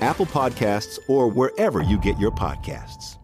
Apple 0.00 0.26
Podcasts, 0.26 0.98
or 1.08 1.28
wherever 1.28 1.82
you 1.82 1.98
get 1.98 2.18
your 2.18 2.30
podcasts. 2.30 3.18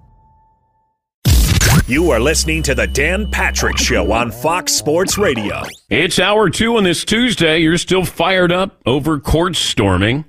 You 1.87 2.11
are 2.13 2.21
listening 2.21 2.63
to 2.63 2.75
the 2.75 2.87
Dan 2.87 3.31
Patrick 3.31 3.77
Show 3.77 4.11
on 4.11 4.31
Fox 4.31 4.73
Sports 4.73 5.19
Radio. 5.19 5.65
It's 5.91 6.19
hour 6.19 6.49
two 6.49 6.79
on 6.79 6.85
this 6.85 7.05
Tuesday. 7.05 7.59
You're 7.59 7.77
still 7.77 8.07
fired 8.07 8.51
up 8.51 8.81
over 8.87 9.21
court 9.21 9.55
storming. 9.55 10.25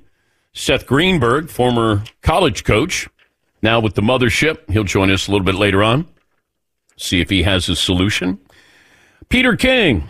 Seth 0.52 0.86
Greenberg, 0.86 1.48
former 1.48 2.04
college 2.20 2.64
coach, 2.64 3.08
now 3.62 3.80
with 3.80 3.94
the 3.94 4.02
mothership. 4.02 4.70
He'll 4.70 4.84
join 4.84 5.10
us 5.10 5.28
a 5.28 5.30
little 5.30 5.46
bit 5.46 5.54
later 5.54 5.82
on. 5.82 6.06
See 6.98 7.20
if 7.22 7.30
he 7.30 7.42
has 7.44 7.70
a 7.70 7.76
solution. 7.76 8.38
Peter 9.30 9.56
King, 9.56 10.08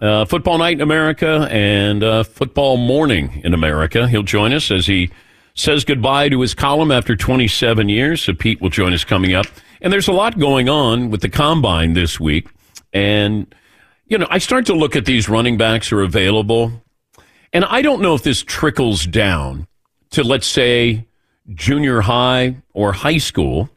uh, 0.00 0.24
Football 0.24 0.58
Night 0.58 0.74
in 0.74 0.80
America 0.80 1.46
and 1.50 2.02
uh, 2.02 2.22
Football 2.24 2.78
Morning 2.78 3.42
in 3.44 3.52
America. 3.52 4.08
He'll 4.08 4.22
join 4.22 4.52
us 4.54 4.70
as 4.70 4.86
he 4.86 5.10
says 5.56 5.84
goodbye 5.84 6.28
to 6.28 6.40
his 6.40 6.54
column 6.54 6.92
after 6.92 7.16
27 7.16 7.88
years. 7.88 8.22
So 8.22 8.34
Pete 8.34 8.60
will 8.60 8.70
join 8.70 8.92
us 8.92 9.04
coming 9.04 9.34
up. 9.34 9.46
And 9.80 9.92
there's 9.92 10.06
a 10.06 10.12
lot 10.12 10.38
going 10.38 10.68
on 10.68 11.10
with 11.10 11.22
the 11.22 11.28
combine 11.28 11.94
this 11.94 12.20
week. 12.20 12.48
And, 12.92 13.52
you 14.06 14.18
know, 14.18 14.26
I 14.30 14.38
start 14.38 14.66
to 14.66 14.74
look 14.74 14.94
at 14.94 15.06
these 15.06 15.28
running 15.28 15.56
backs 15.56 15.90
are 15.92 16.02
available. 16.02 16.84
And 17.52 17.64
I 17.64 17.82
don't 17.82 18.02
know 18.02 18.14
if 18.14 18.22
this 18.22 18.42
trickles 18.42 19.06
down 19.06 19.66
to, 20.10 20.22
let's 20.22 20.46
say, 20.46 21.06
junior 21.54 22.02
high 22.02 22.56
or 22.74 22.92
high 22.92 23.18
school, 23.18 23.70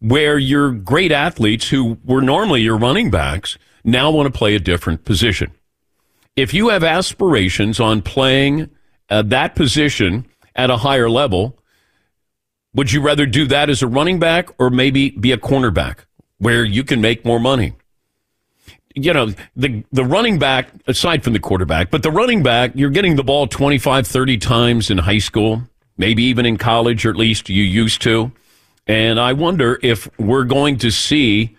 where 0.00 0.38
your 0.38 0.72
great 0.72 1.12
athletes 1.12 1.68
who 1.68 1.98
were 2.04 2.22
normally 2.22 2.62
your 2.62 2.78
running 2.78 3.10
backs 3.10 3.58
now 3.84 4.10
want 4.10 4.32
to 4.32 4.36
play 4.36 4.54
a 4.54 4.60
different 4.60 5.04
position. 5.04 5.52
If 6.34 6.54
you 6.54 6.68
have 6.68 6.84
aspirations 6.84 7.78
on 7.78 8.02
playing 8.02 8.70
uh, 9.10 9.22
that 9.22 9.54
position 9.54 10.26
at 10.56 10.70
a 10.70 10.78
higher 10.78 11.08
level, 11.08 11.58
would 12.74 12.92
you 12.92 13.00
rather 13.00 13.26
do 13.26 13.46
that 13.46 13.70
as 13.70 13.82
a 13.82 13.86
running 13.86 14.18
back 14.18 14.50
or 14.58 14.70
maybe 14.70 15.10
be 15.10 15.32
a 15.32 15.38
cornerback 15.38 16.00
where 16.38 16.64
you 16.64 16.84
can 16.84 17.00
make 17.00 17.24
more 17.24 17.40
money? 17.40 17.74
You 18.94 19.12
know, 19.12 19.32
the 19.54 19.84
the 19.92 20.04
running 20.04 20.38
back 20.38 20.70
aside 20.86 21.22
from 21.22 21.34
the 21.34 21.38
quarterback, 21.38 21.90
but 21.90 22.02
the 22.02 22.10
running 22.10 22.42
back, 22.42 22.72
you're 22.74 22.90
getting 22.90 23.16
the 23.16 23.24
ball 23.24 23.46
25, 23.46 24.06
30 24.06 24.38
times 24.38 24.90
in 24.90 24.98
high 24.98 25.18
school, 25.18 25.62
maybe 25.98 26.24
even 26.24 26.46
in 26.46 26.56
college 26.56 27.04
or 27.04 27.10
at 27.10 27.16
least 27.16 27.50
you 27.50 27.62
used 27.62 28.00
to. 28.02 28.32
And 28.86 29.20
I 29.20 29.32
wonder 29.34 29.78
if 29.82 30.08
we're 30.18 30.44
going 30.44 30.78
to 30.78 30.90
see 30.90 31.56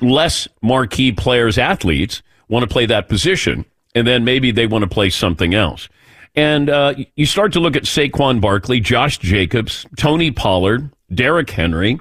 less 0.00 0.46
marquee 0.62 1.12
players, 1.12 1.58
athletes 1.58 2.22
want 2.48 2.62
to 2.62 2.72
play 2.72 2.86
that 2.86 3.08
position, 3.08 3.64
and 3.94 4.06
then 4.06 4.24
maybe 4.24 4.50
they 4.50 4.66
want 4.66 4.82
to 4.82 4.88
play 4.88 5.10
something 5.10 5.54
else. 5.54 5.88
And 6.34 6.68
uh, 6.68 6.94
you 7.14 7.26
start 7.26 7.52
to 7.52 7.60
look 7.60 7.76
at 7.76 7.84
Saquon 7.84 8.40
Barkley, 8.40 8.80
Josh 8.80 9.18
Jacobs, 9.18 9.86
Tony 9.96 10.30
Pollard, 10.30 10.90
Derrick 11.12 11.50
Henry. 11.50 12.00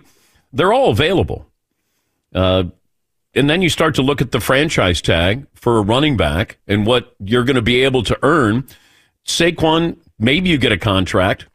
They're 0.52 0.74
all 0.74 0.90
available. 0.90 1.46
Uh, 2.34 2.66
and 3.36 3.50
then 3.50 3.62
you 3.62 3.70
start 3.70 3.96
to 3.96 4.02
look 4.02 4.22
at 4.22 4.32
the 4.32 4.40
franchise 4.40 5.02
tag 5.02 5.46
for 5.54 5.78
a 5.78 5.82
running 5.82 6.18
back 6.18 6.58
and 6.68 6.86
what 6.86 7.16
you're 7.20 7.44
going 7.44 7.56
to 7.56 7.62
be 7.62 7.84
able 7.84 8.04
to 8.04 8.18
earn. 8.24 8.68
Saquon, 9.26 9.98
maybe 10.20 10.50
you 10.50 10.58
get 10.58 10.72
a 10.72 10.78
contract, 10.78 11.48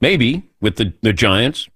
maybe 0.00 0.44
with 0.60 0.76
the, 0.76 0.92
the 1.02 1.12
Giants. 1.12 1.68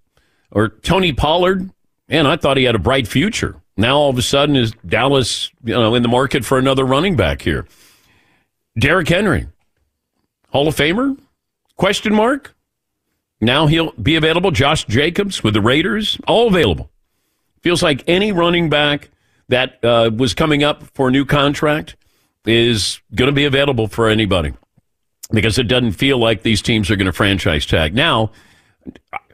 Or 0.50 0.68
Tony 0.68 1.12
Pollard, 1.12 1.70
man, 2.08 2.26
I 2.26 2.36
thought 2.36 2.56
he 2.56 2.64
had 2.64 2.74
a 2.74 2.78
bright 2.78 3.08
future. 3.08 3.56
Now 3.76 3.96
all 3.96 4.10
of 4.10 4.18
a 4.18 4.22
sudden 4.22 4.56
is 4.56 4.72
Dallas, 4.86 5.50
you 5.64 5.74
know, 5.74 5.94
in 5.94 6.02
the 6.02 6.08
market 6.08 6.44
for 6.44 6.58
another 6.58 6.84
running 6.84 7.16
back 7.16 7.42
here. 7.42 7.66
Derrick 8.78 9.08
Henry, 9.08 9.48
Hall 10.54 10.68
of 10.68 10.76
Famer? 10.76 11.18
Question 11.76 12.14
mark. 12.14 12.54
Now 13.40 13.66
he'll 13.66 13.90
be 13.92 14.14
available. 14.14 14.52
Josh 14.52 14.84
Jacobs 14.84 15.42
with 15.42 15.52
the 15.52 15.60
Raiders, 15.60 16.16
all 16.28 16.46
available. 16.46 16.92
Feels 17.60 17.82
like 17.82 18.04
any 18.06 18.30
running 18.30 18.70
back 18.70 19.10
that 19.48 19.84
uh, 19.84 20.12
was 20.16 20.32
coming 20.32 20.62
up 20.62 20.84
for 20.94 21.08
a 21.08 21.10
new 21.10 21.24
contract 21.24 21.96
is 22.46 23.00
going 23.16 23.26
to 23.26 23.34
be 23.34 23.46
available 23.46 23.88
for 23.88 24.08
anybody 24.08 24.52
because 25.32 25.58
it 25.58 25.64
doesn't 25.64 25.92
feel 25.92 26.18
like 26.18 26.42
these 26.42 26.62
teams 26.62 26.88
are 26.88 26.94
going 26.94 27.06
to 27.06 27.12
franchise 27.12 27.66
tag. 27.66 27.92
Now, 27.92 28.30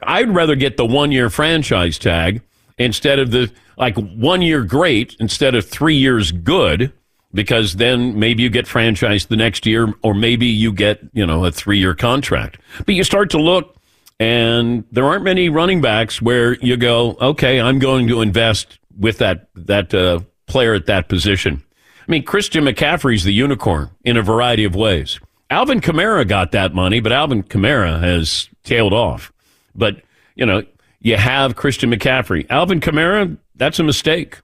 I'd 0.01 0.33
rather 0.33 0.55
get 0.55 0.75
the 0.75 0.87
one 0.87 1.11
year 1.11 1.29
franchise 1.29 1.99
tag 1.99 2.41
instead 2.79 3.19
of 3.19 3.29
the 3.29 3.51
like 3.77 3.95
one 3.95 4.41
year 4.41 4.63
great 4.63 5.17
instead 5.19 5.53
of 5.53 5.69
three 5.69 5.97
years 5.97 6.31
good 6.31 6.91
because 7.33 7.75
then 7.75 8.19
maybe 8.19 8.43
you 8.43 8.49
get 8.49 8.65
franchised 8.65 9.27
the 9.27 9.37
next 9.37 9.65
year 9.65 9.93
or 10.03 10.13
maybe 10.13 10.47
you 10.47 10.71
get, 10.73 11.01
you 11.13 11.25
know, 11.25 11.45
a 11.45 11.51
three 11.51 11.77
year 11.77 11.95
contract. 11.95 12.57
But 12.85 12.95
you 12.95 13.03
start 13.03 13.29
to 13.31 13.37
look 13.37 13.75
and 14.19 14.83
there 14.91 15.05
aren't 15.05 15.23
many 15.23 15.49
running 15.49 15.81
backs 15.81 16.21
where 16.21 16.53
you 16.55 16.77
go, 16.77 17.17
okay, 17.21 17.59
I'm 17.59 17.79
going 17.79 18.07
to 18.07 18.21
invest 18.21 18.79
with 18.99 19.17
that, 19.17 19.47
that 19.55 19.93
uh, 19.93 20.19
player 20.45 20.73
at 20.73 20.85
that 20.85 21.09
position. 21.09 21.63
I 22.07 22.11
mean, 22.11 22.23
Christian 22.23 22.65
McCaffrey's 22.65 23.23
the 23.23 23.33
unicorn 23.33 23.89
in 24.03 24.17
a 24.17 24.21
variety 24.21 24.63
of 24.63 24.75
ways. 24.75 25.19
Alvin 25.49 25.81
Kamara 25.81 26.27
got 26.27 26.51
that 26.51 26.73
money, 26.73 26.99
but 26.99 27.11
Alvin 27.11 27.43
Kamara 27.43 27.99
has 28.01 28.49
tailed 28.63 28.93
off. 28.93 29.33
But, 29.75 30.01
you 30.35 30.45
know, 30.45 30.63
you 30.99 31.17
have 31.17 31.55
Christian 31.55 31.91
McCaffrey. 31.91 32.45
Alvin 32.49 32.79
Kamara, 32.79 33.37
that's 33.55 33.79
a 33.79 33.83
mistake. 33.83 34.39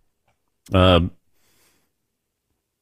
Um, 0.74 1.12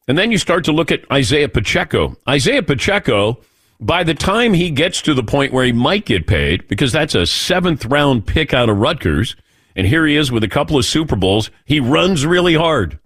and 0.08 0.18
then 0.18 0.32
you 0.32 0.38
start 0.38 0.64
to 0.66 0.72
look 0.72 0.92
at 0.92 1.10
Isaiah 1.12 1.50
Pacheco. 1.50 2.16
Isaiah 2.28 2.64
Pacheco, 2.64 3.40
by 3.80 4.04
the 4.04 4.14
time 4.14 4.54
he 4.54 4.70
gets 4.70 5.02
to 5.04 5.14
the 5.14 5.24
point 5.24 5.54
where 5.54 5.66
he 5.66 5.72
might 5.72 6.06
get 6.06 6.28
paid, 6.28 6.68
because 6.68 6.92
that's 6.92 7.16
a 7.16 7.26
seventh 7.26 7.86
round 7.86 8.26
pick 8.26 8.54
out 8.54 8.70
of 8.70 8.78
Rutgers, 8.78 9.36
and 9.76 9.88
here 9.88 10.06
he 10.06 10.16
is 10.16 10.32
with 10.32 10.44
a 10.44 10.50
couple 10.50 10.78
of 10.78 10.86
Super 10.86 11.16
Bowls, 11.16 11.50
he 11.66 11.80
runs 11.80 12.26
really 12.26 12.54
hard. 12.54 13.00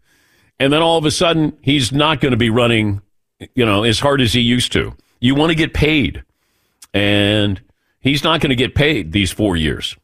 And 0.59 0.73
then 0.73 0.81
all 0.81 0.97
of 0.97 1.05
a 1.05 1.11
sudden, 1.11 1.57
he's 1.61 1.91
not 1.91 2.19
going 2.19 2.31
to 2.31 2.37
be 2.37 2.49
running, 2.49 3.01
you 3.55 3.65
know, 3.65 3.83
as 3.83 3.99
hard 3.99 4.19
as 4.19 4.33
he 4.33 4.41
used 4.41 4.73
to. 4.73 4.93
You 5.21 5.35
want 5.35 5.51
to 5.51 5.55
get 5.55 5.73
paid. 5.73 6.23
And 6.93 7.61
he's 8.01 8.23
not 8.23 8.41
going 8.41 8.49
to 8.49 8.55
get 8.55 8.75
paid 8.75 9.13
these 9.13 9.31
four 9.31 9.55
years. 9.55 9.95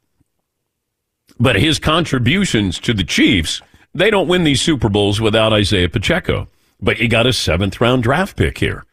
But 1.38 1.58
his 1.58 1.78
contributions 1.78 2.80
to 2.80 2.94
the 2.94 3.04
Chiefs 3.04 3.62
they 3.96 4.10
don't 4.10 4.28
win 4.28 4.44
these 4.44 4.62
Super 4.62 4.90
Bowls 4.90 5.22
without 5.22 5.54
Isaiah 5.54 5.88
Pacheco. 5.88 6.50
But 6.86 7.00
you 7.00 7.08
got 7.08 7.26
a 7.26 7.34
seventh 7.34 7.82
round 7.82 8.04
draft 8.04 8.38
pick 8.38 8.60
here. 8.60 8.86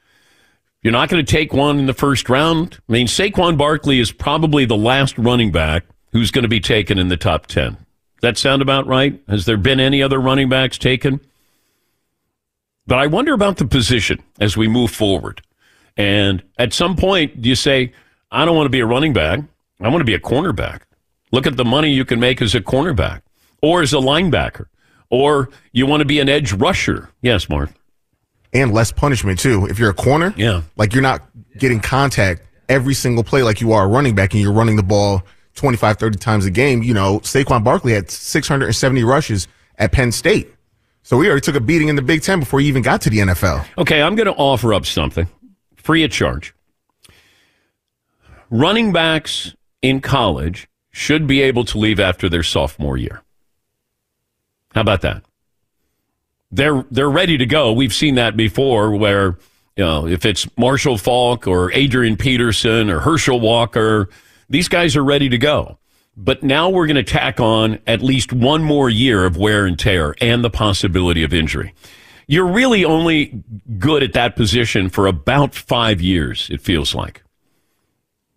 You're 0.81 0.95
not 0.95 1.11
going 1.11 1.23
to 1.23 1.31
take 1.31 1.53
one 1.53 1.79
in 1.79 1.85
the 1.85 1.93
first 1.93 2.31
round. 2.31 2.81
I 2.89 2.93
mean, 2.93 3.07
Saquon 3.07 3.59
Barkley 3.59 4.01
is 4.01 4.11
probably 4.11 4.65
the 4.65 4.79
last 4.79 5.19
running 5.19 5.53
back 5.53 5.85
who's 6.11 6.31
going 6.31 6.43
to 6.43 6.49
be 6.49 6.59
taken 6.59 6.99
in 6.99 7.09
the 7.09 7.19
top 7.19 7.49
10. 7.49 7.77
That 8.23 8.39
sound 8.39 8.63
about 8.63 8.87
right? 8.87 9.21
Has 9.29 9.45
there 9.45 9.59
been 9.59 9.79
any 9.79 10.03
other 10.03 10.19
running 10.19 10.49
backs 10.49 10.79
taken? 10.79 11.21
But 12.87 12.99
I 12.99 13.09
wonder 13.09 13.35
about 13.35 13.59
the 13.59 13.67
position 13.67 14.23
as 14.41 14.57
we 14.57 14.69
move 14.69 14.91
forward. 14.91 15.43
And 15.95 16.43
at 16.59 16.73
some 16.73 16.97
point, 16.97 17.45
you 17.45 17.55
say, 17.55 17.93
I 18.31 18.47
don't 18.47 18.57
want 18.57 18.65
to 18.65 18.71
be 18.71 18.81
a 18.81 18.87
running 18.87 19.13
back. 19.13 19.41
I 19.83 19.89
want 19.89 20.01
to 20.01 20.07
be 20.07 20.15
a 20.15 20.19
cornerback. 20.19 20.81
Look 21.31 21.47
at 21.47 21.59
the 21.59 21.65
money 21.65 21.91
you 21.91 22.07
can 22.07 22.21
make 22.21 22.41
as 22.41 22.55
a 22.55 22.61
cornerback 22.63 23.21
or 23.61 23.83
as 23.83 23.93
a 23.93 23.97
linebacker, 23.97 24.67
or 25.11 25.51
you 25.73 25.85
want 25.85 26.01
to 26.01 26.07
be 26.07 26.21
an 26.21 26.31
edge 26.31 26.55
rusher. 26.55 27.11
Yes, 27.21 27.51
Mark. 27.51 27.71
And 28.53 28.73
less 28.73 28.93
punishment, 28.93 29.39
too. 29.39 29.67
If 29.67 29.79
you're 29.79 29.91
a 29.91 29.95
corner, 29.95 30.35
yeah. 30.37 30.63
like 30.77 30.93
you're 30.93 31.03
not 31.03 31.23
getting 31.59 31.81
contact 31.81 32.43
every 32.69 32.95
single 32.95 33.25
play 33.25 33.43
like 33.43 33.61
you 33.61 33.73
are 33.73 33.85
a 33.85 33.89
running 33.89 34.15
back 34.15 34.35
and 34.35 34.43
you're 34.43 34.53
running 34.53 34.77
the 34.77 34.83
ball 34.83 35.23
25, 35.55 35.99
30 35.99 36.19
times 36.19 36.47
a 36.47 36.51
game. 36.51 36.83
You 36.83 36.95
know, 36.95 37.21
Saquon 37.21 37.65
Barkley 37.65 37.93
had 37.93 38.11
670 38.11 39.05
rushes 39.05 39.49
at 39.79 39.93
Penn 39.93 40.13
State. 40.13 40.53
So 41.03 41.17
we 41.17 41.27
already 41.27 41.41
took 41.41 41.57
a 41.57 41.61
beating 41.61 41.89
in 41.89 41.97
the 41.97 42.03
Big 42.03 42.23
Ten 42.23 42.41
before 42.41 42.61
he 42.61 42.67
even 42.67 42.83
got 42.83 43.01
to 43.03 43.11
the 43.11 43.19
NFL. 43.19 43.67
Okay, 43.79 44.01
I'm 44.01 44.15
going 44.15 44.27
to 44.27 44.35
offer 44.35 44.73
up 44.73 44.87
something 44.87 45.27
free 45.75 46.05
of 46.05 46.11
charge. 46.11 46.55
Running 48.51 48.93
backs 48.93 49.55
in 49.81 50.01
college 50.01 50.69
should 50.91 51.27
be 51.27 51.43
able 51.43 51.65
to 51.65 51.79
leave 51.79 51.99
after 51.99 52.29
their 52.29 52.43
sophomore 52.43 52.97
year. 52.97 53.23
How 54.75 54.83
about 54.83 55.01
that? 55.03 55.23
They're 56.53 56.85
they're 56.91 57.11
ready 57.11 57.39
to 57.39 57.47
go. 57.47 57.73
We've 57.73 57.95
seen 57.95 58.15
that 58.17 58.37
before 58.37 58.95
where 58.95 59.39
you 59.77 59.85
know, 59.85 60.07
if 60.07 60.27
it's 60.27 60.47
Marshall 60.59 60.99
Faulk 60.99 61.47
or 61.47 61.73
Adrian 61.73 62.17
Peterson 62.17 62.91
or 62.91 63.01
Herschel 63.01 63.41
Walker, 63.41 64.09
these 64.49 64.69
guys 64.69 64.97
are 64.97 65.05
ready 65.05 65.29
to 65.31 65.39
go. 65.39 65.79
But 66.15 66.43
now 66.43 66.69
we're 66.69 66.87
going 66.87 66.97
to 66.97 67.03
tack 67.03 67.41
on 67.41 67.79
at 67.87 68.03
least 68.03 68.35
one 68.35 68.63
more 68.63 68.91
year 68.91 69.25
of 69.25 69.39
wear 69.39 69.65
and 69.65 69.79
tear 69.79 70.15
and 70.21 70.45
the 70.45 70.51
possibility 70.51 71.23
of 71.23 71.33
injury. 71.33 71.75
You're 72.27 72.47
really 72.47 72.85
only 72.85 73.43
good 73.79 74.03
at 74.03 74.13
that 74.13 74.37
position 74.37 74.91
for 74.91 75.07
about 75.07 75.55
five 75.55 76.03
years, 76.03 76.49
it 76.51 76.61
feels 76.61 76.95
like. 76.95 77.23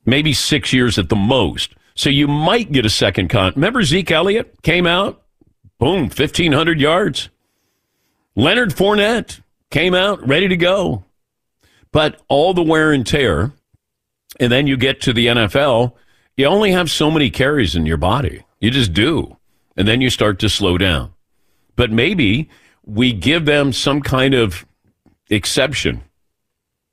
Maybe 0.06 0.31
six 0.33 0.71
years 0.71 0.97
at 0.97 1.09
the 1.09 1.15
most. 1.17 1.75
So 1.95 2.09
you 2.09 2.27
might 2.27 2.71
get 2.71 2.85
a 2.85 2.89
second 2.89 3.27
con. 3.27 3.53
Remember 3.56 3.83
Zeke 3.83 4.12
Elliott 4.12 4.62
came 4.62 4.88
out, 4.88 5.21
boom, 5.77 6.03
1,500 6.03 6.79
yards. 6.79 7.29
Leonard 8.35 8.71
Fournette 8.71 9.41
came 9.69 9.93
out 9.93 10.25
ready 10.27 10.47
to 10.47 10.57
go. 10.57 11.03
But 11.91 12.21
all 12.27 12.53
the 12.53 12.63
wear 12.63 12.91
and 12.91 13.07
tear, 13.07 13.53
and 14.39 14.51
then 14.51 14.67
you 14.67 14.75
get 14.75 15.01
to 15.01 15.13
the 15.13 15.27
NFL, 15.27 15.93
you 16.35 16.45
only 16.45 16.71
have 16.71 16.91
so 16.91 17.09
many 17.09 17.29
carries 17.29 17.75
in 17.75 17.85
your 17.85 17.97
body. 17.97 18.43
You 18.59 18.71
just 18.71 18.93
do. 18.93 19.37
And 19.77 19.87
then 19.87 20.01
you 20.01 20.09
start 20.09 20.39
to 20.39 20.49
slow 20.49 20.77
down. 20.77 21.13
But 21.75 21.91
maybe 21.91 22.49
we 22.85 23.13
give 23.13 23.45
them 23.45 23.71
some 23.73 24.01
kind 24.01 24.33
of 24.33 24.65
exception 25.29 26.03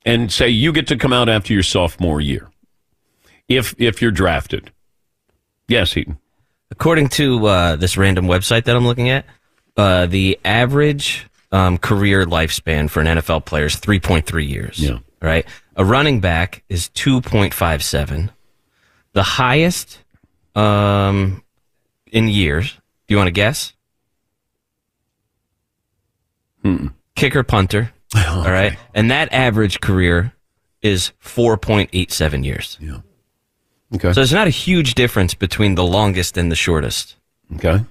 and 0.04 0.32
say 0.32 0.48
you 0.48 0.72
get 0.72 0.86
to 0.88 0.96
come 0.96 1.12
out 1.12 1.28
after 1.28 1.52
your 1.52 1.62
sophomore 1.62 2.20
year 2.20 2.50
if 3.48 3.74
if 3.78 4.00
you're 4.00 4.10
drafted. 4.10 4.72
Yes, 5.68 5.92
Seton. 5.92 6.18
According 6.70 7.08
to 7.10 7.46
uh, 7.46 7.76
this 7.76 7.96
random 7.96 8.26
website 8.26 8.64
that 8.64 8.74
I'm 8.74 8.86
looking 8.86 9.10
at, 9.10 9.26
uh, 9.76 10.06
the 10.06 10.38
average 10.44 11.26
um, 11.52 11.78
career 11.78 12.26
lifespan 12.26 12.90
for 12.90 13.00
an 13.00 13.06
NFL 13.18 13.44
player 13.44 13.66
is 13.66 13.76
3.3 13.76 14.48
years. 14.48 14.78
Yeah. 14.78 14.98
Right. 15.20 15.46
A 15.76 15.84
running 15.84 16.20
back 16.20 16.64
is 16.68 16.88
2.57. 16.94 18.30
The 19.12 19.22
highest 19.22 20.00
um, 20.56 21.44
in 22.10 22.28
years. 22.28 22.72
Do 23.06 23.14
you 23.14 23.16
want 23.18 23.28
to 23.28 23.32
guess? 23.32 23.72
mm-hmm 26.64 26.88
Kicker, 27.14 27.42
punter. 27.42 27.92
Okay. 28.14 28.26
All 28.28 28.42
right. 28.42 28.76
And 28.94 29.10
that 29.10 29.32
average 29.32 29.80
career 29.80 30.34
is 30.82 31.12
4.87 31.24 32.44
years. 32.44 32.76
Yeah. 32.78 32.98
Okay. 33.94 34.10
So 34.10 34.20
there's 34.20 34.34
not 34.34 34.46
a 34.46 34.50
huge 34.50 34.94
difference 34.94 35.32
between 35.32 35.76
the 35.76 35.84
longest 35.84 36.36
and 36.36 36.52
the 36.52 36.56
shortest. 36.56 37.16
Okay. 37.54 37.82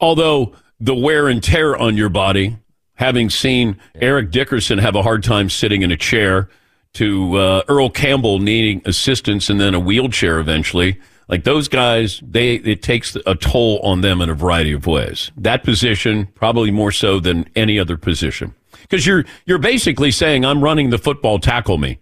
Although 0.00 0.54
the 0.82 0.94
wear 0.94 1.28
and 1.28 1.42
tear 1.42 1.76
on 1.76 1.96
your 1.96 2.08
body, 2.08 2.56
having 2.94 3.30
seen 3.30 3.78
Eric 3.94 4.30
Dickerson 4.30 4.78
have 4.78 4.96
a 4.96 5.02
hard 5.02 5.22
time 5.22 5.48
sitting 5.48 5.82
in 5.82 5.92
a 5.92 5.96
chair, 5.96 6.48
to 6.94 7.36
uh, 7.38 7.62
Earl 7.68 7.88
Campbell 7.88 8.38
needing 8.38 8.82
assistance 8.84 9.48
and 9.48 9.58
then 9.60 9.72
a 9.74 9.80
wheelchair 9.80 10.38
eventually, 10.38 11.00
like 11.28 11.44
those 11.44 11.66
guys, 11.68 12.20
they 12.22 12.56
it 12.56 12.82
takes 12.82 13.16
a 13.24 13.34
toll 13.34 13.78
on 13.82 14.02
them 14.02 14.20
in 14.20 14.28
a 14.28 14.34
variety 14.34 14.72
of 14.72 14.86
ways. 14.86 15.30
That 15.36 15.64
position 15.64 16.26
probably 16.34 16.70
more 16.70 16.92
so 16.92 17.18
than 17.20 17.48
any 17.56 17.78
other 17.78 17.96
position 17.96 18.54
because 18.82 19.06
you're 19.06 19.24
you're 19.46 19.58
basically 19.58 20.10
saying 20.10 20.44
I'm 20.44 20.62
running 20.62 20.90
the 20.90 20.98
football, 20.98 21.38
tackle 21.38 21.78
me. 21.78 21.98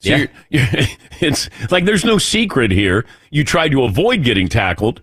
So 0.00 0.08
Yeah. 0.10 0.16
you're, 0.16 0.28
you're, 0.50 0.86
it's 1.20 1.48
like 1.70 1.84
there's 1.84 2.04
no 2.04 2.18
secret 2.18 2.72
here. 2.72 3.04
You 3.30 3.44
try 3.44 3.68
to 3.68 3.84
avoid 3.84 4.24
getting 4.24 4.48
tackled. 4.48 5.02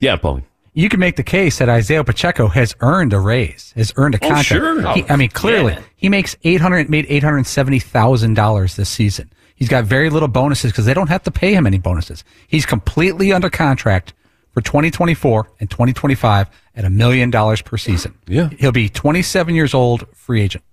Yeah, 0.00 0.16
Paulie. 0.16 0.42
You 0.74 0.88
can 0.88 1.00
make 1.00 1.16
the 1.16 1.22
case 1.22 1.58
that 1.58 1.68
Isaiah 1.68 2.02
Pacheco 2.04 2.48
has 2.48 2.74
earned 2.80 3.12
a 3.12 3.18
raise, 3.20 3.72
has 3.76 3.92
earned 3.96 4.14
a 4.14 4.18
contract. 4.18 4.52
Oh, 4.52 4.74
contract. 4.74 4.96
sure. 4.98 5.04
He- 5.06 5.10
I 5.12 5.16
mean, 5.16 5.30
oh, 5.34 5.38
clearly, 5.38 5.72
Yeah. 5.74 5.80
he 5.96 6.08
makes 6.08 6.36
eight 6.44 6.60
hundred 6.60 6.88
made 6.88 7.06
eight 7.08 7.22
hundred 7.22 7.46
seventy 7.46 7.78
thousand 7.78 8.34
dollars 8.34 8.76
this 8.76 8.88
season. 8.88 9.30
He's 9.54 9.68
got 9.68 9.84
very 9.84 10.10
little 10.10 10.28
bonuses 10.28 10.72
because 10.72 10.86
they 10.86 10.94
don't 10.94 11.08
have 11.08 11.22
to 11.24 11.30
pay 11.30 11.54
him 11.54 11.66
any 11.66 11.78
bonuses. 11.78 12.24
He's 12.48 12.66
completely 12.66 13.32
under 13.32 13.48
contract 13.50 14.12
for 14.52 14.60
2024 14.60 15.50
and 15.60 15.70
2025 15.70 16.48
at 16.74 16.84
a 16.84 16.90
million 16.90 17.30
dollars 17.30 17.62
per 17.62 17.76
season. 17.76 18.14
Yeah. 18.26 18.48
he'll 18.58 18.72
be 18.72 18.88
27 18.88 19.54
years 19.54 19.72
old, 19.72 20.06
free 20.14 20.40
agent. 20.42 20.64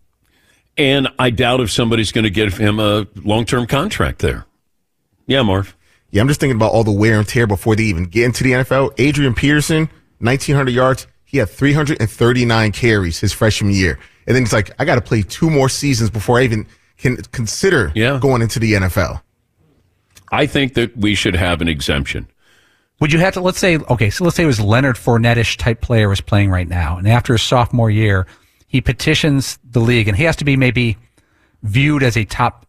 And 0.78 1.07
I 1.19 1.30
doubt 1.30 1.60
if 1.62 1.72
somebody's 1.72 2.12
going 2.12 2.24
to 2.24 2.30
give 2.30 2.57
him 2.57 2.80
a 2.80 3.06
long 3.24 3.46
term 3.46 3.68
contract 3.68 4.19
there. 4.19 4.46
Yeah, 5.28 5.44
Marv. 5.44 5.75
Yeah, 6.12 6.22
I'm 6.22 6.28
just 6.28 6.40
thinking 6.40 6.56
about 6.56 6.72
all 6.72 6.84
the 6.84 6.92
wear 6.92 7.20
and 7.20 7.28
tear 7.28 7.46
before 7.48 7.75
they 7.75 7.84
even 7.84 8.06
get 8.06 8.25
into 8.25 8.44
the 8.44 8.51
NFL. 8.54 8.94
Adrian 8.98 9.34
Peterson, 9.36 9.89
1,900 10.20 10.72
yards. 10.72 11.08
He 11.25 11.38
had 11.38 11.50
339 11.50 12.72
carries 12.72 13.20
his 13.20 13.32
freshman 13.32 13.72
year. 13.72 14.00
And 14.25 14.36
then 14.36 14.44
he's 14.44 14.54
like, 14.54 14.72
I 14.80 14.86
got 14.86 14.96
to 14.96 15.01
play 15.01 15.22
two 15.22 15.50
more 15.50 15.70
seasons 15.70 16.10
before 16.10 16.39
I 16.39 16.44
even 16.44 16.66
can 16.98 17.18
consider 17.32 17.92
Yeah. 17.96 18.18
going 18.20 18.42
into 18.42 18.60
the 18.60 18.74
NFL. 18.74 19.22
I 20.32 20.46
think 20.48 20.74
that 20.75 20.96
we 20.98 21.16
should 21.16 21.36
have 21.36 21.62
an 21.62 21.68
exemption. 21.68 22.28
Would 23.00 23.13
you 23.13 23.20
have 23.20 23.34
to 23.36 23.42
let's 23.42 23.58
say 23.60 23.78
okay, 23.78 24.10
so 24.10 24.24
let's 24.25 24.36
say 24.36 24.44
it 24.44 24.48
was 24.48 24.60
Leonard 24.60 24.98
Fournette-ish 24.98 25.58
type 25.58 25.80
player 25.82 26.10
was 26.10 26.20
playing 26.22 26.50
right 26.51 26.68
now, 26.68 26.98
and 26.98 27.08
after 27.08 27.34
his 27.34 27.42
sophomore 27.42 27.89
year, 27.89 28.28
he 28.68 28.82
petitions 28.82 29.58
the 29.63 29.80
league, 29.80 30.08
and 30.10 30.18
he 30.18 30.25
has 30.25 30.36
to 30.36 30.44
be 30.46 30.58
maybe 30.58 30.98
viewed 31.63 32.04
as 32.04 32.18
a 32.18 32.25
top 32.25 32.66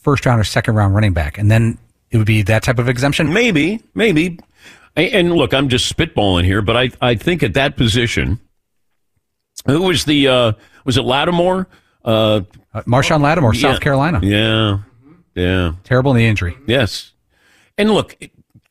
first 0.00 0.24
round 0.26 0.40
or 0.40 0.44
second 0.44 0.76
round 0.76 0.94
running 0.94 1.12
back, 1.12 1.38
and 1.38 1.50
then 1.50 1.76
it 2.10 2.16
would 2.16 2.26
be 2.26 2.42
that 2.42 2.62
type 2.62 2.78
of 2.78 2.88
exemption. 2.88 3.32
Maybe, 3.32 3.82
maybe. 3.94 4.38
And 4.96 5.32
look, 5.34 5.54
I'm 5.54 5.68
just 5.68 5.94
spitballing 5.94 6.44
here, 6.44 6.60
but 6.62 6.76
I, 6.76 6.90
I 7.00 7.14
think 7.14 7.42
at 7.42 7.54
that 7.54 7.76
position, 7.76 8.40
who 9.66 9.82
was 9.82 10.04
the, 10.04 10.28
uh, 10.28 10.52
was 10.84 10.96
it 10.96 11.02
Lattimore? 11.02 11.68
Uh, 12.04 12.40
Uh, 12.74 12.82
Marshawn 12.82 13.20
Lattimore, 13.22 13.54
yeah. 13.54 13.60
South 13.72 13.80
Carolina, 13.80 14.20
Yeah. 14.22 14.78
Yeah. 15.34 15.72
terrible 15.84 16.10
in 16.12 16.16
the 16.18 16.26
injury. 16.26 16.56
Yes. 16.66 17.12
And 17.78 17.90
look, 17.90 18.16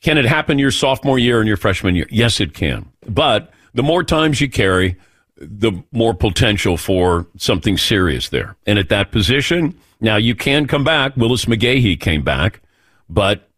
can 0.02 0.18
it 0.18 0.24
happen 0.24 0.58
your 0.58 0.70
sophomore 0.70 1.18
year 1.18 1.38
and 1.40 1.48
your 1.48 1.56
freshman 1.56 1.94
year? 1.96 2.06
Yes, 2.10 2.40
it 2.40 2.52
can. 2.54 2.86
But 3.08 3.50
the 3.74 3.82
more 3.82 4.04
times 4.04 4.40
you 4.40 4.48
carry, 4.50 4.96
the 5.36 5.72
more 5.92 6.14
potential 6.14 6.76
for 6.76 7.26
something 7.36 7.76
serious 7.78 8.28
there. 8.28 8.56
And 8.66 8.78
at 8.78 8.88
that 8.90 9.10
position, 9.10 9.74
now 10.00 10.16
you 10.16 10.34
can 10.34 10.66
come 10.66 10.84
back. 10.84 11.16
Willis 11.16 11.46
McGahee 11.46 11.98
came 11.98 12.22
back, 12.22 12.60
but 13.08 13.48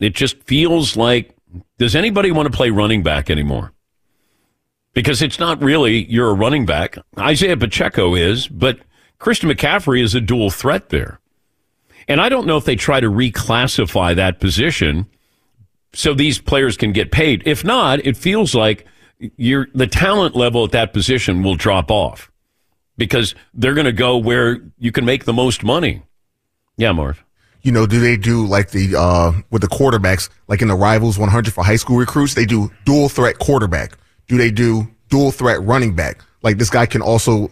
it 0.00 0.14
just 0.14 0.42
feels 0.44 0.96
like 0.96 1.36
does 1.78 1.94
anybody 1.94 2.30
want 2.30 2.50
to 2.50 2.56
play 2.56 2.70
running 2.70 3.02
back 3.02 3.30
anymore? 3.30 3.72
Because 4.94 5.22
it's 5.22 5.38
not 5.38 5.62
really 5.62 6.04
you're 6.04 6.30
a 6.30 6.34
running 6.34 6.66
back. 6.66 6.98
Isaiah 7.18 7.56
Pacheco 7.56 8.14
is, 8.14 8.48
but 8.48 8.78
Christian 9.18 9.50
McCaffrey 9.50 10.02
is 10.02 10.14
a 10.14 10.20
dual 10.20 10.50
threat 10.50 10.88
there. 10.88 11.20
And 12.08 12.20
I 12.20 12.28
don't 12.28 12.46
know 12.46 12.56
if 12.56 12.64
they 12.64 12.76
try 12.76 13.00
to 13.00 13.08
reclassify 13.08 14.16
that 14.16 14.40
position 14.40 15.06
so 15.92 16.14
these 16.14 16.40
players 16.40 16.76
can 16.76 16.92
get 16.92 17.12
paid. 17.12 17.42
If 17.46 17.64
not, 17.64 18.04
it 18.04 18.16
feels 18.16 18.54
like 18.54 18.86
the 19.20 19.88
talent 19.90 20.34
level 20.34 20.64
at 20.64 20.72
that 20.72 20.92
position 20.92 21.42
will 21.42 21.54
drop 21.54 21.90
off 21.90 22.32
because 22.96 23.34
they're 23.54 23.74
going 23.74 23.86
to 23.86 23.92
go 23.92 24.16
where 24.16 24.58
you 24.78 24.90
can 24.90 25.04
make 25.04 25.24
the 25.24 25.32
most 25.32 25.62
money. 25.62 26.02
Yeah, 26.76 26.92
Marv. 26.92 27.24
You 27.62 27.72
know, 27.72 27.86
do 27.86 28.00
they 28.00 28.16
do 28.16 28.46
like 28.46 28.70
the 28.70 28.96
uh 28.98 29.32
with 29.50 29.62
the 29.62 29.68
quarterbacks, 29.68 30.28
like 30.48 30.62
in 30.62 30.68
the 30.68 30.74
Rivals 30.74 31.18
100 31.18 31.52
for 31.52 31.64
high 31.64 31.76
school 31.76 31.96
recruits, 31.96 32.34
they 32.34 32.46
do 32.46 32.70
dual 32.84 33.08
threat 33.08 33.38
quarterback. 33.38 33.92
Do 34.26 34.36
they 34.36 34.50
do 34.50 34.88
dual 35.08 35.30
threat 35.30 35.62
running 35.62 35.94
back? 35.94 36.22
Like 36.42 36.58
this 36.58 36.70
guy 36.70 36.86
can 36.86 37.02
also 37.02 37.50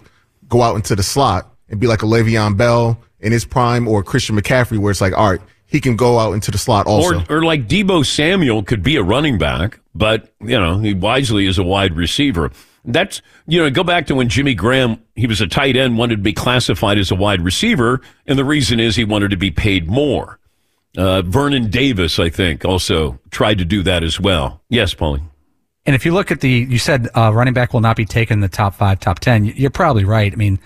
go 0.48 0.62
out 0.62 0.76
into 0.76 0.96
the 0.96 1.02
slot 1.02 1.54
and 1.68 1.78
be 1.80 1.86
like 1.86 2.02
a 2.02 2.06
Le'Veon 2.06 2.56
Bell 2.56 2.98
in 3.20 3.32
his 3.32 3.44
prime 3.44 3.86
or 3.86 4.02
Christian 4.02 4.36
McCaffrey, 4.36 4.78
where 4.78 4.90
it's 4.90 5.00
like, 5.00 5.16
all 5.16 5.30
right, 5.30 5.40
he 5.66 5.80
can 5.80 5.94
go 5.96 6.18
out 6.18 6.32
into 6.32 6.50
the 6.50 6.58
slot 6.58 6.86
also. 6.86 7.20
Or, 7.28 7.38
or 7.38 7.42
like 7.44 7.68
Deebo 7.68 8.04
Samuel 8.04 8.62
could 8.64 8.82
be 8.82 8.96
a 8.96 9.02
running 9.02 9.38
back, 9.38 9.78
but 9.94 10.32
you 10.40 10.58
know 10.58 10.78
he 10.78 10.94
wisely 10.94 11.46
is 11.46 11.58
a 11.58 11.62
wide 11.62 11.96
receiver. 11.96 12.50
That's 12.84 13.20
you 13.46 13.62
know 13.62 13.70
go 13.70 13.84
back 13.84 14.06
to 14.06 14.14
when 14.14 14.28
Jimmy 14.28 14.54
Graham 14.54 15.02
he 15.14 15.26
was 15.26 15.40
a 15.40 15.46
tight 15.46 15.76
end 15.76 15.98
wanted 15.98 16.16
to 16.16 16.22
be 16.22 16.32
classified 16.32 16.98
as 16.98 17.10
a 17.10 17.14
wide 17.14 17.42
receiver, 17.42 18.00
and 18.26 18.38
the 18.38 18.44
reason 18.44 18.80
is 18.80 18.96
he 18.96 19.04
wanted 19.04 19.30
to 19.30 19.36
be 19.36 19.50
paid 19.50 19.86
more. 19.86 20.38
Uh, 20.96 21.22
Vernon 21.22 21.70
Davis, 21.70 22.18
I 22.18 22.30
think, 22.30 22.64
also 22.64 23.20
tried 23.30 23.58
to 23.58 23.64
do 23.64 23.82
that 23.84 24.02
as 24.02 24.18
well. 24.18 24.60
Yes, 24.68 24.94
Paulie. 24.94 25.22
And 25.86 25.94
if 25.94 26.04
you 26.04 26.12
look 26.12 26.30
at 26.30 26.40
the, 26.40 26.50
you 26.50 26.78
said 26.78 27.08
uh, 27.16 27.32
running 27.32 27.54
back 27.54 27.72
will 27.72 27.80
not 27.80 27.96
be 27.96 28.04
taken 28.04 28.34
in 28.34 28.40
the 28.40 28.48
top 28.48 28.74
five, 28.74 29.00
top 29.00 29.18
ten. 29.18 29.44
You're 29.44 29.70
probably 29.70 30.04
right. 30.04 30.32
I 30.32 30.36
mean, 30.36 30.58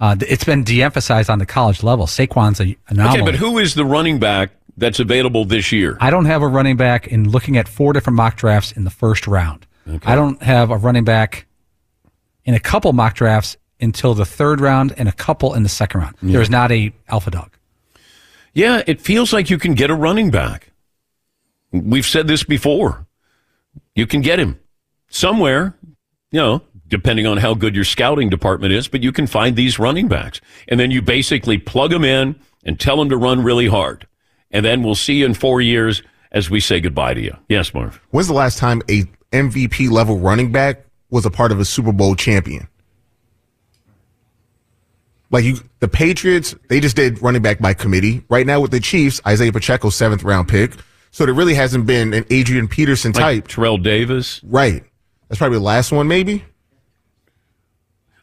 uh, 0.00 0.16
it's 0.20 0.44
been 0.44 0.64
de-emphasized 0.64 1.30
on 1.30 1.38
the 1.38 1.46
college 1.46 1.82
level. 1.82 2.06
Saquon's 2.06 2.60
a 2.60 2.76
anomaly. 2.88 3.20
Okay, 3.20 3.30
but 3.30 3.34
who 3.34 3.58
is 3.58 3.74
the 3.74 3.84
running 3.84 4.18
back 4.18 4.50
that's 4.76 5.00
available 5.00 5.44
this 5.44 5.72
year? 5.72 5.98
I 6.00 6.10
don't 6.10 6.24
have 6.24 6.42
a 6.42 6.48
running 6.48 6.76
back 6.76 7.08
in 7.08 7.28
looking 7.30 7.56
at 7.56 7.68
four 7.68 7.92
different 7.92 8.16
mock 8.16 8.36
drafts 8.36 8.72
in 8.72 8.84
the 8.84 8.90
first 8.90 9.26
round. 9.26 9.66
Okay. 9.88 10.10
I 10.10 10.14
don't 10.14 10.40
have 10.42 10.70
a 10.70 10.76
running 10.76 11.04
back 11.04 11.46
in 12.44 12.54
a 12.54 12.60
couple 12.60 12.92
mock 12.92 13.14
drafts 13.14 13.56
until 13.80 14.14
the 14.14 14.24
third 14.24 14.60
round 14.60 14.94
and 14.96 15.08
a 15.08 15.12
couple 15.12 15.54
in 15.54 15.62
the 15.62 15.68
second 15.68 16.00
round. 16.00 16.16
Yeah. 16.22 16.32
There's 16.32 16.50
not 16.50 16.70
a 16.70 16.92
alpha 17.08 17.30
dog. 17.30 17.50
Yeah, 18.54 18.82
it 18.86 19.00
feels 19.00 19.32
like 19.32 19.50
you 19.50 19.58
can 19.58 19.74
get 19.74 19.90
a 19.90 19.94
running 19.94 20.30
back. 20.30 20.72
We've 21.72 22.06
said 22.06 22.28
this 22.28 22.44
before. 22.44 23.06
You 23.94 24.06
can 24.06 24.20
get 24.20 24.38
him 24.38 24.60
somewhere, 25.08 25.74
you 26.30 26.40
know, 26.40 26.62
depending 26.88 27.26
on 27.26 27.38
how 27.38 27.54
good 27.54 27.74
your 27.74 27.84
scouting 27.84 28.28
department 28.28 28.72
is, 28.74 28.88
but 28.88 29.02
you 29.02 29.10
can 29.12 29.26
find 29.26 29.56
these 29.56 29.78
running 29.78 30.08
backs. 30.08 30.40
And 30.68 30.78
then 30.78 30.90
you 30.90 31.00
basically 31.00 31.56
plug 31.56 31.90
them 31.90 32.04
in 32.04 32.38
and 32.64 32.78
tell 32.78 32.98
them 32.98 33.08
to 33.08 33.16
run 33.16 33.42
really 33.42 33.68
hard. 33.68 34.06
And 34.50 34.64
then 34.64 34.82
we'll 34.82 34.94
see 34.94 35.14
you 35.14 35.26
in 35.26 35.34
four 35.34 35.62
years 35.62 36.02
as 36.30 36.50
we 36.50 36.60
say 36.60 36.80
goodbye 36.80 37.14
to 37.14 37.20
you. 37.20 37.34
Yes, 37.48 37.72
Marv. 37.72 38.00
When's 38.10 38.28
the 38.28 38.34
last 38.34 38.58
time 38.58 38.82
a 38.90 39.04
MVP 39.32 39.90
level 39.90 40.18
running 40.18 40.52
back 40.52 40.84
was 41.12 41.26
a 41.26 41.30
part 41.30 41.52
of 41.52 41.60
a 41.60 41.64
Super 41.64 41.92
Bowl 41.92 42.16
champion? 42.16 42.66
Like 45.30 45.44
you, 45.44 45.56
the 45.80 45.88
Patriots, 45.88 46.54
they 46.68 46.80
just 46.80 46.96
did 46.96 47.22
running 47.22 47.42
back 47.42 47.58
by 47.58 47.74
committee. 47.74 48.22
Right 48.28 48.46
now 48.46 48.60
with 48.60 48.70
the 48.70 48.80
Chiefs, 48.80 49.20
Isaiah 49.26 49.52
Pacheco, 49.52 49.90
seventh 49.90 50.24
round 50.24 50.48
pick. 50.48 50.72
So 51.10 51.24
there 51.26 51.34
really 51.34 51.54
hasn't 51.54 51.86
been 51.86 52.12
an 52.14 52.24
Adrian 52.30 52.66
Peterson 52.68 53.12
Like 53.12 53.20
type. 53.22 53.48
Terrell 53.48 53.78
Davis. 53.78 54.40
Right. 54.44 54.82
That's 55.28 55.38
probably 55.38 55.58
the 55.58 55.64
last 55.64 55.92
one, 55.92 56.08
maybe. 56.08 56.44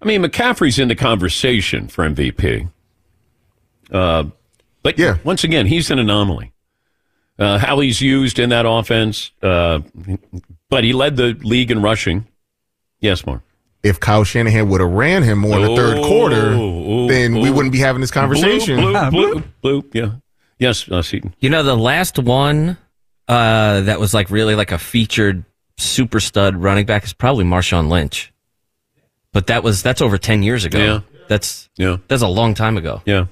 I 0.01 0.05
mean, 0.05 0.24
McCaffrey's 0.24 0.79
in 0.79 0.88
the 0.88 0.96
conversation 0.96 1.88
for 1.88 2.03
MVP. 2.05 2.69
Uh, 3.91 4.25
but 4.81 4.98
Yeah. 4.98 5.17
once 5.24 5.43
again, 5.43 5.67
he's 5.67 5.91
an 5.91 6.00
anomaly. 6.00 6.53
Uh, 7.38 7.58
how 7.58 7.79
he's 7.79 8.01
used 8.01 8.38
in 8.38 8.50
that 8.50 8.65
offense, 8.67 9.31
uh, 9.41 9.79
but 10.69 10.84
he 10.84 10.91
led 10.93 11.15
the 11.15 11.38
league 11.41 11.72
in 11.72 11.81
rushing. 11.81 12.27
Yes, 13.01 13.25
Mark. 13.25 13.41
If 13.82 14.00
Kyle 14.00 14.24
Shanahan 14.25 14.68
would 14.70 14.82
have 14.82 14.89
ran 14.91 15.24
him 15.24 15.39
more 15.39 15.56
in 15.58 15.62
the 15.63 15.75
third 15.75 15.98
quarter, 16.03 16.50
oh, 16.53 17.08
then 17.08 17.39
we 17.39 17.50
wouldn't 17.50 17.72
be 17.72 17.79
having 17.79 18.01
this 18.01 18.12
conversation. 18.12 18.77
Bloop, 18.77 19.10
bloop, 19.12 19.34
bloop, 19.63 19.84
bloop. 19.84 19.96
Yeah. 19.96 20.12
Yes, 20.58 20.89
uh, 20.91 21.01
Seton. 21.01 21.34
You 21.39 21.50
know, 21.50 21.63
the 21.63 21.77
last 21.77 22.20
one 22.20 22.77
uh, 23.29 23.82
that 23.82 23.98
was 24.00 24.13
like 24.13 24.29
really 24.29 24.56
like 24.56 24.74
a 24.74 24.77
featured 24.77 25.46
super 25.77 26.20
stud 26.20 26.58
running 26.58 26.86
back 26.86 27.06
is 27.06 27.13
probably 27.13 27.46
Marshawn 27.46 27.88
Lynch. 27.89 28.34
But 29.32 29.48
that 29.48 29.63
was 29.63 29.82
that's 29.82 30.01
over 30.01 30.18
ten 30.18 30.44
years 30.44 30.65
ago. 30.65 30.79
Yeah. 30.79 31.00
That's 31.29 31.70
Yeah. 31.77 31.98
that's 32.10 32.22
a 32.24 32.27
long 32.27 32.56
time 32.56 32.75
ago. 32.75 33.01
Yeah. 33.06 33.27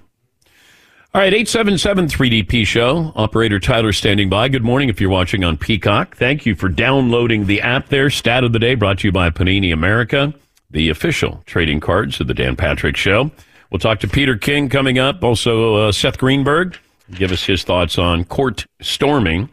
All 1.18 1.24
right, 1.24 1.34
877 1.34 2.10
3DP 2.10 2.68
Show. 2.68 3.12
Operator 3.16 3.60
Tyler 3.60 3.92
standing 3.92 4.30
by. 4.30 4.50
Good 4.50 4.64
morning 4.64 4.88
if 4.88 5.02
you're 5.02 5.10
watching 5.10 5.44
on 5.44 5.58
Peacock. 5.58 6.16
Thank 6.16 6.46
you 6.46 6.54
for 6.54 6.70
downloading 6.70 7.48
the 7.48 7.60
app 7.60 7.90
there. 7.90 8.12
Stat 8.12 8.44
of 8.44 8.54
the 8.54 8.60
day 8.60 8.76
brought 8.76 9.00
to 9.00 9.08
you 9.08 9.12
by 9.12 9.32
Panini 9.32 9.74
America, 9.74 10.32
the 10.70 10.90
official 10.90 11.42
trading 11.48 11.80
cards 11.80 12.22
of 12.22 12.28
the 12.28 12.36
Dan 12.36 12.56
Patrick 12.56 12.96
Show. 12.96 13.32
We'll 13.72 13.80
talk 13.80 14.00
to 14.02 14.08
Peter 14.08 14.38
King 14.38 14.70
coming 14.70 15.00
up. 15.00 15.24
Also, 15.24 15.88
uh, 15.88 15.92
Seth 15.92 16.20
Greenberg. 16.20 16.78
Give 17.10 17.32
us 17.32 17.44
his 17.46 17.64
thoughts 17.64 17.98
on 17.98 18.24
court 18.24 18.68
storming 18.80 19.50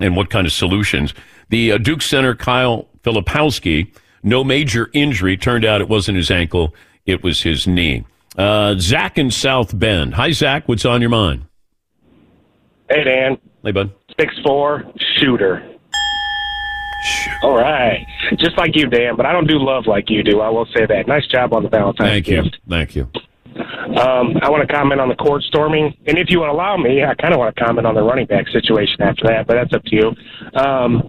and 0.00 0.16
what 0.16 0.30
kind 0.30 0.48
of 0.48 0.52
solutions. 0.52 1.14
The 1.48 1.70
uh, 1.70 1.78
Duke 1.78 2.02
Center, 2.02 2.34
Kyle 2.34 2.88
Filipowski, 3.04 3.92
no 4.24 4.42
major 4.42 4.90
injury. 4.92 5.36
Turned 5.36 5.64
out 5.64 5.80
it 5.80 5.88
wasn't 5.88 6.16
his 6.16 6.32
ankle, 6.32 6.74
it 7.04 7.22
was 7.22 7.42
his 7.42 7.68
knee. 7.68 8.04
Uh, 8.36 8.74
Zach 8.78 9.18
in 9.18 9.30
South 9.30 9.76
Bend. 9.78 10.14
Hi, 10.14 10.30
Zach. 10.32 10.68
What's 10.68 10.84
on 10.84 11.00
your 11.00 11.10
mind? 11.10 11.46
Hey, 12.90 13.04
Dan. 13.04 13.38
Hey, 13.62 13.72
bud. 13.72 13.92
Six 14.18 14.34
four 14.44 14.84
shooter. 15.18 15.72
All 17.42 17.54
right. 17.56 18.04
Just 18.38 18.56
like 18.58 18.74
you, 18.74 18.86
Dan, 18.88 19.16
but 19.16 19.26
I 19.26 19.32
don't 19.32 19.46
do 19.46 19.58
love 19.58 19.86
like 19.86 20.10
you 20.10 20.22
do. 20.22 20.40
I 20.40 20.48
will 20.48 20.66
say 20.76 20.86
that. 20.86 21.06
Nice 21.06 21.26
job 21.26 21.52
on 21.52 21.62
the 21.62 21.68
Valentine's 21.68 22.10
Thank 22.10 22.28
you. 22.28 22.42
gift. 22.42 22.56
Thank 22.68 22.96
you. 22.96 23.08
Um, 23.56 24.36
I 24.42 24.50
want 24.50 24.66
to 24.66 24.72
comment 24.72 25.00
on 25.00 25.08
the 25.08 25.14
court 25.14 25.42
storming, 25.44 25.96
and 26.06 26.18
if 26.18 26.28
you 26.28 26.40
would 26.40 26.50
allow 26.50 26.76
me, 26.76 27.04
I 27.04 27.14
kind 27.14 27.32
of 27.32 27.38
want 27.38 27.54
to 27.56 27.64
comment 27.64 27.86
on 27.86 27.94
the 27.94 28.02
running 28.02 28.26
back 28.26 28.46
situation 28.48 29.00
after 29.00 29.24
that, 29.28 29.46
but 29.46 29.54
that's 29.54 29.72
up 29.72 29.82
to 29.84 29.94
you. 29.96 30.14
Um, 30.60 31.08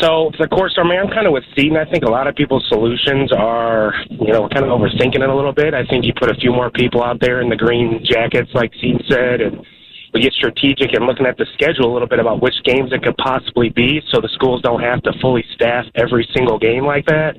so 0.00 0.30
the 0.38 0.48
court 0.48 0.72
storming, 0.72 0.98
I'm 0.98 1.08
kind 1.08 1.26
of 1.26 1.32
with 1.32 1.44
Seton. 1.54 1.76
I 1.76 1.84
think 1.90 2.04
a 2.04 2.10
lot 2.10 2.26
of 2.26 2.34
people's 2.34 2.66
solutions 2.68 3.32
are, 3.32 3.94
you 4.10 4.32
know, 4.32 4.48
kind 4.48 4.64
of 4.64 4.70
overthinking 4.70 5.22
it 5.22 5.28
a 5.28 5.34
little 5.34 5.52
bit. 5.52 5.74
I 5.74 5.84
think 5.86 6.04
you 6.04 6.12
put 6.14 6.30
a 6.30 6.34
few 6.34 6.52
more 6.52 6.70
people 6.70 7.02
out 7.02 7.20
there 7.20 7.40
in 7.40 7.48
the 7.48 7.56
green 7.56 8.04
jackets, 8.04 8.50
like 8.54 8.72
Seton 8.80 9.00
said, 9.08 9.40
and 9.40 9.66
we 10.14 10.22
get 10.22 10.32
strategic 10.32 10.94
and 10.94 11.06
looking 11.06 11.26
at 11.26 11.36
the 11.36 11.46
schedule 11.54 11.90
a 11.90 11.92
little 11.92 12.08
bit 12.08 12.18
about 12.18 12.40
which 12.40 12.54
games 12.64 12.92
it 12.92 13.02
could 13.02 13.16
possibly 13.16 13.68
be, 13.68 14.00
so 14.10 14.20
the 14.20 14.30
schools 14.32 14.62
don't 14.62 14.80
have 14.80 15.02
to 15.02 15.12
fully 15.20 15.44
staff 15.54 15.84
every 15.94 16.26
single 16.32 16.58
game 16.58 16.84
like 16.84 17.04
that 17.06 17.36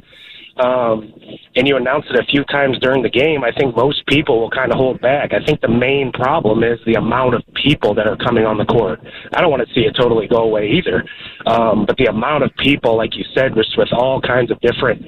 um, 0.60 1.14
and 1.56 1.68
you 1.68 1.78
announce 1.78 2.06
it 2.10 2.20
a 2.20 2.26
few 2.26 2.44
times 2.46 2.78
during 2.80 3.02
the 3.02 3.10
game, 3.10 3.44
I 3.44 3.52
think 3.52 3.76
most 3.76 4.06
people 4.08 4.40
will 4.40 4.50
kind 4.50 4.72
of 4.72 4.78
hold 4.78 5.02
back. 5.02 5.34
I 5.34 5.44
think 5.44 5.62
the 5.62 5.70
main 5.70 6.12
problem 6.12 6.64
is 6.64 6.80
the 6.86 6.96
amount 6.96 7.36
of 7.36 7.44
people 7.56 7.94
that 7.96 8.08
are 8.08 8.18
coming 8.18 8.46
on 8.46 8.58
the 8.58 8.66
court. 8.66 9.00
I 9.34 9.42
don't 9.42 9.52
want 9.52 9.68
to 9.68 9.74
see 9.74 9.82
it 9.82 9.96
totally 10.00 10.28
go 10.28 10.44
away 10.44 10.70
either, 10.70 11.04
um, 11.48 11.86
but 11.86 11.98
the 11.98 12.06
amount 12.06 12.44
of 12.44 12.52
people, 12.58 12.98
like 12.98 13.16
you 13.16 13.26
said, 13.34 13.56
just 13.56 13.78
with 13.78 13.90
all 13.94 14.22
kinds 14.22 14.52
of 14.52 14.60
different 14.62 15.02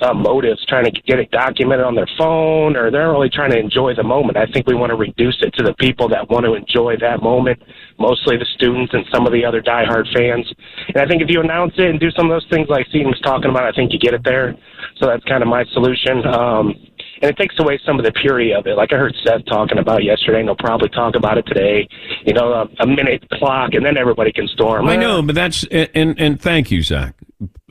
uh, 0.00 0.14
motives, 0.14 0.64
trying 0.66 0.84
to 0.84 0.90
get 0.90 1.18
it 1.18 1.30
documented 1.30 1.84
on 1.84 1.94
their 1.94 2.08
phone, 2.18 2.76
or 2.76 2.90
they're 2.90 3.14
only 3.14 3.30
trying 3.30 3.50
to 3.50 3.58
enjoy 3.58 3.94
the 3.94 4.02
moment. 4.02 4.36
I 4.36 4.46
think 4.46 4.66
we 4.66 4.74
want 4.74 4.90
to 4.90 4.96
reduce 4.96 5.38
it 5.42 5.52
to 5.54 5.62
the 5.62 5.74
people 5.74 6.08
that 6.08 6.28
want 6.30 6.44
to 6.44 6.54
enjoy 6.54 6.96
that 7.00 7.22
moment, 7.22 7.62
mostly 7.98 8.36
the 8.36 8.46
students 8.54 8.92
and 8.94 9.04
some 9.12 9.26
of 9.26 9.32
the 9.32 9.44
other 9.44 9.60
diehard 9.60 10.12
fans. 10.14 10.50
And 10.88 10.98
I 10.98 11.06
think 11.06 11.22
if 11.22 11.28
you 11.30 11.40
announce 11.40 11.74
it 11.78 11.88
and 11.88 12.00
do 12.00 12.10
some 12.12 12.30
of 12.30 12.34
those 12.34 12.48
things 12.50 12.68
like 12.68 12.86
Seton 12.92 13.08
was 13.08 13.20
talking 13.20 13.50
about, 13.50 13.64
I 13.64 13.72
think 13.72 13.92
you 13.92 13.98
get 13.98 14.14
it 14.14 14.24
there. 14.24 14.56
So 14.98 15.06
that's 15.06 15.24
kind 15.24 15.42
of 15.42 15.48
my 15.48 15.64
solution. 15.72 16.26
Um, 16.26 16.74
and 17.22 17.30
it 17.30 17.36
takes 17.36 17.54
away 17.58 17.78
some 17.84 17.98
of 17.98 18.04
the 18.04 18.12
purity 18.12 18.52
of 18.52 18.66
it. 18.66 18.76
Like 18.76 18.92
I 18.92 18.96
heard 18.96 19.14
Seth 19.24 19.44
talking 19.46 19.78
about 19.78 20.02
yesterday, 20.02 20.40
and 20.40 20.48
they'll 20.48 20.56
probably 20.56 20.88
talk 20.88 21.14
about 21.16 21.38
it 21.38 21.46
today. 21.46 21.88
You 22.24 22.32
know, 22.32 22.52
a, 22.52 22.82
a 22.82 22.86
minute 22.86 23.28
clock, 23.32 23.74
and 23.74 23.84
then 23.84 23.96
everybody 23.96 24.32
can 24.32 24.48
storm. 24.48 24.88
I 24.88 24.96
know, 24.96 25.22
but 25.22 25.34
that's 25.34 25.64
and 25.64 26.18
and 26.18 26.40
thank 26.40 26.70
you, 26.70 26.82
Zach. 26.82 27.14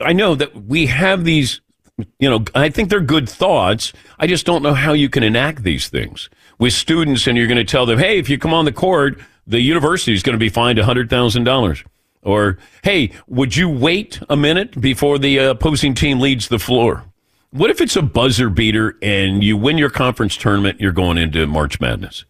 I 0.00 0.12
know 0.12 0.34
that 0.34 0.64
we 0.64 0.86
have 0.86 1.24
these. 1.24 1.60
You 2.18 2.30
know, 2.30 2.44
I 2.54 2.68
think 2.70 2.88
they're 2.88 3.00
good 3.00 3.28
thoughts. 3.28 3.92
I 4.18 4.26
just 4.26 4.46
don't 4.46 4.62
know 4.62 4.74
how 4.74 4.92
you 4.92 5.08
can 5.08 5.22
enact 5.22 5.62
these 5.62 5.88
things 5.88 6.28
with 6.58 6.72
students, 6.72 7.26
and 7.26 7.36
you're 7.36 7.46
going 7.46 7.58
to 7.58 7.64
tell 7.64 7.86
them, 7.86 7.98
"Hey, 7.98 8.18
if 8.18 8.28
you 8.28 8.38
come 8.38 8.54
on 8.54 8.64
the 8.64 8.72
court, 8.72 9.18
the 9.46 9.60
university 9.60 10.12
is 10.12 10.22
going 10.22 10.34
to 10.34 10.38
be 10.38 10.48
fined 10.48 10.78
a 10.78 10.84
hundred 10.84 11.10
thousand 11.10 11.44
dollars." 11.44 11.84
Or, 12.22 12.58
"Hey, 12.82 13.12
would 13.26 13.56
you 13.56 13.68
wait 13.68 14.20
a 14.28 14.36
minute 14.36 14.80
before 14.80 15.18
the 15.18 15.38
uh, 15.38 15.50
opposing 15.50 15.94
team 15.94 16.20
leads 16.20 16.48
the 16.48 16.58
floor?" 16.58 17.04
What 17.52 17.70
if 17.70 17.80
it's 17.80 17.96
a 17.96 18.02
buzzer 18.02 18.48
beater 18.48 18.96
and 19.02 19.42
you 19.42 19.56
win 19.56 19.76
your 19.76 19.90
conference 19.90 20.36
tournament? 20.36 20.80
You're 20.80 20.92
going 20.92 21.18
into 21.18 21.48
March 21.48 21.80
Madness. 21.80 22.24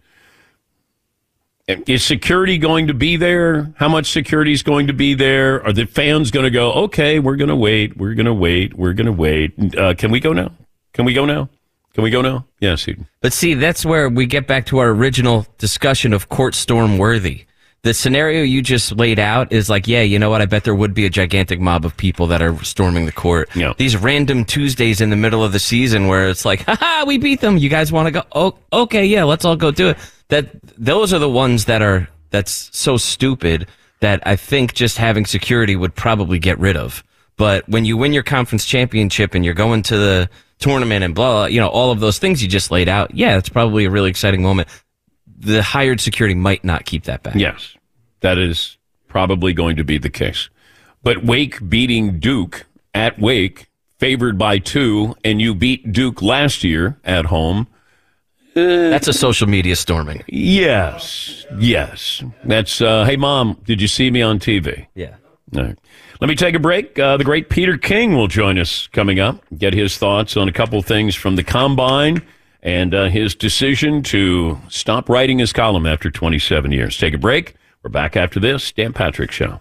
Is 1.87 2.05
security 2.05 2.59
going 2.59 2.87
to 2.89 2.95
be 2.95 3.17
there? 3.17 3.73
How 3.77 3.89
much 3.89 4.11
security 4.13 4.53
is 4.53 4.63
going 4.63 4.87
to 4.87 4.93
be 4.93 5.15
there? 5.15 5.65
Are 5.65 5.73
the 5.73 5.87
fans 5.87 6.31
going 6.31 6.45
to 6.45 6.51
go, 6.51 6.73
okay, 6.73 7.19
we're 7.19 7.37
going 7.37 7.49
to 7.49 7.57
wait, 7.57 7.97
we're 7.97 8.15
going 8.15 8.27
to 8.27 8.35
wait, 8.35 8.75
we're 8.75 8.93
going 8.93 9.07
to 9.07 9.13
wait? 9.13 9.77
Uh, 9.77 9.95
can 9.95 10.11
we 10.11 10.21
go 10.21 10.33
now? 10.33 10.53
Can 10.93 11.05
we 11.05 11.13
go 11.13 11.25
now? 11.25 11.49
Can 11.95 12.05
we 12.05 12.11
go 12.11 12.23
now? 12.23 12.47
Yes, 12.61 12.87
Eden. 12.87 13.09
But 13.21 13.33
see, 13.33 13.55
that's 13.55 13.85
where 13.85 14.09
we 14.09 14.27
get 14.27 14.47
back 14.47 14.67
to 14.67 14.79
our 14.79 14.91
original 14.91 15.47
discussion 15.59 16.13
of 16.13 16.29
court 16.29 16.55
storm 16.55 16.99
worthy. 16.99 17.47
The 17.83 17.95
scenario 17.95 18.43
you 18.43 18.61
just 18.61 18.93
laid 18.93 19.19
out 19.19 19.53
is 19.53 19.71
like, 19.71 19.89
yeah, 19.89 20.03
you 20.03 20.19
know 20.19 20.29
what? 20.29 20.43
I 20.43 20.47
bet 20.47 20.65
there 20.65 20.75
would 20.75 20.93
be 20.93 21.07
a 21.07 21.11
gigantic 21.11 21.61
mob 21.61 21.87
of 21.87 21.97
people 21.97 22.27
that 22.27 22.43
are 22.43 22.63
storming 22.63 23.07
the 23.07 23.13
court. 23.13 23.49
Yeah. 23.57 23.73
These 23.77 23.97
random 23.97 24.45
Tuesdays 24.45 25.01
in 25.01 25.09
the 25.09 25.17
middle 25.17 25.43
of 25.43 25.53
the 25.53 25.59
season 25.59 26.07
where 26.07 26.29
it's 26.29 26.45
like, 26.45 26.61
haha, 26.67 27.07
we 27.07 27.17
beat 27.17 27.41
them. 27.41 27.57
You 27.57 27.71
guys 27.71 27.91
want 27.91 28.07
to 28.07 28.11
go? 28.11 28.23
Oh, 28.33 28.59
okay, 28.71 29.07
yeah, 29.07 29.25
let's 29.25 29.47
all 29.47 29.57
go 29.57 29.71
do 29.71 29.89
it. 29.89 29.99
That 30.31 30.51
those 30.79 31.13
are 31.13 31.19
the 31.19 31.29
ones 31.29 31.67
that 31.67 31.83
are 31.83 32.09
that's 32.31 32.71
so 32.77 32.97
stupid 32.97 33.67
that 34.01 34.23
I 34.27 34.37
think 34.37 34.75
just 34.75 34.97
having 34.97 35.27
security 35.27 35.77
would 35.77 35.95
probably 35.95 36.39
get 36.39 36.59
rid 36.59 36.77
of. 36.77 37.05
But 37.37 37.69
when 37.69 37.85
you 37.85 37.97
win 37.97 38.13
your 38.13 38.23
conference 38.23 38.65
championship 38.65 39.35
and 39.35 39.45
you're 39.45 39.55
going 39.55 39.83
to 39.85 39.97
the 39.97 40.31
tournament 40.59 41.05
and 41.05 41.15
blah, 41.15 41.33
blah, 41.33 41.47
you 41.47 41.61
know, 41.61 41.69
all 41.69 41.91
of 41.91 42.01
those 42.01 42.19
things 42.19 42.43
you 42.43 42.49
just 42.49 42.71
laid 42.71 42.89
out, 42.89 43.15
yeah, 43.15 43.37
it's 43.37 43.49
probably 43.49 43.85
a 43.85 43.91
really 43.91 44.11
exciting 44.11 44.43
moment. 44.43 44.69
The 45.39 45.63
hired 45.63 46.01
security 46.01 46.35
might 46.35 46.65
not 46.65 46.85
keep 46.85 47.05
that 47.05 47.23
back. 47.23 47.35
Yes, 47.35 47.77
that 48.21 48.39
is 48.39 48.77
probably 49.09 49.53
going 49.53 49.77
to 49.77 49.85
be 49.85 49.99
the 49.99 50.11
case. 50.11 50.51
But 51.03 51.25
Wake 51.25 51.67
beating 51.69 52.19
Duke 52.19 52.67
at 52.95 53.19
Wake, 53.19 53.69
favored 53.99 54.37
by 54.37 54.59
two, 54.59 55.17
and 55.25 55.41
you 55.41 55.55
beat 55.55 55.93
Duke 55.93 56.21
last 56.21 56.63
year 56.63 56.99
at 57.05 57.27
home. 57.27 57.69
That's 58.55 59.09
a 59.09 59.13
social 59.13 59.49
media 59.49 59.77
storming. 59.77 60.25
Yes, 60.27 61.47
yes. 61.59 62.23
That's, 62.45 62.81
uh, 62.81 63.05
hey, 63.05 63.17
mom, 63.17 63.59
did 63.65 63.81
you 63.81 63.89
see 63.89 64.11
me 64.11 64.23
on 64.23 64.39
TV? 64.39 64.87
Yeah. 64.95 65.17
All 65.57 65.65
right. 65.65 65.79
Let 66.21 66.29
me 66.29 66.35
take 66.35 66.55
a 66.55 66.59
break. 66.59 66.99
Uh, 66.99 67.17
the 67.17 67.25
great 67.25 67.49
Peter 67.49 67.77
King 67.79 68.15
will 68.15 68.29
join 68.29 68.59
us 68.59 68.87
coming 68.89 69.19
up, 69.19 69.43
get 69.57 69.73
his 69.73 69.97
thoughts 69.97 70.37
on 70.37 70.49
a 70.49 70.53
couple 70.53 70.81
things 70.83 71.15
from 71.15 71.37
the 71.37 71.43
combine 71.43 72.23
and 72.63 72.95
uh, 72.95 73.07
his 73.09 73.35
decision 73.35 74.03
to 74.03 74.59
stop 74.69 75.09
writing 75.09 75.39
his 75.39 75.53
column 75.53 75.87
after 75.87 76.11
27 76.11 76.73
years. 76.73 76.99
Take 76.99 77.15
a 77.15 77.19
break. 77.19 77.55
We're 77.83 77.91
back 77.91 78.17
after 78.17 78.39
this. 78.39 78.71
Dan 78.73 78.93
Patrick 78.93 79.33
Show. 79.33 79.61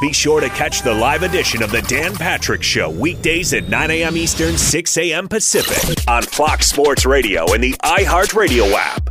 Be 0.00 0.12
sure 0.12 0.40
to 0.40 0.48
catch 0.50 0.82
the 0.82 0.94
live 0.94 1.24
edition 1.24 1.60
of 1.60 1.72
the 1.72 1.82
Dan 1.82 2.14
Patrick 2.14 2.62
Show 2.62 2.88
weekdays 2.88 3.52
at 3.52 3.68
9 3.68 3.90
a.m. 3.90 4.16
Eastern, 4.16 4.56
6 4.56 4.96
a.m. 4.96 5.26
Pacific 5.26 6.04
on 6.06 6.22
Fox 6.22 6.68
Sports 6.68 7.04
Radio 7.04 7.52
and 7.52 7.64
the 7.64 7.72
iHeartRadio 7.82 8.72
app. 8.74 9.10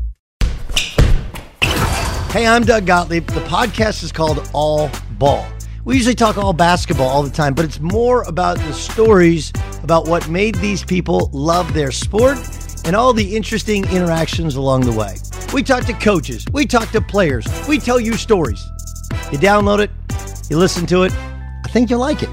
Hey, 2.31 2.47
I'm 2.47 2.63
Doug 2.63 2.85
Gottlieb. 2.85 3.27
The 3.27 3.41
podcast 3.41 4.01
is 4.01 4.13
called 4.13 4.49
All 4.53 4.89
Ball. 5.17 5.45
We 5.83 5.95
usually 5.97 6.15
talk 6.15 6.37
all 6.37 6.53
basketball 6.53 7.09
all 7.09 7.23
the 7.23 7.31
time, 7.31 7.53
but 7.53 7.65
it's 7.65 7.81
more 7.81 8.23
about 8.23 8.57
the 8.57 8.71
stories 8.71 9.51
about 9.83 10.07
what 10.07 10.29
made 10.29 10.55
these 10.55 10.85
people 10.85 11.29
love 11.33 11.73
their 11.73 11.91
sport 11.91 12.37
and 12.85 12.95
all 12.95 13.11
the 13.11 13.35
interesting 13.35 13.83
interactions 13.89 14.55
along 14.55 14.81
the 14.81 14.93
way. 14.93 15.17
We 15.53 15.63
talk 15.63 15.83
to 15.87 15.93
coaches, 15.93 16.45
we 16.53 16.65
talk 16.65 16.91
to 16.91 17.01
players, 17.01 17.45
we 17.67 17.77
tell 17.77 17.99
you 17.99 18.13
stories. 18.13 18.65
You 19.33 19.37
download 19.37 19.79
it, 19.79 19.91
you 20.49 20.57
listen 20.57 20.85
to 20.87 21.03
it, 21.03 21.13
I 21.65 21.69
think 21.69 21.89
you'll 21.89 21.99
like 21.99 22.23
it. 22.23 22.29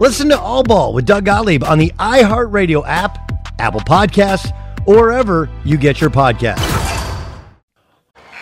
Listen 0.00 0.28
to 0.30 0.38
All 0.38 0.62
Ball 0.62 0.92
with 0.92 1.04
Doug 1.04 1.24
Gottlieb 1.24 1.62
on 1.64 1.78
the 1.78 1.92
iHeartRadio 1.98 2.82
app, 2.86 3.32
Apple 3.58 3.80
Podcasts, 3.80 4.50
or 4.86 4.96
wherever 4.96 5.48
you 5.64 5.76
get 5.76 6.00
your 6.00 6.10
podcasts. 6.10 6.66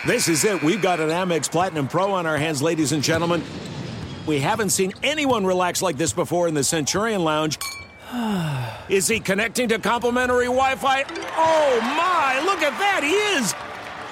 This 0.05 0.29
is 0.29 0.45
it. 0.45 0.63
We've 0.63 0.81
got 0.81 1.01
an 1.01 1.09
Amex 1.09 1.51
Platinum 1.51 1.89
Pro 1.89 2.13
on 2.13 2.25
our 2.25 2.37
hands, 2.37 2.61
ladies 2.61 2.93
and 2.93 3.03
gentlemen. 3.03 3.43
We 4.25 4.39
haven't 4.39 4.69
seen 4.69 4.93
anyone 5.03 5.45
relax 5.45 5.81
like 5.81 5.97
this 5.97 6.13
before 6.13 6.47
in 6.47 6.53
the 6.53 6.63
Centurion 6.63 7.23
Lounge. 7.23 7.57
Is 8.89 9.07
he 9.07 9.19
connecting 9.19 9.67
to 9.69 9.79
complimentary 9.79 10.45
Wi 10.45 10.75
Fi? 10.75 11.03
Oh 11.35 11.79
my, 11.81 12.41
look 12.45 12.61
at 12.61 12.77
that, 12.79 13.01
he 13.03 13.11
is! 13.11 13.53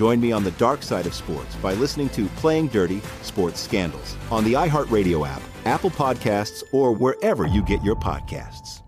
Join 0.00 0.18
me 0.18 0.32
on 0.32 0.44
the 0.44 0.50
dark 0.52 0.82
side 0.82 1.04
of 1.04 1.12
sports 1.12 1.54
by 1.56 1.74
listening 1.74 2.08
to 2.10 2.24
Playing 2.36 2.68
Dirty 2.68 3.02
Sports 3.20 3.60
Scandals 3.60 4.16
on 4.30 4.44
the 4.44 4.54
iHeartRadio 4.54 5.28
app, 5.28 5.42
Apple 5.66 5.90
Podcasts, 5.90 6.62
or 6.72 6.94
wherever 6.94 7.46
you 7.46 7.62
get 7.62 7.84
your 7.84 7.96
podcasts. 7.96 8.80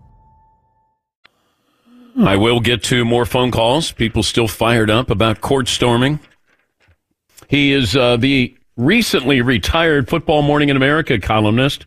I 2.17 2.35
will 2.35 2.59
get 2.59 2.81
to 2.85 3.05
more 3.05 3.27
phone 3.27 3.51
calls. 3.51 3.91
People 3.91 4.23
still 4.23 4.47
fired 4.47 4.89
up 4.89 5.11
about 5.11 5.39
court 5.39 5.67
storming. 5.67 6.19
He 7.47 7.73
is 7.73 7.95
uh, 7.95 8.17
the 8.17 8.57
recently 8.75 9.41
retired 9.41 10.09
Football 10.09 10.41
Morning 10.41 10.69
in 10.69 10.77
America 10.77 11.19
columnist, 11.19 11.85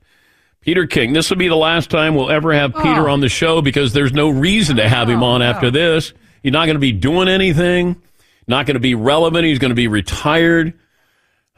Peter 0.61 0.87
King. 0.87 1.15
This 1.15 1.31
will 1.31 1.37
be 1.37 1.49
the 1.49 1.57
last 1.57 1.91
time 1.91 2.15
we'll 2.15 2.31
ever 2.31 2.53
have 2.53 2.77
Peter 2.77 3.09
on 3.09 3.19
the 3.19 3.29
show 3.29 3.61
because 3.61 3.93
there's 3.93 4.13
no 4.13 4.29
reason 4.29 4.77
to 4.77 4.89
have 4.89 5.11
him 5.11 5.25
on 5.25 5.43
after 5.43 5.69
this. 5.69 6.13
He's 6.45 6.53
not 6.53 6.67
going 6.67 6.77
to 6.77 6.81
be 6.81 6.93
doing 6.93 7.27
anything, 7.27 8.01
not 8.49 8.67
going 8.67 8.75
to 8.75 8.81
be 8.81 8.95
relevant. 8.95 9.45
He's 9.45 9.59
going 9.59 9.71
to 9.71 9.75
be 9.77 9.89
retired. 9.89 10.75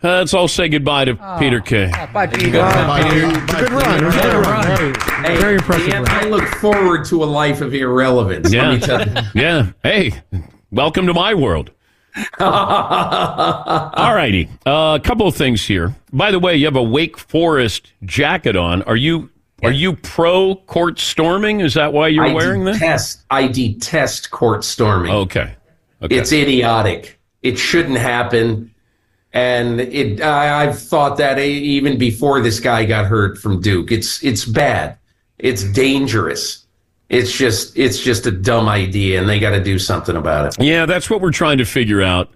Uh, 0.02 0.18
let's 0.18 0.32
all 0.32 0.46
say 0.46 0.68
goodbye 0.68 1.04
to 1.06 1.14
Peter 1.40 1.60
King. 1.60 1.90
Bye, 2.12 2.28
Peter. 2.28 2.52
Good 2.52 3.70
run. 3.72 4.02
It 4.02 4.06
was 4.06 4.14
a 4.14 4.20
good 4.22 4.46
run. 4.46 4.94
Hey, 5.24 5.36
Very 5.40 5.54
impressive 5.56 5.90
Dan, 5.90 6.04
run. 6.04 6.24
I 6.24 6.28
look 6.28 6.44
forward 6.60 7.04
to 7.06 7.24
a 7.24 7.26
life 7.26 7.60
of 7.60 7.74
irrelevance. 7.74 8.52
Yeah. 8.52 8.68
Let 8.70 8.80
me 8.80 8.86
tell 8.86 9.08
you. 9.08 9.28
Yeah. 9.34 9.72
Hey, 9.82 10.22
welcome 10.70 11.06
to 11.08 11.14
my 11.14 11.34
world. 11.34 11.72
All 12.40 14.14
righty. 14.14 14.48
Uh, 14.64 14.98
a 15.00 15.04
couple 15.04 15.26
of 15.26 15.34
things 15.34 15.64
here. 15.66 15.94
By 16.12 16.30
the 16.30 16.38
way, 16.38 16.56
you 16.56 16.64
have 16.66 16.76
a 16.76 16.82
Wake 16.82 17.18
Forest 17.18 17.92
jacket 18.04 18.56
on. 18.56 18.82
Are 18.82 18.96
you 18.96 19.30
are 19.62 19.72
you 19.72 19.94
pro 19.96 20.54
court 20.54 21.00
storming? 21.00 21.60
Is 21.60 21.74
that 21.74 21.92
why 21.92 22.08
you're 22.08 22.26
I 22.26 22.32
wearing 22.34 22.64
this? 22.64 22.78
detest, 22.78 23.24
I 23.30 23.48
detest 23.48 24.30
court 24.30 24.62
storming. 24.62 25.10
Okay. 25.12 25.56
Okay. 26.02 26.16
It's 26.16 26.32
idiotic. 26.32 27.18
It 27.42 27.58
shouldn't 27.58 27.98
happen. 27.98 28.72
And 29.32 29.80
it, 29.80 30.20
I, 30.22 30.64
I've 30.64 30.78
thought 30.78 31.18
that 31.18 31.38
even 31.38 31.98
before 31.98 32.40
this 32.40 32.60
guy 32.60 32.84
got 32.84 33.06
hurt 33.06 33.38
from 33.38 33.60
Duke. 33.60 33.92
It's 33.92 34.22
it's 34.24 34.44
bad. 34.44 34.96
It's 35.38 35.64
dangerous. 35.72 36.66
It's 37.08 37.32
just 37.36 37.76
it's 37.76 37.98
just 37.98 38.26
a 38.26 38.30
dumb 38.30 38.68
idea, 38.68 39.20
and 39.20 39.28
they 39.28 39.38
got 39.38 39.50
to 39.50 39.62
do 39.62 39.78
something 39.78 40.16
about 40.16 40.46
it. 40.46 40.64
Yeah, 40.64 40.86
that's 40.86 41.08
what 41.10 41.20
we're 41.20 41.30
trying 41.32 41.58
to 41.58 41.64
figure 41.64 42.02
out. 42.02 42.30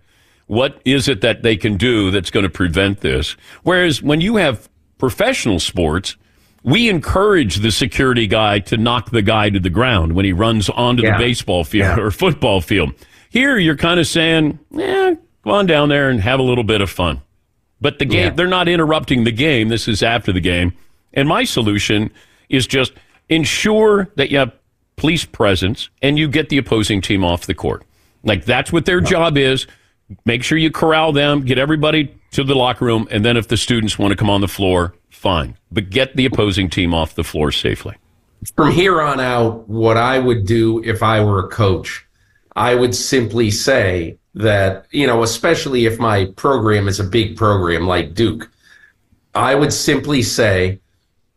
What 0.49 0.83
is 0.85 1.09
it 1.09 1.21
that 1.23 1.43
they 1.43 1.57
can 1.57 1.77
do 1.77 2.11
that's 2.11 2.31
going 2.31 2.45
to 2.45 2.51
prevent 2.51 3.01
this? 3.01 3.37
Whereas 3.63 4.03
when 4.03 4.21
you 4.21 4.37
have 4.37 4.69
professional 4.99 5.61
sports, 5.61 6.17
we 6.63 6.89
encourage 6.91 7.57
the 7.57 7.71
security 7.73 8.27
guy 8.27 8.59
to 8.61 8.77
knock 8.77 9.11
the 9.11 9.23
guy 9.23 9.49
to 9.51 9.59
the 9.61 9.71
ground 9.71 10.13
when 10.13 10.25
he 10.27 10.33
runs 10.33 10.69
onto 10.71 11.03
Yeah. 11.05 11.13
the 11.17 11.25
baseball 11.25 11.65
field 11.65 11.97
Yeah. 11.97 12.05
or 12.05 12.11
football 12.11 12.61
field. 12.61 12.93
Here, 13.33 13.57
you're 13.57 13.77
kind 13.77 13.99
of 13.99 14.07
saying, 14.07 14.59
yeah, 14.71 15.15
go 15.43 15.53
on 15.53 15.65
down 15.65 15.89
there 15.89 16.11
and 16.11 16.21
have 16.21 16.39
a 16.39 16.43
little 16.43 16.65
bit 16.65 16.83
of 16.83 16.91
fun. 16.91 17.23
But 17.81 17.99
the 17.99 18.05
game, 18.05 18.25
Yeah. 18.27 18.31
they're 18.31 18.47
not 18.47 18.69
interrupting 18.69 19.25
the 19.25 19.33
game. 19.33 19.69
This 19.71 19.89
is 19.89 20.03
after 20.03 20.33
the 20.35 20.41
game. 20.41 20.75
And 21.15 21.27
my 21.27 21.45
solution 21.45 22.11
is 22.51 22.67
just 22.67 22.93
ensure 23.31 24.11
that 24.17 24.31
you 24.31 24.37
have 24.39 24.53
police 24.97 25.25
presence 25.25 25.89
and 26.03 26.19
you 26.19 26.29
get 26.29 26.51
the 26.51 26.59
opposing 26.59 27.01
team 27.01 27.25
off 27.25 27.47
the 27.47 27.55
court. 27.55 27.85
Like 28.23 28.45
that's 28.45 28.71
what 28.71 28.85
their 28.85 29.01
job 29.01 29.39
is. 29.39 29.67
Make 30.27 30.43
sure 30.45 30.59
you 30.59 30.71
corral 30.71 31.13
them, 31.13 31.41
get 31.43 31.57
everybody 31.59 32.15
to 32.33 32.45
the 32.45 32.55
locker 32.55 32.85
room, 32.85 33.09
and 33.11 33.25
then 33.25 33.39
if 33.39 33.49
the 33.49 33.57
students 33.57 33.99
want 33.99 34.13
to 34.13 34.17
come 34.17 34.29
on 34.29 34.43
the 34.43 34.49
floor, 34.49 34.95
fine. 35.09 35.57
But 35.71 35.89
get 35.89 36.17
the 36.17 36.27
opposing 36.27 36.69
team 36.69 36.93
off 36.93 37.15
the 37.15 37.25
floor 37.25 37.51
safely. 37.51 37.97
From 38.55 38.73
here 38.73 39.01
on 39.01 39.21
out, 39.21 39.67
what 39.71 39.97
I 39.97 40.19
would 40.19 40.45
do 40.45 40.83
if 40.85 41.03
I 41.03 41.25
were 41.25 41.39
a 41.39 41.49
coach, 41.49 42.05
I 42.55 42.75
would 42.75 42.95
simply 42.95 43.51
say 43.51 44.19
that, 44.35 44.87
you 44.91 45.07
know, 45.07 45.23
especially 45.23 45.87
if 45.87 45.99
my 45.99 46.27
program 46.37 46.89
is 46.89 47.01
a 47.01 47.05
big 47.05 47.37
program 47.37 47.87
like 47.87 48.15
Duke, 48.15 48.51
I 49.35 49.55
would 49.55 49.73
simply 49.73 50.23
say 50.23 50.81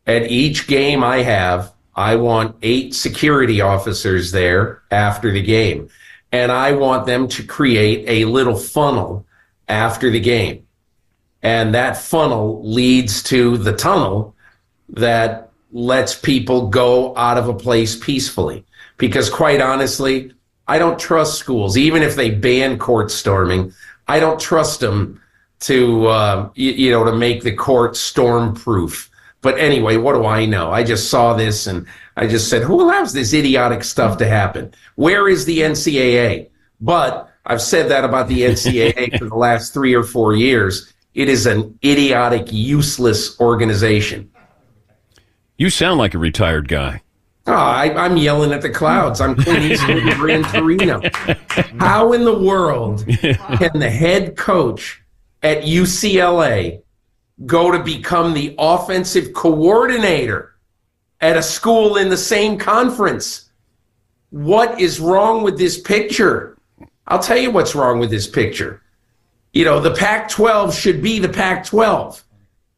at 0.06 0.30
each 0.30 0.67
game 0.67 1.04
I 1.04 1.17
have, 1.23 1.71
I 1.95 2.17
want 2.17 2.58
eight 2.62 2.93
security 2.93 3.62
officers 3.62 4.32
there 4.32 4.82
after 4.91 5.32
the 5.32 5.41
game. 5.41 5.89
And 6.32 6.51
I 6.51 6.73
want 6.73 7.06
them 7.06 7.30
to 7.30 7.43
create 7.43 8.04
a 8.08 8.25
little 8.25 8.58
funnel 8.58 9.25
after 9.69 10.10
the 10.10 10.19
game. 10.19 10.67
And 11.41 11.73
that 11.75 11.95
funnel 11.97 12.62
leads 12.67 13.23
to 13.23 13.58
the 13.58 13.73
tunnel 13.73 14.36
that 14.89 15.51
lets 15.71 16.15
people 16.15 16.67
go 16.67 17.15
out 17.15 17.38
of 17.38 17.47
a 17.47 17.54
place 17.54 17.95
peacefully. 17.95 18.65
Because 18.97 19.30
quite 19.30 19.62
honestly, 19.62 20.34
I 20.67 20.80
don't 20.80 20.99
trust 20.99 21.38
schools, 21.38 21.78
even 21.78 22.01
if 22.01 22.15
they 22.15 22.32
ban 22.32 22.78
court 22.78 23.12
storming. 23.12 23.73
I 24.08 24.19
don't 24.19 24.39
trust 24.39 24.80
them 24.80 25.21
to, 25.62 26.08
uh, 26.08 26.49
you, 26.56 26.71
you 26.71 26.91
know, 26.91 27.04
to 27.04 27.15
make 27.15 27.43
the 27.43 27.54
court 27.54 27.95
storm 27.95 28.56
proof. 28.56 29.10
But 29.41 29.60
anyway, 29.60 29.97
what 29.97 30.13
do 30.13 30.25
I 30.25 30.45
know? 30.45 30.71
I 30.71 30.84
just 30.84 31.10
saw 31.10 31.34
this 31.34 31.67
and 31.67 31.86
I 32.17 32.28
just 32.28 32.49
said, 32.49 32.63
who 32.63 32.82
allows 32.82 33.13
this 33.13 33.34
idiotic 33.34 33.84
stuff 33.84 34.17
to 34.17 34.28
happen? 34.28 34.73
Where 34.95 35.28
is 35.28 35.45
the 35.45 35.60
NCAA? 35.60 36.49
But 36.82 37.30
I've 37.45 37.62
said 37.62 37.89
that 37.89 38.04
about 38.04 38.28
the 38.28 38.41
NCAA 38.41 39.17
for 39.19 39.25
the 39.25 39.36
last 39.36 39.73
three 39.73 39.93
or 39.93 40.04
four 40.04 40.34
years. 40.36 40.91
It 41.13 41.30
is 41.30 41.45
an 41.45 41.78
idiotic, 41.84 42.47
useless 42.51 43.39
organization. 43.39 44.32
You 45.58 45.69
sound 45.69 45.99
like 45.99 46.13
a 46.13 46.17
retired 46.17 46.67
guy. 46.67 47.01
Oh, 47.47 47.53
I, 47.53 47.93
I'm 47.93 48.17
yelling 48.17 48.51
at 48.51 48.62
the 48.62 48.71
clouds. 48.71 49.21
I'm 49.21 49.36
Clint 49.36 49.71
Eastwood 49.71 49.97
in 49.97 50.17
Gran 50.17 50.43
Torino. 50.45 50.99
How 51.79 52.13
in 52.13 52.25
the 52.25 52.38
world 52.38 53.05
can 53.08 53.79
the 53.79 53.89
head 53.89 54.36
coach 54.36 55.03
at 55.43 55.62
UCLA 55.62 56.81
go 57.45 57.71
to 57.71 57.84
become 57.84 58.34
the 58.34 58.55
offensive 58.58 59.34
coordinator 59.34 60.55
at 61.21 61.38
a 61.38 61.43
school 61.43 61.97
in 61.97 62.10
the 62.10 62.17
same 62.17 62.58
conference? 62.58 63.51
What 64.31 64.81
is 64.81 64.99
wrong 64.99 65.43
with 65.43 65.60
this 65.60 65.79
picture? 65.79 66.58
I'll 67.08 67.19
tell 67.19 67.38
you 67.38 67.51
what's 67.51 67.75
wrong 67.75 67.99
with 67.99 68.10
this 68.10 68.27
picture. 68.27 68.81
You 69.53 69.65
know, 69.65 69.79
the 69.79 69.93
Pac 69.93 70.29
12 70.29 70.73
should 70.73 71.01
be 71.01 71.19
the 71.19 71.29
Pac 71.29 71.63
12 71.65 72.23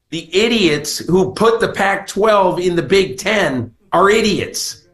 the 0.10 0.34
idiots 0.34 0.99
who 0.99 1.34
put 1.34 1.60
the 1.60 1.71
Pac 1.73 2.08
12 2.08 2.60
in 2.60 2.75
the 2.75 2.82
Big 2.82 3.17
Ten 3.17 3.75
are 3.91 4.10
idiots. 4.10 4.88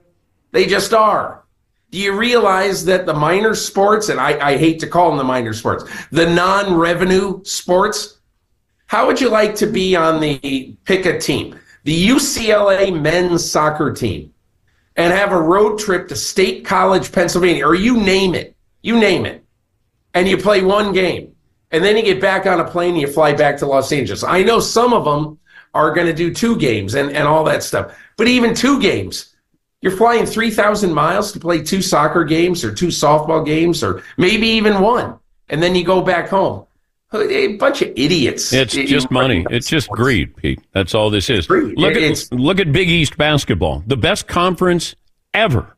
They 0.51 0.65
just 0.65 0.93
are. 0.93 1.43
Do 1.91 1.99
you 1.99 2.17
realize 2.17 2.86
that 2.86 3.06
the 3.06 3.13
minor 3.13 3.53
sports, 3.53 4.10
and 4.10 4.19
I, 4.19 4.53
I 4.53 4.58
hate 4.58 4.79
to 4.79 4.88
call 4.88 5.10
them 5.10 5.17
the 5.17 5.23
minor 5.23 5.53
sports, 5.53 5.84
the 6.12 6.27
non 6.27 6.75
revenue 6.75 7.43
sports, 7.43 8.19
how 8.88 9.06
would 9.08 9.21
you 9.21 9.29
like 9.29 9.56
to 9.56 9.67
be 9.67 9.95
on 9.95 10.19
the 10.19 10.75
pick 10.86 11.06
a 11.06 11.19
team, 11.19 11.60
the 11.84 12.08
UCLA 12.08 12.99
men's 12.99 13.49
soccer 13.49 13.91
team, 13.93 14.34
and 14.95 15.13
have 15.13 15.32
a 15.32 15.41
road 15.41 15.79
trip 15.79 16.08
to 16.08 16.15
State 16.15 16.65
College, 16.65 17.12
Pennsylvania, 17.12 17.65
or 17.65 17.75
you 17.75 17.97
name 17.97 18.34
it, 18.34 18.56
you 18.82 18.99
name 18.99 19.25
it, 19.25 19.43
and 20.13 20.27
you 20.27 20.38
play 20.38 20.63
one 20.63 20.93
game? 20.93 21.34
and 21.73 21.84
then 21.84 21.97
you 21.97 22.03
get 22.03 22.21
back 22.21 22.45
on 22.45 22.60
a 22.60 22.63
plane 22.63 22.91
and 22.91 23.01
you 23.01 23.08
fly 23.08 23.34
back 23.34 23.58
to 23.58 23.65
Los 23.65 23.91
Angeles. 23.91 24.23
I 24.23 24.43
know 24.43 24.60
some 24.60 24.93
of 24.93 25.03
them 25.03 25.39
are 25.73 25.91
going 25.91 26.06
to 26.06 26.13
do 26.13 26.32
two 26.32 26.56
games 26.58 26.93
and, 26.93 27.10
and 27.10 27.27
all 27.27 27.43
that 27.45 27.63
stuff, 27.63 27.97
but 28.17 28.28
even 28.28 28.54
two 28.54 28.80
games, 28.82 29.34
you're 29.82 29.95
flying 29.95 30.26
3,000 30.26 30.93
miles 30.93 31.32
to 31.34 31.39
play 31.39 31.62
two 31.62 31.82
soccer 31.82 32.23
games 32.23 32.63
or 32.63 32.73
two 32.73 32.88
softball 32.88 33.45
games 33.45 33.84
or 33.84 34.04
maybe 34.17 34.47
even 34.47 34.80
one. 34.82 35.19
And 35.49 35.62
then 35.62 35.76
you 35.76 35.84
go 35.84 36.02
back 36.02 36.30
home. 36.30 36.65
A 37.13 37.58
bunch 37.58 37.84
of 37.84 37.89
idiots. 37.95 38.52
It's 38.54 38.73
just 38.73 39.12
money. 39.12 39.45
It's 39.52 39.69
just 39.69 39.88
greed, 39.89 40.36
Pete. 40.36 40.60
That's 40.71 40.95
all 40.95 41.12
this 41.12 41.30
is. 41.30 41.45
Greed. 41.45 41.78
Look 41.78 41.95
at 41.95 42.28
look 42.32 42.60
at 42.60 42.71
Big 42.71 42.89
East 42.89 43.17
basketball, 43.17 43.84
the 43.86 43.97
best 43.97 44.28
conference 44.28 44.95
ever. 45.32 45.78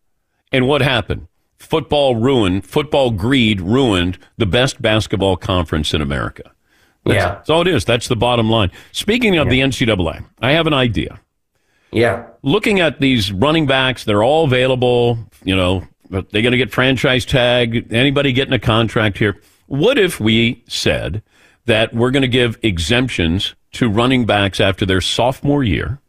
And 0.54 0.65
what 0.65 0.82
happened? 0.82 1.28
Football 1.58 2.15
ruined. 2.15 2.65
Football 2.65 3.12
greed 3.12 3.60
ruined 3.60 4.17
the 4.38 4.45
best 4.45 4.82
basketball 4.82 5.36
conference 5.36 5.93
in 5.93 6.02
America. 6.02 6.52
That's, 7.04 7.15
Yeah. 7.15 7.30
that's 7.36 7.50
all 7.50 7.62
it 7.62 7.67
is. 7.67 7.84
That's 7.84 8.08
the 8.08 8.15
bottom 8.15 8.50
line. 8.50 8.71
Speaking 8.93 9.36
of 9.38 9.50
the 9.50 9.60
NCAA, 9.60 10.24
I 10.41 10.52
have 10.52 10.67
an 10.67 10.74
idea. 10.74 11.19
Yeah. 11.95 12.27
Looking 12.43 12.81
at 12.81 12.99
these 12.99 13.31
running 13.31 13.67
backs, 13.67 14.03
they're 14.03 14.23
all 14.23 14.43
available. 14.43 15.17
You 15.45 15.55
know, 15.55 15.88
but 16.10 16.29
they're 16.29 16.41
going 16.41 16.51
to 16.51 16.58
get 16.58 16.71
franchise 16.71 17.25
tag. 17.25 17.91
Anybody 17.91 18.34
getting 18.34 18.53
a 18.53 18.60
contract 18.60 19.17
here? 19.17 19.41
What 19.67 19.97
if 19.97 20.19
we 20.19 20.62
said 20.67 21.23
that 21.65 21.93
we're 21.93 22.12
going 22.12 22.21
to 22.21 22.27
give 22.27 22.60
exemptions 22.62 23.55
to 23.73 23.89
running 23.89 24.25
backs 24.25 24.60
after 24.60 24.86
their 24.86 24.99
sophomore 24.99 25.63
year, 25.63 25.99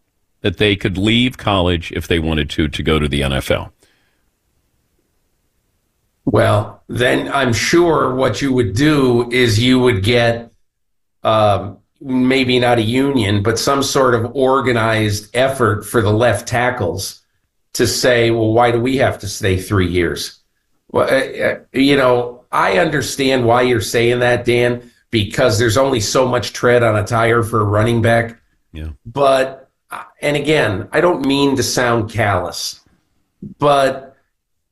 that 0.40 0.58
they 0.58 0.74
could 0.74 0.98
leave 0.98 1.38
college 1.38 1.92
if 1.92 2.08
they 2.08 2.18
wanted 2.18 2.50
to 2.50 2.66
to 2.66 2.82
go 2.82 2.98
to 2.98 3.06
the 3.06 3.20
NFL? 3.20 3.70
Well, 6.24 6.82
then 6.88 7.32
I'm 7.32 7.52
sure 7.52 8.12
what 8.12 8.42
you 8.42 8.52
would 8.52 8.74
do 8.74 9.30
is 9.30 9.62
you 9.62 9.78
would 9.78 10.02
get 10.02 10.50
um, 11.22 11.78
maybe 12.00 12.58
not 12.58 12.78
a 12.78 12.82
union, 12.82 13.42
but 13.42 13.58
some 13.58 13.82
sort 13.82 14.14
of 14.14 14.34
organized 14.34 15.34
effort 15.34 15.84
for 15.84 16.02
the 16.02 16.12
left 16.12 16.46
tackles 16.46 17.22
to 17.72 17.86
say, 17.86 18.30
well, 18.30 18.52
why 18.52 18.70
do 18.70 18.80
we 18.80 18.96
have 18.96 19.18
to 19.18 19.28
stay 19.28 19.58
three 19.58 19.88
years? 19.88 20.40
Well, 20.90 21.08
uh, 21.08 21.44
uh, 21.44 21.58
you 21.72 21.96
know, 21.96 22.44
I 22.52 22.78
understand 22.78 23.44
why 23.44 23.62
you're 23.62 23.80
saying 23.80 24.20
that, 24.20 24.44
Dan, 24.44 24.90
because 25.10 25.58
there's 25.58 25.76
only 25.76 26.00
so 26.00 26.26
much 26.26 26.52
tread 26.52 26.82
on 26.82 26.96
a 26.96 27.04
tire 27.04 27.42
for 27.42 27.60
a 27.60 27.64
running 27.64 28.02
back. 28.02 28.40
Yeah. 28.72 28.90
But, 29.04 29.70
uh, 29.90 30.04
and 30.20 30.36
again, 30.36 30.88
I 30.92 31.00
don't 31.00 31.26
mean 31.26 31.56
to 31.56 31.62
sound 31.62 32.10
callous, 32.10 32.80
but 33.58 34.16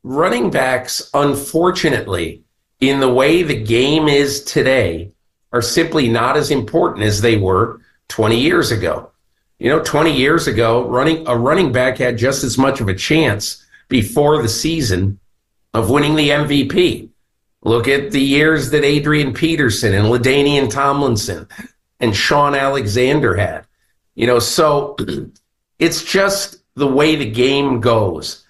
running 0.03 0.51
backs, 0.51 1.11
unfortunately, 1.15 2.45
in 2.81 3.01
the 3.01 3.13
way 3.13 3.43
the 3.43 3.63
game 3.63 4.09
is 4.09 4.45
today, 4.45 5.14
are 5.55 5.63
simply 5.63 6.09
not 6.09 6.37
as 6.37 6.51
important 6.51 7.05
as 7.05 7.21
they 7.21 7.37
were 7.37 7.81
20 8.09 8.39
years 8.39 8.73
ago. 8.73 9.13
You 9.61 9.69
know, 9.69 9.81
20 9.81 10.13
years 10.13 10.49
ago, 10.49 10.85
running 10.89 11.25
a 11.29 11.39
running 11.39 11.71
back 11.71 11.97
had 11.97 12.19
just 12.19 12.43
as 12.43 12.59
much 12.59 12.81
of 12.81 12.89
a 12.89 12.95
chance 12.95 13.65
before 13.89 14.43
the 14.43 14.49
season 14.49 15.21
of 15.73 15.91
winning 15.91 16.17
the 16.17 16.31
MVP. 16.31 17.09
Look 17.63 17.87
at 17.87 18.11
the 18.11 18.21
years 18.21 18.71
that 18.71 18.85
Adrian 18.85 19.33
Peterson 19.33 19.95
and 19.95 20.07
LaDainian 20.07 20.71
Tomlinson 20.71 21.47
and 22.01 22.17
Shaun 22.17 22.57
Alexander 22.57 23.37
had. 23.37 23.65
You 24.17 24.27
know, 24.27 24.41
so 24.41 24.97
it's 25.79 26.03
just 26.03 26.57
the 26.75 26.89
way 26.89 27.15
the 27.15 27.31
game 27.31 27.81
goes. 27.81 28.45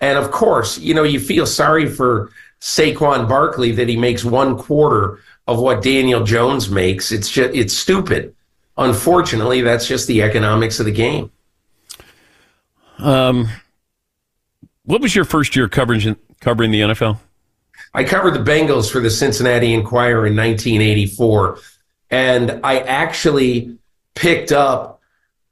And 0.00 0.18
of 0.18 0.32
course, 0.32 0.76
you 0.76 0.92
know, 0.92 1.04
you 1.04 1.20
feel 1.20 1.46
sorry 1.46 1.86
for 1.86 2.32
Saquon 2.60 3.28
Barkley 3.28 3.70
that 3.72 3.88
he 3.88 3.96
makes 3.96 4.24
one 4.24 4.58
quarter 4.58 5.20
of 5.48 5.58
what 5.58 5.82
Daniel 5.82 6.22
Jones 6.22 6.70
makes. 6.70 7.10
It's 7.10 7.28
just 7.28 7.54
it's 7.54 7.74
stupid. 7.74 8.36
Unfortunately, 8.76 9.62
that's 9.62 9.88
just 9.88 10.06
the 10.06 10.22
economics 10.22 10.78
of 10.78 10.86
the 10.86 10.92
game. 10.92 11.32
Um, 12.98 13.48
what 14.84 15.00
was 15.00 15.16
your 15.16 15.24
first 15.24 15.56
year 15.56 15.68
coverage 15.68 16.06
in, 16.06 16.16
covering 16.40 16.70
the 16.70 16.82
NFL? 16.82 17.18
I 17.94 18.04
covered 18.04 18.34
the 18.34 18.50
Bengals 18.50 18.92
for 18.92 19.00
the 19.00 19.10
Cincinnati 19.10 19.72
Enquirer 19.72 20.26
in 20.26 20.36
1984, 20.36 21.58
and 22.10 22.60
I 22.62 22.80
actually 22.80 23.78
picked 24.14 24.52
up 24.52 25.00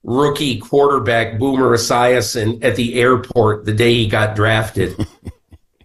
rookie 0.03 0.59
quarterback 0.59 1.39
Boomer 1.39 1.75
Esiason 1.77 2.63
at 2.63 2.77
the 2.77 3.01
airport 3.01 3.65
the 3.65 3.73
day 3.73 3.95
he 3.95 4.07
got 4.07 4.37
drafted. 4.37 4.95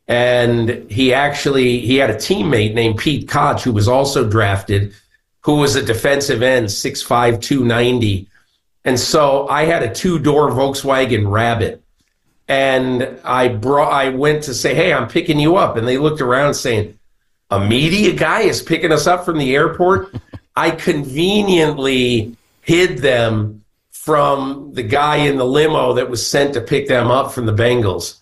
and 0.08 0.90
he 0.90 1.14
actually 1.14 1.80
he 1.80 1.98
had 1.98 2.10
a 2.10 2.16
teammate 2.16 2.74
named 2.74 2.98
Pete 2.98 3.28
Koch 3.28 3.62
who 3.62 3.74
was 3.74 3.88
also 3.88 4.28
drafted, 4.28 4.94
who 5.42 5.56
was 5.56 5.76
a 5.76 5.84
defensive 5.84 6.42
end, 6.42 6.68
6'5", 6.68 7.42
290. 7.42 8.28
And 8.84 9.00
so 9.00 9.48
I 9.48 9.66
had 9.66 9.84
a 9.84 9.94
two-door 9.94 10.50
Volkswagen 10.50 11.32
Rabbit 11.32 11.82
and 12.52 13.08
I 13.24 13.48
brought 13.48 13.94
I 13.94 14.10
went 14.10 14.44
to 14.44 14.54
say, 14.54 14.76
"Hey, 14.76 14.92
I'm 14.92 15.08
picking 15.08 15.40
you 15.40 15.56
up." 15.56 15.78
And 15.78 15.88
they 15.88 15.98
looked 15.98 16.20
around 16.20 16.56
saying, 16.56 17.00
"A 17.50 17.60
media 17.60 18.12
guy 18.12 18.42
is 18.42 18.62
picking 18.62 18.92
us 18.92 19.08
up 19.08 19.24
from 19.24 19.38
the 19.38 19.56
airport?" 19.56 20.14
I 20.56 20.72
conveniently 20.72 22.36
hid 22.62 22.98
them 22.98 23.64
from 23.92 24.72
the 24.74 24.84
guy 24.84 25.18
in 25.18 25.38
the 25.38 25.46
limo 25.46 25.94
that 25.94 26.10
was 26.10 26.26
sent 26.26 26.54
to 26.56 26.62
pick 26.62 26.90
them 26.90 27.10
up 27.10 27.32
from 27.32 27.46
the 27.46 27.54
Bengals. 27.54 28.16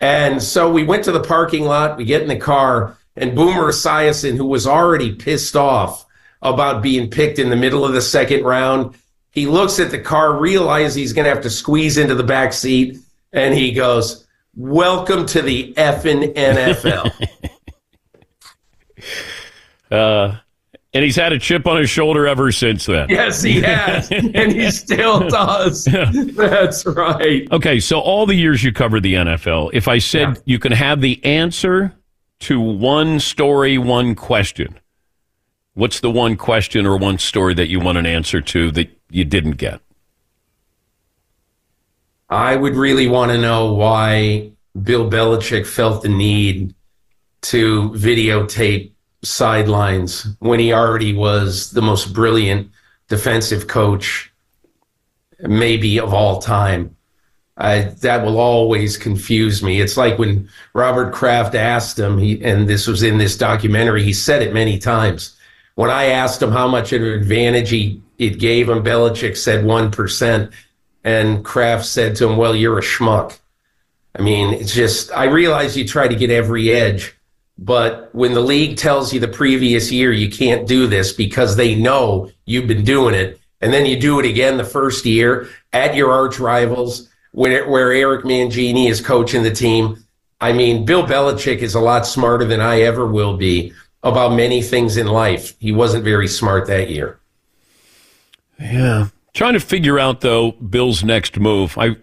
And 0.00 0.42
so 0.42 0.70
we 0.70 0.84
went 0.84 1.04
to 1.04 1.12
the 1.12 1.22
parking 1.22 1.64
lot, 1.64 1.96
we 1.96 2.04
get 2.04 2.22
in 2.22 2.28
the 2.28 2.36
car, 2.36 2.96
and 3.16 3.34
Boomer 3.34 3.70
Esiason, 3.70 4.36
who 4.36 4.46
was 4.46 4.66
already 4.66 5.14
pissed 5.14 5.56
off 5.56 6.04
about 6.42 6.82
being 6.82 7.08
picked 7.08 7.38
in 7.38 7.48
the 7.50 7.56
middle 7.56 7.84
of 7.84 7.92
the 7.92 8.02
second 8.02 8.44
round, 8.44 8.96
he 9.30 9.46
looks 9.46 9.80
at 9.80 9.90
the 9.90 9.98
car, 9.98 10.38
realizes 10.38 10.94
he's 10.94 11.12
going 11.12 11.24
to 11.24 11.30
have 11.30 11.42
to 11.42 11.50
squeeze 11.50 11.96
into 11.96 12.14
the 12.14 12.22
back 12.22 12.52
seat, 12.52 12.98
and 13.32 13.54
he 13.54 13.72
goes, 13.72 14.26
Welcome 14.56 15.26
to 15.26 15.42
the 15.42 15.74
effing 15.76 16.34
NFL. 16.34 17.10
Uh, 19.90 20.38
and 20.94 21.02
he's 21.02 21.16
had 21.16 21.32
a 21.32 21.38
chip 21.38 21.66
on 21.66 21.76
his 21.76 21.90
shoulder 21.90 22.26
ever 22.26 22.52
since 22.52 22.86
then. 22.86 23.08
yes, 23.08 23.42
he 23.42 23.60
has, 23.60 24.10
and 24.12 24.52
he 24.52 24.70
still 24.70 25.28
does. 25.28 25.84
That's 25.84 26.86
right. 26.86 27.50
Okay, 27.50 27.80
so 27.80 27.98
all 27.98 28.26
the 28.26 28.34
years 28.36 28.62
you 28.62 28.72
covered 28.72 29.02
the 29.02 29.14
NFL, 29.14 29.70
if 29.74 29.88
I 29.88 29.98
said 29.98 30.40
you 30.44 30.60
can 30.60 30.72
have 30.72 31.00
the 31.00 31.22
answer 31.24 31.92
to 32.40 32.60
one 32.60 33.18
story, 33.18 33.76
one 33.76 34.14
question, 34.14 34.78
what's 35.74 35.98
the 35.98 36.10
one 36.10 36.36
question 36.36 36.86
or 36.86 36.96
one 36.96 37.18
story 37.18 37.54
that 37.54 37.68
you 37.68 37.80
want 37.80 37.98
an 37.98 38.06
answer 38.06 38.40
to 38.40 38.70
that 38.70 38.88
you 39.10 39.24
didn't 39.24 39.56
get? 39.56 39.80
I 42.30 42.56
would 42.56 42.76
really 42.76 43.08
want 43.08 43.32
to 43.32 43.38
know 43.38 43.74
why 43.74 44.52
Bill 44.80 45.10
Belichick 45.10 45.66
felt 45.66 46.02
the 46.02 46.08
need 46.08 46.74
to 47.42 47.90
videotape 47.90 48.93
sidelines 49.24 50.26
when 50.38 50.60
he 50.60 50.72
already 50.72 51.14
was 51.14 51.70
the 51.70 51.82
most 51.82 52.12
brilliant 52.12 52.70
defensive 53.08 53.66
coach, 53.66 54.32
maybe 55.40 55.98
of 55.98 56.14
all 56.14 56.40
time. 56.40 56.96
I, 57.56 57.82
that 58.02 58.24
will 58.24 58.38
always 58.38 58.96
confuse 58.96 59.62
me. 59.62 59.80
It's 59.80 59.96
like 59.96 60.18
when 60.18 60.48
Robert 60.72 61.12
Kraft 61.14 61.54
asked 61.54 61.98
him, 61.98 62.18
he, 62.18 62.42
and 62.42 62.68
this 62.68 62.86
was 62.86 63.02
in 63.02 63.18
this 63.18 63.36
documentary, 63.36 64.02
he 64.02 64.12
said 64.12 64.42
it 64.42 64.52
many 64.52 64.78
times. 64.78 65.36
When 65.76 65.90
I 65.90 66.06
asked 66.06 66.42
him 66.42 66.50
how 66.50 66.66
much 66.66 66.92
of 66.92 67.02
an 67.02 67.08
advantage 67.08 67.70
he, 67.70 68.02
it 68.18 68.38
gave 68.40 68.68
him, 68.68 68.82
Belichick 68.82 69.36
said 69.36 69.64
1%. 69.64 70.52
And 71.04 71.44
Kraft 71.44 71.84
said 71.84 72.16
to 72.16 72.28
him, 72.28 72.36
Well, 72.36 72.56
you're 72.56 72.78
a 72.78 72.82
schmuck. 72.82 73.38
I 74.16 74.22
mean, 74.22 74.54
it's 74.54 74.74
just, 74.74 75.12
I 75.12 75.24
realize 75.24 75.76
you 75.76 75.86
try 75.86 76.08
to 76.08 76.14
get 76.14 76.30
every 76.30 76.70
edge, 76.70 77.14
but 77.58 78.14
when 78.14 78.34
the 78.34 78.40
league 78.40 78.76
tells 78.76 79.12
you 79.12 79.20
the 79.20 79.28
previous 79.28 79.92
year 79.92 80.12
you 80.12 80.28
can't 80.28 80.66
do 80.66 80.86
this 80.86 81.12
because 81.12 81.56
they 81.56 81.74
know 81.74 82.30
you've 82.46 82.66
been 82.66 82.84
doing 82.84 83.14
it, 83.14 83.40
and 83.60 83.72
then 83.72 83.86
you 83.86 83.98
do 83.98 84.18
it 84.20 84.26
again 84.26 84.56
the 84.56 84.64
first 84.64 85.06
year 85.06 85.48
at 85.72 85.94
your 85.94 86.12
arch 86.12 86.38
rivals, 86.38 87.08
where, 87.32 87.68
where 87.68 87.92
Eric 87.92 88.24
Mangini 88.24 88.90
is 88.90 89.00
coaching 89.00 89.42
the 89.42 89.50
team. 89.50 90.04
I 90.40 90.52
mean, 90.52 90.84
Bill 90.84 91.04
Belichick 91.04 91.58
is 91.58 91.74
a 91.74 91.80
lot 91.80 92.06
smarter 92.06 92.44
than 92.44 92.60
I 92.60 92.82
ever 92.82 93.06
will 93.06 93.36
be 93.36 93.72
about 94.02 94.34
many 94.34 94.60
things 94.62 94.96
in 94.96 95.06
life. 95.06 95.54
He 95.58 95.72
wasn't 95.72 96.04
very 96.04 96.28
smart 96.28 96.66
that 96.66 96.90
year. 96.90 97.18
Yeah. 98.60 99.08
Trying 99.32 99.54
to 99.54 99.60
figure 99.60 99.98
out 99.98 100.20
though 100.20 100.52
Bill's 100.52 101.02
next 101.02 101.38
move. 101.38 101.76
I 101.78 101.96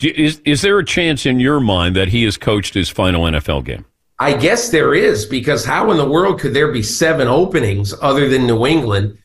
is 0.00 0.40
is 0.44 0.62
there 0.62 0.78
a 0.78 0.84
chance 0.84 1.26
in 1.26 1.40
your 1.40 1.60
mind 1.60 1.96
that 1.96 2.08
he 2.08 2.24
has 2.24 2.36
coached 2.36 2.74
his 2.74 2.88
final 2.88 3.24
NFL 3.24 3.64
game? 3.64 3.84
I 4.22 4.34
guess 4.34 4.68
there 4.68 4.92
is 4.92 5.24
because 5.24 5.64
how 5.64 5.90
in 5.90 5.96
the 5.96 6.08
world 6.08 6.40
could 6.40 6.52
there 6.52 6.70
be 6.70 6.82
seven 6.82 7.26
openings 7.26 7.94
other 8.02 8.28
than 8.28 8.46
New 8.46 8.66
England 8.66 9.16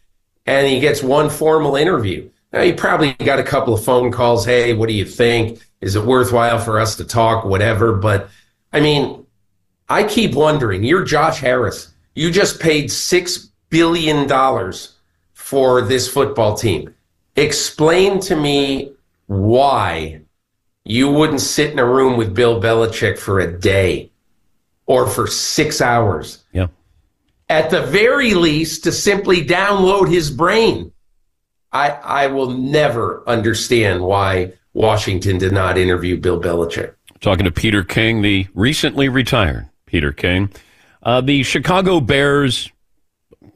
and 0.46 0.66
he 0.66 0.80
gets 0.80 1.04
one 1.04 1.30
formal 1.30 1.76
interview? 1.76 2.30
Now, 2.54 2.62
he 2.62 2.72
probably 2.72 3.12
got 3.16 3.38
a 3.38 3.44
couple 3.44 3.74
of 3.74 3.84
phone 3.84 4.10
calls. 4.10 4.46
Hey, 4.46 4.72
what 4.72 4.88
do 4.88 4.96
you 4.96 5.04
think? 5.04 5.60
Is 5.82 5.98
it 5.98 6.06
worthwhile 6.06 6.60
for 6.60 6.80
us 6.80 6.96
to 6.96 7.04
talk? 7.04 7.44
Whatever. 7.44 7.92
But 7.92 8.30
I 8.72 8.80
mean, 8.80 9.26
I 9.90 10.06
keep 10.06 10.34
wondering 10.34 10.86
you're 10.86 11.04
Josh 11.04 11.40
Harris. 11.40 11.94
You 12.14 12.32
just 12.32 12.62
paid 12.62 12.86
$6 12.86 13.50
billion 13.70 14.30
for 15.34 15.82
this 15.82 16.08
football 16.08 16.56
team. 16.56 16.96
Explain 17.36 18.22
to 18.22 18.38
me 18.38 18.94
why 19.28 20.22
you 20.86 21.12
wouldn't 21.12 21.42
sit 21.42 21.74
in 21.74 21.80
a 21.80 21.86
room 21.86 22.16
with 22.16 22.34
Bill 22.34 22.62
Belichick 22.62 23.18
for 23.18 23.42
a 23.42 23.60
day 23.60 24.12
or 24.86 25.08
for 25.08 25.28
six 25.28 25.82
hours. 25.82 26.43
Yeah. 26.52 26.67
At 27.50 27.69
the 27.69 27.82
very 27.82 28.34
least, 28.34 28.84
to 28.86 28.91
simply 28.91 29.45
download 29.45 30.12
his 30.12 30.32
brain. 30.32 30.91
I, 31.71 31.89
I 31.89 32.28
will 32.28 32.52
never 32.52 33.24
understand 33.28 34.02
why 34.02 34.54
Washington 34.74 35.38
did 35.38 35.52
not 35.52 35.78
interview 35.78 36.17
Bill 36.17 36.39
Belichick. 36.39 36.93
Talking 37.21 37.45
to 37.45 37.52
Peter 37.52 37.84
King, 37.84 38.21
the 38.21 38.48
recently 38.54 39.10
retired 39.10 39.69
Peter 39.86 40.12
King. 40.12 40.50
Uh, 41.04 41.21
the 41.21 41.43
Chicago 41.43 42.00
Bears, 42.00 42.71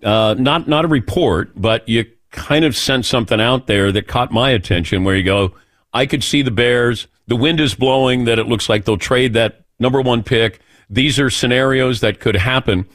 uh, 0.04 0.36
not 0.38 0.68
not 0.68 0.86
a 0.86 0.88
report, 0.88 1.52
but 1.56 1.88
you 1.90 2.06
kind 2.32 2.64
of 2.64 2.76
sent 2.76 3.06
something 3.06 3.42
out 3.42 3.68
there 3.68 3.92
that 3.92 4.08
caught 4.08 4.32
my 4.32 4.52
attention 4.52 5.04
where 5.04 5.16
you 5.16 5.24
go, 5.24 5.54
I 5.94 6.06
could 6.06 6.24
see 6.24 6.42
the 6.42 6.52
Bears. 6.52 7.08
The 7.28 7.36
wind 7.36 7.60
is 7.60 7.74
blowing 7.74 8.26
that 8.26 8.40
it 8.40 8.48
looks 8.48 8.70
like 8.70 8.86
they'll 8.86 8.98
trade 8.98 9.34
that 9.34 9.66
number 9.80 10.02
one 10.02 10.24
pick. 10.24 10.60
These 10.90 11.20
are 11.20 11.30
scenarios 11.30 12.02
that 12.02 12.20
could 12.20 12.36
happen. 12.36 12.88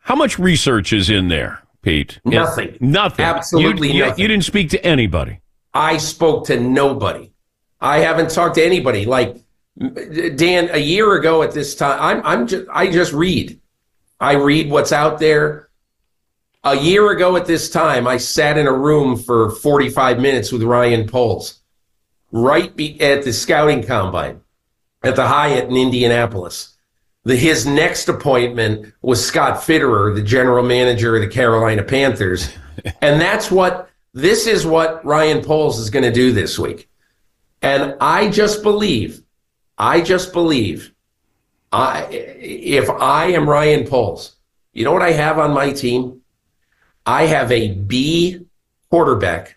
How 0.00 0.14
much 0.14 0.38
research 0.38 0.92
is 0.92 1.10
in 1.10 1.28
there, 1.28 1.62
Pete? 1.82 2.20
Nothing. 2.24 2.76
nothing. 2.80 3.24
Absolutely 3.24 3.88
you, 3.88 3.94
you, 3.94 4.00
nothing. 4.06 4.22
You 4.22 4.28
didn't 4.28 4.44
speak 4.44 4.70
to 4.70 4.84
anybody. 4.84 5.40
I 5.74 5.98
spoke 5.98 6.46
to 6.46 6.58
nobody. 6.58 7.32
I 7.80 7.98
haven't 7.98 8.30
talked 8.30 8.56
to 8.56 8.64
anybody. 8.64 9.04
Like 9.04 9.36
Dan, 9.78 10.70
a 10.72 10.78
year 10.78 11.14
ago 11.14 11.42
at 11.42 11.52
this 11.52 11.74
time, 11.74 11.98
I'm 12.00 12.22
I'm 12.24 12.46
just 12.46 12.66
I 12.70 12.90
just 12.90 13.12
read. 13.12 13.60
I 14.20 14.34
read 14.34 14.70
what's 14.70 14.92
out 14.92 15.18
there. 15.18 15.68
A 16.64 16.76
year 16.76 17.10
ago 17.10 17.36
at 17.36 17.46
this 17.46 17.70
time, 17.70 18.06
I 18.06 18.18
sat 18.18 18.56
in 18.56 18.68
a 18.68 18.72
room 18.72 19.16
for 19.16 19.50
45 19.50 20.20
minutes 20.20 20.52
with 20.52 20.62
Ryan 20.62 21.08
Poles, 21.08 21.60
right 22.30 22.74
be, 22.76 23.00
at 23.00 23.24
the 23.24 23.32
scouting 23.32 23.82
combine 23.82 24.40
at 25.02 25.16
the 25.16 25.26
Hyatt 25.26 25.68
in 25.68 25.76
Indianapolis. 25.76 26.71
The, 27.24 27.36
his 27.36 27.66
next 27.66 28.08
appointment 28.08 28.92
was 29.00 29.24
Scott 29.24 29.60
Fitterer, 29.60 30.14
the 30.14 30.22
general 30.22 30.64
manager 30.64 31.14
of 31.14 31.22
the 31.22 31.28
Carolina 31.28 31.82
Panthers. 31.82 32.52
and 33.00 33.20
that's 33.20 33.50
what, 33.50 33.90
this 34.12 34.46
is 34.46 34.66
what 34.66 35.04
Ryan 35.04 35.42
Poles 35.42 35.78
is 35.78 35.90
going 35.90 36.04
to 36.04 36.12
do 36.12 36.32
this 36.32 36.58
week. 36.58 36.88
And 37.62 37.96
I 38.00 38.28
just 38.28 38.62
believe, 38.62 39.22
I 39.78 40.00
just 40.00 40.32
believe, 40.32 40.92
I, 41.70 42.06
if 42.10 42.90
I 42.90 43.26
am 43.26 43.48
Ryan 43.48 43.86
Poles, 43.86 44.36
you 44.72 44.84
know 44.84 44.92
what 44.92 45.02
I 45.02 45.12
have 45.12 45.38
on 45.38 45.52
my 45.52 45.72
team? 45.72 46.22
I 47.06 47.26
have 47.26 47.50
a 47.52 47.72
B 47.72 48.46
quarterback 48.90 49.56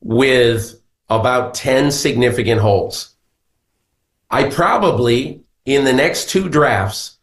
with 0.00 0.80
about 1.08 1.54
10 1.54 1.90
significant 1.90 2.60
holes. 2.60 3.14
I 4.30 4.50
probably, 4.50 5.43
in 5.64 5.84
the 5.84 5.92
next 5.92 6.28
two 6.28 6.48
drafts, 6.48 7.18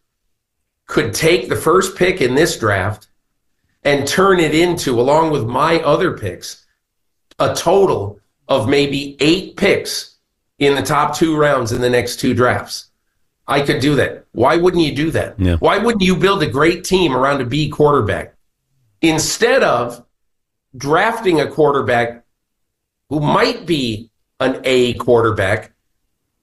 could 0.87 1.13
take 1.13 1.47
the 1.47 1.55
first 1.55 1.95
pick 1.95 2.21
in 2.21 2.35
this 2.35 2.57
draft 2.57 3.07
and 3.83 4.07
turn 4.07 4.39
it 4.39 4.53
into, 4.53 4.99
along 4.99 5.31
with 5.31 5.45
my 5.45 5.79
other 5.81 6.17
picks, 6.17 6.65
a 7.39 7.53
total 7.55 8.19
of 8.47 8.67
maybe 8.67 9.15
eight 9.19 9.55
picks 9.55 10.17
in 10.59 10.75
the 10.75 10.81
top 10.81 11.15
two 11.15 11.37
rounds 11.37 11.71
in 11.71 11.81
the 11.81 11.89
next 11.89 12.17
two 12.17 12.33
drafts. 12.33 12.89
I 13.47 13.61
could 13.61 13.81
do 13.81 13.95
that. 13.95 14.25
Why 14.33 14.57
wouldn't 14.57 14.83
you 14.83 14.95
do 14.95 15.11
that? 15.11 15.39
Yeah. 15.39 15.55
Why 15.57 15.77
wouldn't 15.77 16.03
you 16.03 16.15
build 16.15 16.43
a 16.43 16.49
great 16.49 16.83
team 16.83 17.15
around 17.15 17.41
a 17.41 17.45
B 17.45 17.69
quarterback 17.69 18.35
instead 19.01 19.63
of 19.63 20.05
drafting 20.77 21.41
a 21.41 21.49
quarterback 21.49 22.23
who 23.09 23.19
might 23.19 23.65
be 23.65 24.09
an 24.39 24.61
A 24.63 24.93
quarterback, 24.93 25.73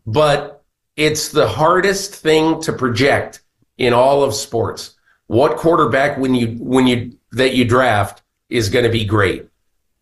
but 0.06 0.57
it's 0.98 1.28
the 1.28 1.46
hardest 1.46 2.12
thing 2.12 2.60
to 2.60 2.72
project 2.72 3.40
in 3.78 3.92
all 3.92 4.24
of 4.24 4.34
sports. 4.34 4.96
What 5.28 5.56
quarterback 5.56 6.18
when 6.18 6.34
you 6.34 6.48
when 6.58 6.88
you 6.88 7.16
that 7.32 7.54
you 7.54 7.64
draft 7.64 8.22
is 8.50 8.68
going 8.68 8.84
to 8.84 8.90
be 8.90 9.04
great? 9.04 9.48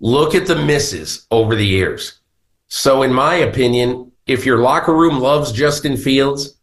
Look 0.00 0.34
at 0.34 0.46
the 0.46 0.56
misses 0.56 1.26
over 1.30 1.54
the 1.54 1.66
years. 1.66 2.20
So 2.68 3.02
in 3.02 3.12
my 3.12 3.34
opinion, 3.34 4.12
if 4.26 4.46
your 4.46 4.58
locker 4.58 4.94
room 4.94 5.20
loves 5.20 5.52
Justin 5.52 5.98
Fields, 5.98 6.56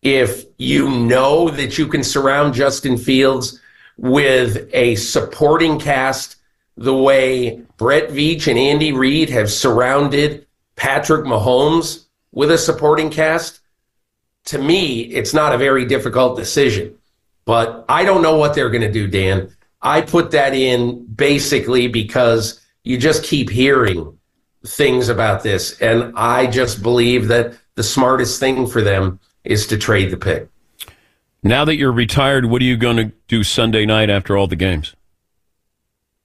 if 0.00 0.46
you 0.56 0.88
know 0.88 1.50
that 1.50 1.76
you 1.76 1.86
can 1.86 2.02
surround 2.02 2.54
Justin 2.54 2.96
Fields 2.96 3.60
with 3.98 4.70
a 4.72 4.94
supporting 4.94 5.78
cast 5.78 6.36
the 6.78 6.96
way 6.96 7.60
Brett 7.76 8.08
Veach 8.08 8.46
and 8.46 8.58
Andy 8.58 8.92
Reid 8.92 9.28
have 9.28 9.50
surrounded 9.50 10.46
Patrick 10.74 11.26
Mahomes 11.26 12.06
with 12.32 12.50
a 12.50 12.58
supporting 12.58 13.10
cast, 13.10 13.60
to 14.46 14.58
me, 14.58 15.02
it's 15.02 15.32
not 15.32 15.54
a 15.54 15.58
very 15.58 15.84
difficult 15.84 16.36
decision. 16.36 16.96
But 17.44 17.84
I 17.88 18.04
don't 18.04 18.22
know 18.22 18.36
what 18.36 18.54
they're 18.54 18.70
going 18.70 18.82
to 18.82 18.92
do, 18.92 19.06
Dan. 19.06 19.54
I 19.80 20.00
put 20.00 20.30
that 20.30 20.54
in 20.54 21.04
basically 21.06 21.88
because 21.88 22.60
you 22.84 22.98
just 22.98 23.24
keep 23.24 23.50
hearing 23.50 24.18
things 24.64 25.08
about 25.08 25.42
this. 25.42 25.80
And 25.80 26.12
I 26.16 26.46
just 26.46 26.82
believe 26.82 27.28
that 27.28 27.54
the 27.74 27.82
smartest 27.82 28.38
thing 28.38 28.66
for 28.66 28.80
them 28.82 29.18
is 29.44 29.66
to 29.68 29.76
trade 29.76 30.10
the 30.10 30.16
pick. 30.16 30.48
Now 31.42 31.64
that 31.64 31.76
you're 31.76 31.92
retired, 31.92 32.46
what 32.46 32.62
are 32.62 32.66
you 32.66 32.76
going 32.76 32.96
to 32.98 33.12
do 33.26 33.42
Sunday 33.42 33.84
night 33.84 34.08
after 34.08 34.36
all 34.36 34.46
the 34.46 34.56
games? 34.56 34.94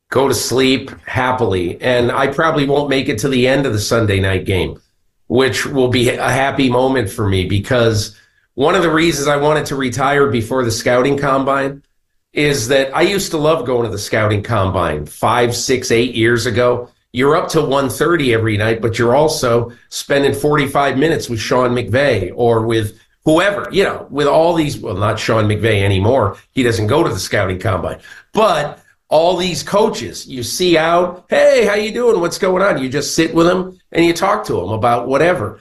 Go 0.09 0.27
to 0.27 0.33
sleep 0.33 0.91
happily. 1.07 1.81
And 1.81 2.11
I 2.11 2.27
probably 2.27 2.67
won't 2.67 2.89
make 2.89 3.09
it 3.09 3.17
to 3.19 3.27
the 3.27 3.47
end 3.47 3.65
of 3.65 3.73
the 3.73 3.79
Sunday 3.79 4.19
night 4.19 4.45
game, 4.45 4.79
which 5.27 5.65
will 5.65 5.89
be 5.89 6.09
a 6.09 6.29
happy 6.29 6.69
moment 6.69 7.09
for 7.09 7.27
me 7.27 7.45
because 7.45 8.17
one 8.55 8.75
of 8.75 8.81
the 8.81 8.91
reasons 8.91 9.27
I 9.27 9.37
wanted 9.37 9.67
to 9.67 9.75
retire 9.75 10.27
before 10.27 10.63
the 10.63 10.71
scouting 10.71 11.17
combine 11.17 11.83
is 12.33 12.67
that 12.69 12.95
I 12.95 13.01
used 13.01 13.31
to 13.31 13.37
love 13.37 13.65
going 13.65 13.83
to 13.83 13.91
the 13.91 13.99
scouting 13.99 14.43
combine 14.43 15.05
five, 15.05 15.55
six, 15.55 15.91
eight 15.91 16.15
years 16.15 16.45
ago. 16.45 16.89
You're 17.13 17.35
up 17.35 17.49
to 17.49 17.59
1.30 17.59 18.33
every 18.33 18.57
night, 18.57 18.81
but 18.81 18.99
you're 18.99 19.15
also 19.15 19.71
spending 19.89 20.33
45 20.33 20.97
minutes 20.97 21.29
with 21.29 21.39
Sean 21.39 21.71
McVay 21.71 22.31
or 22.35 22.65
with 22.65 22.99
whoever, 23.25 23.67
you 23.71 23.83
know, 23.83 24.07
with 24.09 24.27
all 24.27 24.53
these, 24.53 24.77
well, 24.77 24.95
not 24.95 25.19
Sean 25.19 25.45
McVay 25.45 25.81
anymore. 25.81 26.37
He 26.51 26.63
doesn't 26.63 26.87
go 26.87 27.03
to 27.03 27.09
the 27.09 27.19
scouting 27.19 27.59
combine, 27.59 27.99
but 28.33 28.81
all 29.09 29.37
these 29.37 29.63
coaches 29.63 30.27
you 30.27 30.43
see 30.43 30.77
out, 30.77 31.25
hey, 31.29 31.65
how 31.65 31.75
you 31.75 31.91
doing? 31.91 32.19
What's 32.19 32.37
going 32.37 32.61
on? 32.61 32.81
You 32.81 32.89
just 32.89 33.15
sit 33.15 33.33
with 33.33 33.47
them 33.47 33.79
and 33.91 34.05
you 34.05 34.13
talk 34.13 34.45
to 34.45 34.53
them 34.53 34.69
about 34.69 35.07
whatever. 35.07 35.59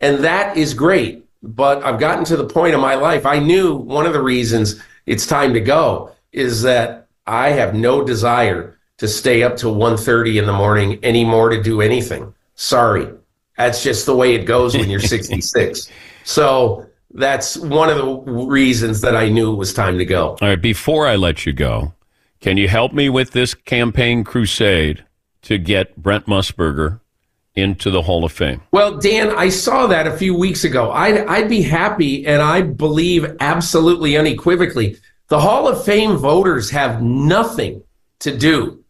And 0.00 0.24
that 0.24 0.56
is 0.56 0.74
great. 0.74 1.24
But 1.42 1.84
I've 1.84 2.00
gotten 2.00 2.24
to 2.26 2.36
the 2.36 2.46
point 2.46 2.74
in 2.74 2.80
my 2.80 2.94
life, 2.94 3.26
I 3.26 3.38
knew 3.38 3.76
one 3.76 4.06
of 4.06 4.12
the 4.12 4.22
reasons 4.22 4.80
it's 5.06 5.26
time 5.26 5.54
to 5.54 5.60
go 5.60 6.12
is 6.32 6.62
that 6.62 7.06
I 7.26 7.50
have 7.50 7.74
no 7.74 8.04
desire 8.04 8.78
to 8.98 9.06
stay 9.06 9.42
up 9.42 9.56
till 9.56 9.76
1.30 9.76 10.38
in 10.38 10.46
the 10.46 10.52
morning 10.52 10.98
anymore 11.02 11.50
to 11.50 11.62
do 11.62 11.80
anything. 11.80 12.34
Sorry. 12.54 13.08
That's 13.56 13.82
just 13.82 14.06
the 14.06 14.16
way 14.16 14.34
it 14.34 14.44
goes 14.44 14.76
when 14.76 14.90
you're 14.90 15.00
66. 15.16 15.88
so 16.24 16.86
that's 17.14 17.56
one 17.56 17.88
of 17.88 17.96
the 17.96 18.32
reasons 18.32 19.00
that 19.00 19.16
I 19.16 19.28
knew 19.28 19.52
it 19.52 19.56
was 19.56 19.72
time 19.72 19.98
to 19.98 20.04
go. 20.04 20.36
All 20.40 20.48
right, 20.48 20.60
before 20.60 21.06
I 21.06 21.16
let 21.16 21.46
you 21.46 21.52
go, 21.52 21.94
can 22.40 22.56
you 22.56 22.68
help 22.68 22.92
me 22.92 23.08
with 23.08 23.32
this 23.32 23.54
campaign 23.54 24.24
crusade 24.24 25.04
to 25.42 25.58
get 25.58 25.96
Brent 25.96 26.26
Musburger 26.26 27.00
into 27.54 27.90
the 27.90 28.02
Hall 28.02 28.24
of 28.24 28.32
Fame? 28.32 28.60
Well, 28.70 28.96
Dan, 28.98 29.30
I 29.30 29.48
saw 29.48 29.86
that 29.88 30.06
a 30.06 30.16
few 30.16 30.34
weeks 30.36 30.64
ago. 30.64 30.90
I'd, 30.92 31.18
I'd 31.26 31.48
be 31.48 31.62
happy, 31.62 32.26
and 32.26 32.40
I 32.40 32.62
believe 32.62 33.36
absolutely 33.40 34.16
unequivocally 34.16 34.96
the 35.28 35.40
Hall 35.40 35.68
of 35.68 35.84
Fame 35.84 36.16
voters 36.16 36.70
have 36.70 37.02
nothing 37.02 37.82
to 38.20 38.36
do 38.36 38.82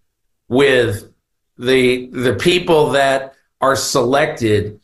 with 0.49 1.13
the 1.59 2.07
the 2.13 2.35
people 2.35 2.91
that 2.91 3.35
are 3.61 3.75
selected 3.75 4.79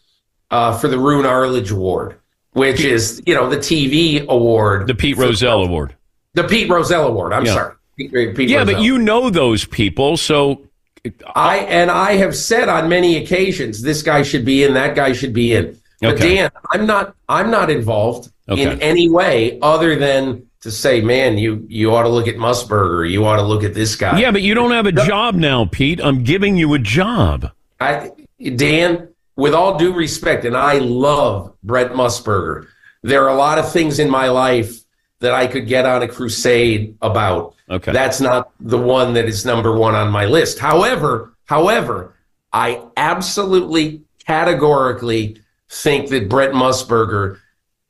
uh, 0.51 0.77
for 0.77 0.89
the 0.89 0.99
Roone 0.99 1.25
Arledge 1.25 1.71
Award, 1.71 2.17
which 2.55 2.81
is 2.81 3.23
you 3.25 3.35
know 3.35 3.49
the 3.49 3.57
TV 3.59 4.27
award, 4.27 4.87
the 4.89 4.95
Pete 4.97 5.17
Rozelle 5.17 5.63
Award, 5.63 5.95
the 6.35 6.43
Pete 6.45 6.69
Rozelle 6.69 7.07
Award. 7.07 7.33
I'm 7.33 7.45
Yeah. 7.47 7.55
sorry, 7.55 7.75
yeah, 7.97 8.65
but 8.65 8.81
you 8.81 8.99
know 8.99 9.31
those 9.31 9.65
people, 9.65 10.17
so 10.17 10.67
uh, 11.05 11.11
I 11.35 11.59
and 11.59 11.91
I 11.91 12.13
have 12.13 12.37
said 12.37 12.69
on 12.69 12.89
many 12.89 13.17
occasions 13.17 13.83
this 13.83 14.03
guy 14.03 14.23
should 14.23 14.45
be 14.45 14.65
in, 14.65 14.75
that 14.75 14.95
guy 14.95 15.13
should 15.13 15.33
be 15.33 15.55
in. 15.55 15.79
But 16.01 16.15
Okay. 16.15 16.37
Dan, 16.37 16.51
I'm 16.73 16.87
not 16.87 17.15
I'm 17.29 17.51
not 17.51 17.71
involved 17.71 18.31
in 18.49 18.81
any 18.83 19.09
way 19.09 19.59
other 19.63 19.97
than 19.97 20.47
to 20.61 20.71
say, 20.71 21.01
man, 21.01 21.39
you 21.39 21.65
you 21.69 21.95
ought 21.95 22.03
to 22.03 22.09
look 22.09 22.27
at 22.29 22.37
Musburger, 22.37 23.09
you 23.09 23.25
ought 23.25 23.37
to 23.37 23.43
look 23.43 23.65
at 23.65 23.75
this 23.75 23.97
guy. 23.97 24.19
yeah, 24.19 24.31
but 24.31 24.43
you 24.43 24.55
don't 24.55 24.73
have 24.73 24.87
a 24.87 24.93
job 24.93 25.35
now, 25.35 25.67
Pete. 25.67 26.01
I'm 26.03 26.25
giving 26.25 26.57
you 26.57 26.75
a 26.75 26.79
job. 26.79 27.51
I 27.81 28.11
Dan, 28.57 29.09
with 29.37 29.55
all 29.55 29.79
due 29.79 29.93
respect, 29.93 30.45
and 30.45 30.57
I 30.57 30.79
love 30.79 31.55
Brent 31.63 31.93
Musburger. 31.93 32.67
There 33.03 33.25
are 33.25 33.29
a 33.29 33.37
lot 33.37 33.59
of 33.59 33.71
things 33.71 33.99
in 33.99 34.09
my 34.09 34.29
life 34.29 34.84
that 35.25 35.33
I 35.33 35.47
could 35.47 35.67
get 35.67 35.87
on 35.87 36.03
a 36.03 36.09
crusade 36.09 36.97
about. 37.03 37.55
Okay. 37.69 37.93
That's 37.93 38.21
not 38.21 38.53
the 38.61 38.79
one 38.79 39.15
that 39.15 39.25
is 39.25 39.45
number 39.45 39.77
one 39.77 39.95
on 39.95 40.11
my 40.11 40.27
list. 40.27 40.59
However, 40.59 41.35
however, 41.47 42.15
I 42.53 42.83
absolutely 42.97 44.03
categorically 44.27 45.41
think 45.71 46.11
that 46.11 46.29
Brent 46.29 46.53
Musburger, 46.53 47.39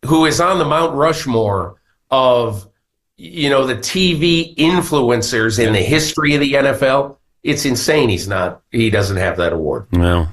who 0.04 0.24
is 0.26 0.40
on 0.40 0.58
the 0.58 0.64
Mount 0.64 0.94
Rushmore 0.94 1.80
of 2.10 2.68
you 3.16 3.50
know 3.50 3.66
the 3.66 3.76
TV 3.76 4.54
influencers 4.56 5.64
in 5.64 5.72
the 5.72 5.82
history 5.82 6.34
of 6.34 6.40
the 6.40 6.52
NFL, 6.52 7.16
it's 7.42 7.64
insane 7.64 8.08
he's 8.08 8.28
not 8.28 8.62
he 8.70 8.90
doesn't 8.90 9.16
have 9.16 9.36
that 9.38 9.52
award. 9.52 9.86
Well, 9.92 10.32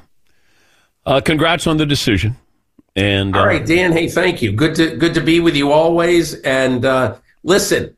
uh, 1.05 1.21
congrats 1.21 1.65
on 1.65 1.77
the 1.77 1.85
decision. 1.85 2.37
And 2.95 3.35
All 3.35 3.43
uh, 3.43 3.47
right, 3.47 3.65
Dan. 3.65 3.91
Hey, 3.93 4.07
thank 4.09 4.41
you. 4.41 4.51
Good 4.51 4.75
to 4.75 4.95
good 4.97 5.13
to 5.13 5.21
be 5.21 5.39
with 5.39 5.55
you 5.55 5.71
always. 5.71 6.33
And 6.41 6.83
uh, 6.83 7.15
listen, 7.43 7.95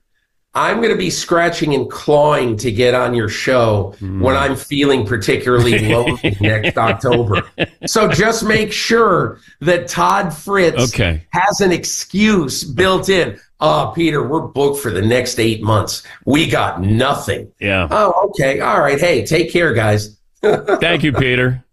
I'm 0.54 0.78
going 0.78 0.92
to 0.92 0.98
be 0.98 1.10
scratching 1.10 1.74
and 1.74 1.90
clawing 1.90 2.58
to 2.58 2.72
get 2.72 2.94
on 2.94 3.16
your 3.16 3.28
show 3.30 3.96
Hmm. 3.98 4.22
when 4.22 4.36
I'm 4.36 4.56
feeling 4.56 5.04
particularly 5.06 5.80
lonely 5.92 6.38
next 6.40 6.78
October. 6.78 7.42
So 7.88 8.08
just 8.08 8.44
make 8.46 8.72
sure 8.72 9.40
that 9.62 9.88
Todd 9.88 10.32
Fritz 10.32 10.94
Okay. 10.94 11.24
has 11.32 11.60
an 11.62 11.72
excuse 11.72 12.64
built 12.64 13.10
in. 13.10 13.40
Oh, 13.60 13.94
Peter, 13.96 14.22
we're 14.28 14.42
booked 14.42 14.80
for 14.80 14.92
the 14.92 15.02
next 15.02 15.40
eight 15.40 15.64
months. 15.64 16.04
We 16.26 16.48
got 16.48 16.82
nothing. 16.82 17.52
Yeah. 17.60 17.88
Oh, 17.90 18.30
okay. 18.30 18.60
All 18.60 18.80
right. 18.80 19.00
Hey, 19.00 19.26
take 19.26 19.52
care, 19.52 19.74
guys. 19.74 20.20
Thank 20.44 21.02
you, 21.04 21.14
Peter. 21.14 21.64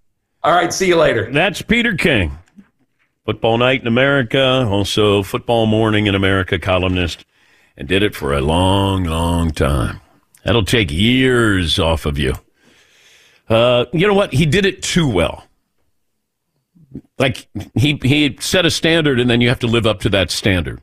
All 0.42 0.52
right. 0.52 0.72
See 0.72 0.86
you 0.86 0.96
later. 0.96 1.30
That's 1.32 1.60
Peter 1.60 1.96
King, 1.96 2.38
Football 3.30 3.58
Night 3.58 3.80
in 3.80 3.86
America, 3.86 4.66
also 4.68 5.22
Football 5.22 5.66
Morning 5.66 6.06
in 6.06 6.16
America 6.16 6.58
columnist, 6.58 7.24
and 7.76 7.86
did 7.86 8.02
it 8.02 8.12
for 8.12 8.32
a 8.32 8.40
long, 8.40 9.04
long 9.04 9.52
time. 9.52 10.00
That'll 10.44 10.64
take 10.64 10.90
years 10.90 11.78
off 11.78 12.06
of 12.06 12.18
you. 12.18 12.34
Uh, 13.48 13.84
you 13.92 14.08
know 14.08 14.14
what? 14.14 14.32
He 14.32 14.46
did 14.46 14.66
it 14.66 14.82
too 14.82 15.08
well. 15.08 15.44
Like 17.20 17.48
he 17.76 18.00
he 18.02 18.36
set 18.40 18.66
a 18.66 18.70
standard, 18.70 19.20
and 19.20 19.30
then 19.30 19.40
you 19.40 19.48
have 19.48 19.60
to 19.60 19.68
live 19.68 19.86
up 19.86 20.00
to 20.00 20.08
that 20.08 20.32
standard. 20.32 20.80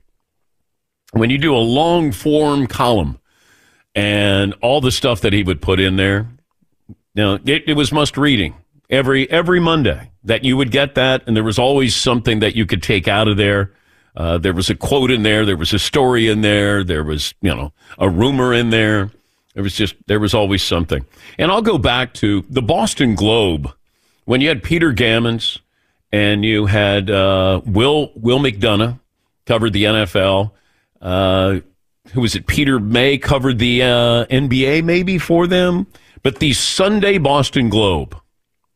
When 1.12 1.30
you 1.30 1.38
do 1.38 1.54
a 1.54 1.60
long 1.60 2.14
form 2.14 2.66
column, 2.66 3.20
and 3.94 4.54
all 4.62 4.80
the 4.80 4.92
stuff 4.92 5.20
that 5.20 5.34
he 5.34 5.44
would 5.44 5.62
put 5.62 5.82
in 5.82 5.98
there, 5.98 6.30
now 7.14 7.40
it, 7.46 7.68
it 7.68 7.74
was 7.74 7.92
must 7.92 8.16
reading 8.16 8.56
every 8.90 9.30
every 9.30 9.60
Monday 9.60 10.12
that 10.24 10.44
you 10.44 10.58
would 10.58 10.72
get 10.72 10.96
that, 10.96 11.24
and 11.28 11.36
there 11.36 11.44
was 11.44 11.60
always 11.60 11.96
something 11.96 12.40
that 12.40 12.56
you 12.56 12.66
could 12.66 12.84
take 12.84 13.08
out 13.08 13.28
of 13.28 13.38
there. 13.38 13.74
Uh, 14.16 14.38
there 14.38 14.54
was 14.54 14.70
a 14.70 14.76
quote 14.76 15.12
in 15.12 15.24
there, 15.24 15.46
there 15.46 15.58
was 15.58 15.74
a 15.74 15.80
story 15.80 16.28
in 16.28 16.42
there, 16.42 16.84
there 16.84 17.04
was 17.04 17.34
you 17.42 17.54
know 17.54 17.72
a 17.98 18.10
rumor 18.10 18.54
in 18.54 18.70
there. 18.70 19.12
There 19.54 19.64
was 19.64 19.76
just 19.76 19.96
there 20.08 20.20
was 20.20 20.34
always 20.34 20.64
something. 20.64 21.06
And 21.38 21.52
I'll 21.52 21.62
go 21.62 21.78
back 21.78 22.14
to 22.16 22.46
the 22.50 22.62
Boston 22.62 23.16
Globe 23.16 23.74
when 24.26 24.42
you 24.42 24.50
had 24.50 24.62
Peter 24.62 24.94
Gammons 24.94 25.60
and 26.12 26.46
you 26.46 26.68
had 26.68 27.10
uh, 27.10 27.62
Will 27.66 28.12
Will 28.16 28.40
McDonough 28.40 29.00
covered 29.46 29.74
the 29.74 29.86
NFL. 29.86 30.52
Uh, 31.02 31.60
who 32.14 32.22
was 32.22 32.36
it? 32.36 32.48
Peter 32.48 32.80
May 32.80 33.18
covered 33.18 33.60
the 33.60 33.82
uh, 33.84 34.26
NBA 34.26 34.84
maybe 34.84 35.18
for 35.18 35.48
them. 35.48 35.88
But 36.24 36.40
the 36.40 36.54
Sunday 36.54 37.18
Boston 37.18 37.70
Globe 37.70 38.20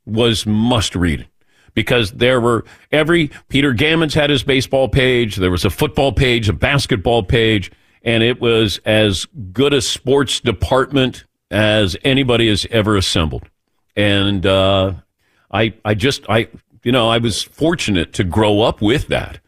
was 0.06 0.46
must 0.46 0.96
read 0.96 1.28
because 1.74 2.12
there 2.12 2.42
were 2.42 2.66
every 2.92 3.32
Peter 3.50 3.74
Gammons 3.74 4.14
had 4.14 4.30
his 4.30 4.44
baseball 4.44 4.90
page. 4.90 5.36
There 5.38 5.52
was 5.52 5.66
a 5.66 5.70
football 5.70 6.12
page, 6.12 6.50
a 6.50 6.54
basketball 6.54 7.24
page, 7.24 7.72
and 8.04 8.24
it 8.24 8.42
was 8.42 8.80
as 8.86 9.26
good 9.54 9.74
a 9.74 9.82
sports 9.82 10.40
department 10.40 11.26
as 11.50 11.98
anybody 12.04 12.48
has 12.48 12.66
ever 12.72 12.96
assembled. 12.96 13.50
And 13.96 14.46
uh, 14.46 14.94
I, 15.52 15.74
I 15.84 15.94
just, 15.94 16.26
I, 16.30 16.48
you 16.84 16.92
know, 16.92 17.10
I 17.10 17.18
was 17.18 17.44
fortunate 17.44 18.14
to 18.14 18.24
grow 18.24 18.62
up 18.62 18.82
with 18.82 19.08
that. 19.10 19.40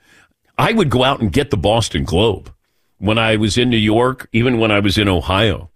I 0.57 0.73
would 0.73 0.89
go 0.89 1.03
out 1.03 1.21
and 1.21 1.31
get 1.31 1.49
the 1.49 1.57
Boston 1.57 2.03
Globe 2.03 2.53
when 2.99 3.17
I 3.17 3.37
was 3.37 3.57
in 3.57 3.69
New 3.69 3.77
York, 3.77 4.29
even 4.33 4.59
when 4.59 4.71
I 4.71 4.79
was 4.79 4.97
in 4.97 5.07
Ohio. 5.07 5.69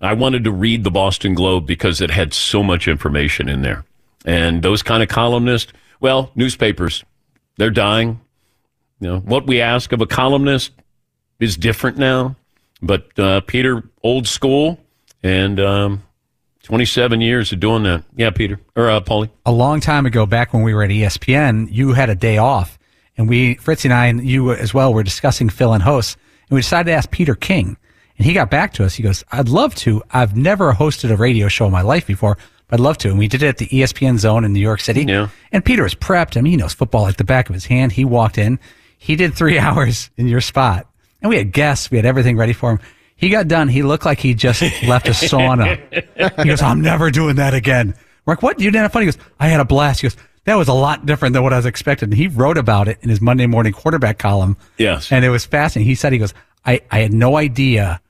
I 0.00 0.14
wanted 0.14 0.42
to 0.44 0.50
read 0.50 0.82
the 0.82 0.90
Boston 0.90 1.34
Globe 1.34 1.64
because 1.64 2.00
it 2.00 2.10
had 2.10 2.34
so 2.34 2.62
much 2.62 2.88
information 2.88 3.48
in 3.48 3.62
there. 3.62 3.84
And 4.24 4.62
those 4.62 4.82
kind 4.82 5.02
of 5.02 5.08
columnists, 5.08 5.72
well, 6.00 6.30
newspapers, 6.34 7.04
they're 7.56 7.70
dying. 7.70 8.20
You 9.00 9.08
know, 9.08 9.18
what 9.18 9.46
we 9.46 9.60
ask 9.60 9.92
of 9.92 10.00
a 10.00 10.06
columnist 10.06 10.72
is 11.40 11.56
different 11.56 11.98
now. 11.98 12.36
But 12.80 13.18
uh, 13.18 13.40
Peter, 13.42 13.82
old 14.02 14.26
school, 14.26 14.78
and 15.22 15.60
um, 15.60 16.02
27 16.64 17.20
years 17.20 17.52
of 17.52 17.60
doing 17.60 17.82
that. 17.84 18.04
Yeah, 18.16 18.30
Peter, 18.30 18.60
or 18.76 18.90
uh, 18.90 19.00
Paulie. 19.00 19.30
a 19.46 19.52
long 19.52 19.80
time 19.80 20.06
ago, 20.06 20.26
back 20.26 20.52
when 20.52 20.62
we 20.62 20.74
were 20.74 20.82
at 20.82 20.90
ESPN, 20.90 21.68
you 21.70 21.92
had 21.92 22.10
a 22.10 22.14
day 22.14 22.38
off, 22.38 22.78
and 23.16 23.28
we, 23.28 23.56
Fritzy 23.56 23.86
and 23.86 23.94
I, 23.94 24.06
and 24.06 24.24
you 24.26 24.52
as 24.52 24.72
well, 24.72 24.92
were 24.94 25.02
discussing 25.02 25.48
fill-in 25.48 25.80
hosts, 25.80 26.16
and 26.48 26.54
we 26.54 26.60
decided 26.60 26.90
to 26.90 26.96
ask 26.96 27.10
Peter 27.10 27.34
King. 27.34 27.76
And 28.18 28.26
he 28.26 28.34
got 28.34 28.50
back 28.50 28.74
to 28.74 28.84
us. 28.84 28.94
He 28.94 29.02
goes, 29.02 29.24
I'd 29.32 29.48
love 29.48 29.74
to. 29.76 30.02
I've 30.10 30.36
never 30.36 30.72
hosted 30.72 31.10
a 31.10 31.16
radio 31.16 31.48
show 31.48 31.66
in 31.66 31.72
my 31.72 31.82
life 31.82 32.06
before, 32.06 32.38
I'd 32.72 32.80
love 32.80 32.96
to. 32.98 33.10
And 33.10 33.18
we 33.18 33.28
did 33.28 33.42
it 33.42 33.48
at 33.48 33.58
the 33.58 33.66
ESPN 33.66 34.18
zone 34.18 34.44
in 34.44 34.52
New 34.54 34.60
York 34.60 34.80
City. 34.80 35.04
Yeah. 35.04 35.28
And 35.52 35.62
Peter 35.64 35.82
was 35.82 35.94
prepped. 35.94 36.38
I 36.38 36.40
mean, 36.40 36.52
he 36.52 36.56
knows 36.56 36.72
football 36.72 37.02
like 37.02 37.18
the 37.18 37.24
back 37.24 37.50
of 37.50 37.54
his 37.54 37.66
hand. 37.66 37.92
He 37.92 38.04
walked 38.04 38.38
in. 38.38 38.58
He 38.98 39.14
did 39.14 39.34
three 39.34 39.58
hours 39.60 40.10
in 40.16 40.26
your 40.26 40.40
spot. 40.40 40.86
And 41.20 41.28
we 41.28 41.36
had 41.36 41.52
guests. 41.52 41.90
We 41.90 41.98
had 41.98 42.06
everything 42.06 42.36
ready 42.36 42.54
for 42.54 42.70
him. 42.70 42.80
He 43.14 43.28
got 43.28 43.46
done. 43.46 43.68
He 43.68 43.82
looked 43.82 44.04
like 44.04 44.18
he 44.18 44.34
just 44.34 44.62
left 44.82 45.06
a 45.06 45.12
sauna. 45.12 45.78
He 46.42 46.48
goes, 46.48 46.62
I'm 46.62 46.80
never 46.80 47.10
doing 47.10 47.36
that 47.36 47.54
again. 47.54 47.94
We're 48.24 48.32
like, 48.32 48.42
what? 48.42 48.58
You 48.58 48.70
didn't 48.70 48.82
have 48.82 48.92
fun? 48.92 49.02
He 49.02 49.06
goes, 49.06 49.18
I 49.38 49.48
had 49.48 49.60
a 49.60 49.64
blast. 49.64 50.00
He 50.00 50.06
goes, 50.06 50.16
that 50.44 50.56
was 50.56 50.68
a 50.68 50.72
lot 50.72 51.06
different 51.06 51.34
than 51.34 51.42
what 51.42 51.52
I 51.52 51.56
was 51.56 51.66
expecting. 51.66 52.08
And 52.08 52.14
he 52.14 52.26
wrote 52.26 52.58
about 52.58 52.88
it 52.88 52.98
in 53.02 53.10
his 53.10 53.20
Monday 53.20 53.46
morning 53.46 53.72
quarterback 53.72 54.18
column. 54.18 54.56
Yes. 54.78 55.12
And 55.12 55.24
it 55.24 55.30
was 55.30 55.44
fascinating. 55.44 55.88
He 55.88 55.94
said, 55.94 56.12
he 56.12 56.18
goes, 56.18 56.34
I, 56.64 56.80
I 56.90 57.00
had 57.00 57.12
no 57.12 57.36
idea 57.36 58.00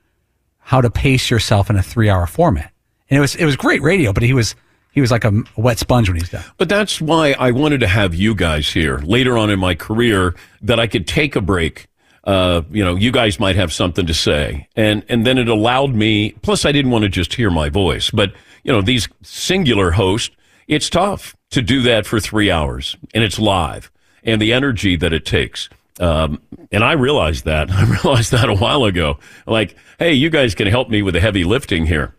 how 0.58 0.80
to 0.80 0.90
pace 0.90 1.30
yourself 1.30 1.68
in 1.68 1.76
a 1.76 1.82
three 1.82 2.08
hour 2.08 2.26
format. 2.26 2.72
And 3.12 3.18
it 3.18 3.20
was, 3.20 3.34
it 3.34 3.44
was 3.44 3.56
great 3.56 3.82
radio, 3.82 4.10
but 4.10 4.22
he 4.22 4.32
was, 4.32 4.54
he 4.92 5.02
was 5.02 5.10
like 5.10 5.24
a, 5.24 5.42
wet 5.58 5.78
sponge 5.78 6.08
when 6.08 6.16
he's 6.16 6.30
done. 6.30 6.42
But 6.56 6.70
that's 6.70 6.98
why 6.98 7.32
I 7.38 7.50
wanted 7.50 7.80
to 7.80 7.86
have 7.86 8.14
you 8.14 8.34
guys 8.34 8.70
here 8.72 9.00
later 9.00 9.36
on 9.36 9.50
in 9.50 9.58
my 9.58 9.74
career 9.74 10.34
that 10.62 10.80
I 10.80 10.86
could 10.86 11.06
take 11.06 11.36
a 11.36 11.42
break. 11.42 11.88
Uh, 12.24 12.62
you 12.70 12.82
know, 12.82 12.96
you 12.96 13.12
guys 13.12 13.38
might 13.38 13.54
have 13.56 13.70
something 13.70 14.06
to 14.06 14.14
say. 14.14 14.66
And, 14.76 15.04
and 15.10 15.26
then 15.26 15.36
it 15.36 15.46
allowed 15.46 15.94
me, 15.94 16.30
plus 16.40 16.64
I 16.64 16.72
didn't 16.72 16.90
want 16.90 17.02
to 17.02 17.10
just 17.10 17.34
hear 17.34 17.50
my 17.50 17.68
voice, 17.68 18.10
but 18.10 18.32
you 18.64 18.72
know, 18.72 18.80
these 18.80 19.10
singular 19.22 19.90
hosts, 19.90 20.34
it's 20.66 20.88
tough 20.88 21.36
to 21.50 21.60
do 21.60 21.82
that 21.82 22.06
for 22.06 22.18
three 22.18 22.50
hours 22.50 22.96
and 23.12 23.22
it's 23.22 23.38
live 23.38 23.92
and 24.24 24.40
the 24.40 24.54
energy 24.54 24.96
that 24.96 25.12
it 25.12 25.26
takes. 25.26 25.68
Um, 26.00 26.40
and 26.70 26.82
I 26.82 26.92
realized 26.92 27.44
that. 27.44 27.70
I 27.72 27.84
realized 27.84 28.32
that 28.32 28.48
a 28.48 28.54
while 28.54 28.84
ago. 28.84 29.18
Like, 29.46 29.76
hey, 29.98 30.14
you 30.14 30.30
guys 30.30 30.54
can 30.54 30.66
help 30.66 30.88
me 30.88 31.02
with 31.02 31.12
the 31.12 31.20
heavy 31.20 31.44
lifting 31.44 31.84
here. 31.84 32.14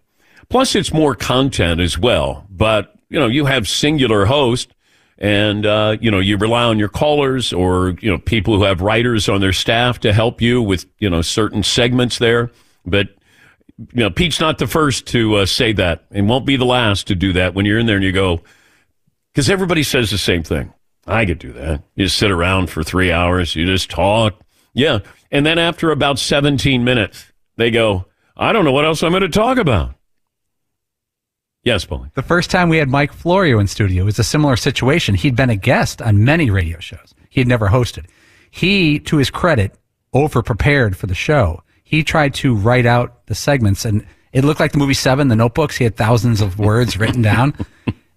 Plus, 0.49 0.75
it's 0.75 0.93
more 0.93 1.15
content 1.15 1.81
as 1.81 1.97
well. 1.97 2.45
But, 2.49 2.95
you 3.09 3.19
know, 3.19 3.27
you 3.27 3.45
have 3.45 3.67
singular 3.67 4.25
host 4.25 4.73
and, 5.17 5.65
uh, 5.65 5.97
you 6.01 6.11
know, 6.11 6.19
you 6.19 6.37
rely 6.37 6.63
on 6.63 6.79
your 6.79 6.89
callers 6.89 7.53
or, 7.53 7.95
you 8.01 8.11
know, 8.11 8.17
people 8.17 8.57
who 8.57 8.63
have 8.63 8.81
writers 8.81 9.29
on 9.29 9.41
their 9.41 9.53
staff 9.53 9.99
to 10.01 10.13
help 10.13 10.41
you 10.41 10.61
with, 10.61 10.85
you 10.99 11.09
know, 11.09 11.21
certain 11.21 11.63
segments 11.63 12.17
there. 12.17 12.51
But, 12.85 13.09
you 13.77 14.03
know, 14.03 14.09
Pete's 14.09 14.39
not 14.39 14.57
the 14.57 14.67
first 14.67 15.07
to 15.07 15.35
uh, 15.35 15.45
say 15.45 15.73
that 15.73 16.05
and 16.11 16.27
won't 16.27 16.45
be 16.45 16.55
the 16.55 16.65
last 16.65 17.07
to 17.07 17.15
do 17.15 17.33
that 17.33 17.53
when 17.53 17.65
you're 17.65 17.79
in 17.79 17.85
there 17.85 17.95
and 17.95 18.05
you 18.05 18.11
go, 18.11 18.41
because 19.31 19.49
everybody 19.49 19.83
says 19.83 20.11
the 20.11 20.17
same 20.17 20.43
thing. 20.43 20.73
I 21.05 21.25
could 21.25 21.39
do 21.39 21.51
that. 21.53 21.83
You 21.95 22.05
just 22.05 22.17
sit 22.17 22.31
around 22.31 22.69
for 22.69 22.83
three 22.83 23.11
hours. 23.11 23.55
You 23.55 23.65
just 23.65 23.89
talk. 23.89 24.39
Yeah. 24.73 24.99
And 25.31 25.45
then 25.45 25.59
after 25.59 25.91
about 25.91 26.19
17 26.19 26.83
minutes, 26.83 27.31
they 27.57 27.71
go, 27.71 28.05
I 28.37 28.53
don't 28.53 28.65
know 28.65 28.71
what 28.71 28.85
else 28.85 29.03
I'm 29.03 29.11
going 29.11 29.21
to 29.21 29.29
talk 29.29 29.57
about. 29.57 29.95
Yes, 31.63 31.85
Paulie. 31.85 32.13
The 32.13 32.21
first 32.21 32.51
time 32.51 32.67
we 32.67 32.77
had 32.77 32.89
Mike 32.89 33.13
Florio 33.13 33.59
in 33.59 33.67
studio 33.67 34.03
was 34.05 34.19
a 34.19 34.23
similar 34.23 34.57
situation. 34.57 35.15
He'd 35.15 35.35
been 35.35 35.49
a 35.49 35.55
guest 35.55 36.01
on 36.01 36.25
many 36.25 36.49
radio 36.49 36.79
shows. 36.79 37.13
He 37.29 37.39
had 37.39 37.47
never 37.47 37.69
hosted. 37.69 38.05
He, 38.51 38.99
to 38.99 39.17
his 39.17 39.29
credit, 39.29 39.73
over 40.13 40.43
prepared 40.43 40.97
for 40.97 41.07
the 41.07 41.15
show. 41.15 41.63
He 41.83 42.03
tried 42.03 42.33
to 42.35 42.53
write 42.53 42.85
out 42.85 43.25
the 43.27 43.35
segments 43.35 43.85
and 43.85 44.05
it 44.33 44.43
looked 44.43 44.59
like 44.59 44.73
the 44.73 44.77
movie 44.77 44.93
Seven, 44.93 45.29
the 45.29 45.35
notebooks. 45.35 45.77
He 45.77 45.83
had 45.83 45.95
thousands 45.95 46.41
of 46.41 46.59
words 46.59 46.97
written 46.99 47.21
down 47.21 47.53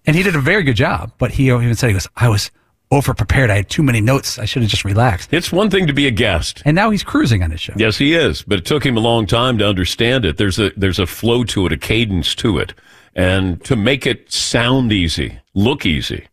and 0.05 0.15
he 0.15 0.23
did 0.23 0.35
a 0.35 0.41
very 0.41 0.63
good 0.63 0.75
job. 0.75 1.13
But 1.17 1.31
he 1.31 1.45
even 1.45 1.75
said, 1.75 1.87
he 1.87 1.93
goes, 1.93 2.07
I 2.15 2.27
was 2.27 2.51
over 2.91 3.13
prepared. 3.13 3.49
I 3.49 3.57
had 3.57 3.69
too 3.69 3.83
many 3.83 4.01
notes. 4.01 4.39
I 4.39 4.45
should 4.45 4.61
have 4.61 4.71
just 4.71 4.85
relaxed. 4.85 5.33
It's 5.33 5.51
one 5.51 5.69
thing 5.69 5.87
to 5.87 5.93
be 5.93 6.07
a 6.07 6.11
guest. 6.11 6.61
And 6.65 6.75
now 6.75 6.89
he's 6.89 7.03
cruising 7.03 7.43
on 7.43 7.51
his 7.51 7.59
show. 7.59 7.73
Yes, 7.75 7.97
he 7.97 8.13
is, 8.13 8.41
but 8.43 8.59
it 8.59 8.65
took 8.65 8.85
him 8.85 8.97
a 8.97 9.01
long 9.01 9.25
time 9.25 9.57
to 9.57 9.67
understand 9.67 10.25
it. 10.25 10.37
There's 10.37 10.59
a 10.59 10.71
there's 10.77 10.99
a 10.99 11.05
flow 11.07 11.43
to 11.45 11.65
it, 11.65 11.73
a 11.73 11.77
cadence 11.77 12.33
to 12.35 12.57
it, 12.59 12.73
and 13.15 13.63
to 13.65 13.75
make 13.75 14.05
it 14.05 14.31
sound 14.31 14.91
easy, 14.91 15.39
look 15.53 15.85
easy. 15.85 16.27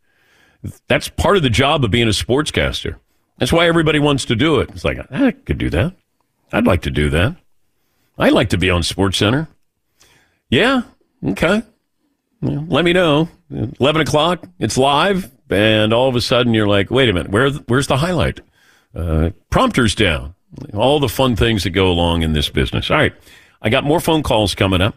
That's 0.89 1.09
part 1.09 1.37
of 1.37 1.43
the 1.43 1.51
job 1.51 1.85
of 1.85 1.91
being 1.91 2.09
a 2.09 2.13
sportscaster. 2.13 2.97
That's 3.39 3.53
why 3.53 3.67
everybody 3.67 3.99
wants 3.99 4.25
to 4.27 4.37
do 4.37 4.61
it. 4.61 4.71
It's 4.71 4.85
like 4.85 4.99
I 5.11 5.33
could 5.33 5.59
do 5.59 5.71
that. 5.71 5.95
I'd 6.53 6.67
like 6.67 6.83
to 6.83 6.91
do 6.91 7.11
that. 7.11 7.37
I'd 8.17 8.33
like 8.33 8.51
to 8.51 8.59
be 8.59 8.71
on 8.71 8.83
Sports 8.83 9.19
Center. 9.19 9.49
Yeah, 10.49 10.83
okay. 11.27 11.63
Let 12.41 12.85
me 12.85 12.93
know. 12.93 13.29
Eleven 13.51 14.03
o'clock. 14.03 14.47
It's 14.59 14.79
live, 14.79 15.31
and 15.51 15.93
all 15.93 16.09
of 16.09 16.17
a 16.17 16.21
sudden 16.21 16.55
you're 16.55 16.69
like, 16.69 16.91
wait 16.91 17.09
a 17.09 17.13
minute, 17.13 17.31
where 17.31 17.51
where's 17.51 17.87
the 17.87 17.97
highlight? 17.97 18.41
Uh, 18.95 19.31
prompter's 19.51 19.95
down. 19.95 20.35
All 20.73 21.01
the 21.01 21.09
fun 21.09 21.35
things 21.35 21.65
that 21.65 21.71
go 21.71 21.89
along 21.89 22.23
in 22.23 22.33
this 22.33 22.49
business. 22.49 22.91
All 22.91 22.97
right, 22.97 23.13
I 23.61 23.69
got 23.71 23.83
more 23.85 23.99
phone 23.99 24.23
calls 24.23 24.55
coming 24.55 24.81
up, 24.81 24.97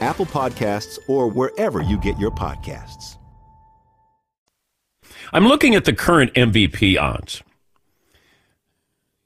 Apple 0.00 0.26
Podcasts, 0.26 0.98
or 1.08 1.28
wherever 1.28 1.82
you 1.82 1.98
get 1.98 2.18
your 2.18 2.30
podcasts. 2.30 3.16
I'm 5.32 5.46
looking 5.46 5.74
at 5.74 5.84
the 5.84 5.92
current 5.92 6.32
MVP 6.34 7.00
odds. 7.00 7.42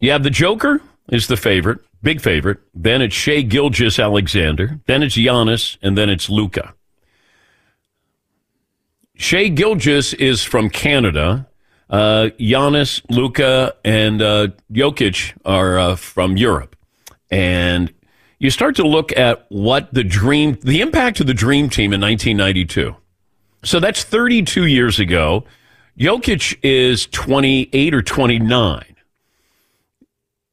You 0.01 0.11
have 0.11 0.23
the 0.23 0.31
Joker 0.31 0.81
is 1.11 1.29
the 1.29 1.37
favorite, 1.37 1.79
big 2.03 2.21
favorite. 2.21 2.59
Then 2.75 3.03
it's 3.03 3.15
Shai 3.15 3.43
Gilgeous-Alexander. 3.43 4.81
Then 4.87 5.03
it's 5.03 5.17
Giannis, 5.17 5.77
and 5.83 5.97
then 5.97 6.11
it's 6.11 6.29
Luka. 6.29 6.75
Shea 9.15 9.51
Gilgis 9.51 10.15
is 10.15 10.43
from 10.43 10.69
Canada. 10.69 11.47
Uh, 11.89 12.31
Giannis, 12.41 13.03
Luka, 13.09 13.75
and 13.85 14.21
uh, 14.21 14.49
Jokic 14.73 15.35
are 15.45 15.79
uh, 15.79 15.97
from 15.97 16.37
Europe. 16.37 16.75
And 17.31 17.93
you 18.43 18.51
start 18.51 18.75
to 18.75 18.83
look 18.83 19.17
at 19.17 19.47
what 19.51 19.95
the 19.95 20.03
dream, 20.03 20.59
the 20.63 20.81
impact 20.81 21.21
of 21.21 21.29
the 21.29 21.33
dream 21.33 21.71
team 21.71 21.93
in 21.93 22.01
1992. 22.01 22.97
So 23.63 23.79
that's 23.79 24.03
32 24.03 24.67
years 24.67 24.99
ago. 24.99 25.45
Jokic 25.97 26.59
is 26.61 27.07
28 27.07 27.95
or 27.95 28.03
29. 28.03 28.97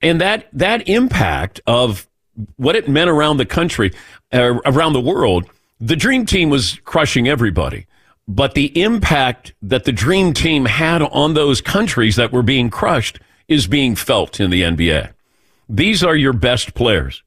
And 0.03 0.21
that, 0.21 0.49
that 0.53 0.87
impact 0.87 1.61
of 1.65 2.07
what 2.57 2.75
it 2.75 2.87
meant 2.87 3.09
around 3.09 3.37
the 3.37 3.47
country, 3.47 3.91
uh, 4.31 4.59
around 4.65 4.93
the 4.93 5.01
world, 5.01 5.49
the 5.79 5.95
dream 5.95 6.27
team 6.27 6.51
was 6.51 6.79
crushing 6.83 7.27
everybody. 7.27 7.87
But 8.27 8.53
the 8.53 8.79
impact 8.79 9.53
that 9.63 9.85
the 9.85 9.91
dream 9.91 10.33
team 10.35 10.65
had 10.65 11.01
on 11.01 11.33
those 11.33 11.59
countries 11.59 12.17
that 12.17 12.31
were 12.31 12.43
being 12.43 12.69
crushed 12.69 13.19
is 13.47 13.65
being 13.65 13.95
felt 13.95 14.39
in 14.39 14.51
the 14.51 14.61
NBA. 14.61 15.11
These 15.67 16.03
are 16.03 16.15
your 16.15 16.33
best 16.33 16.75
players. 16.75 17.23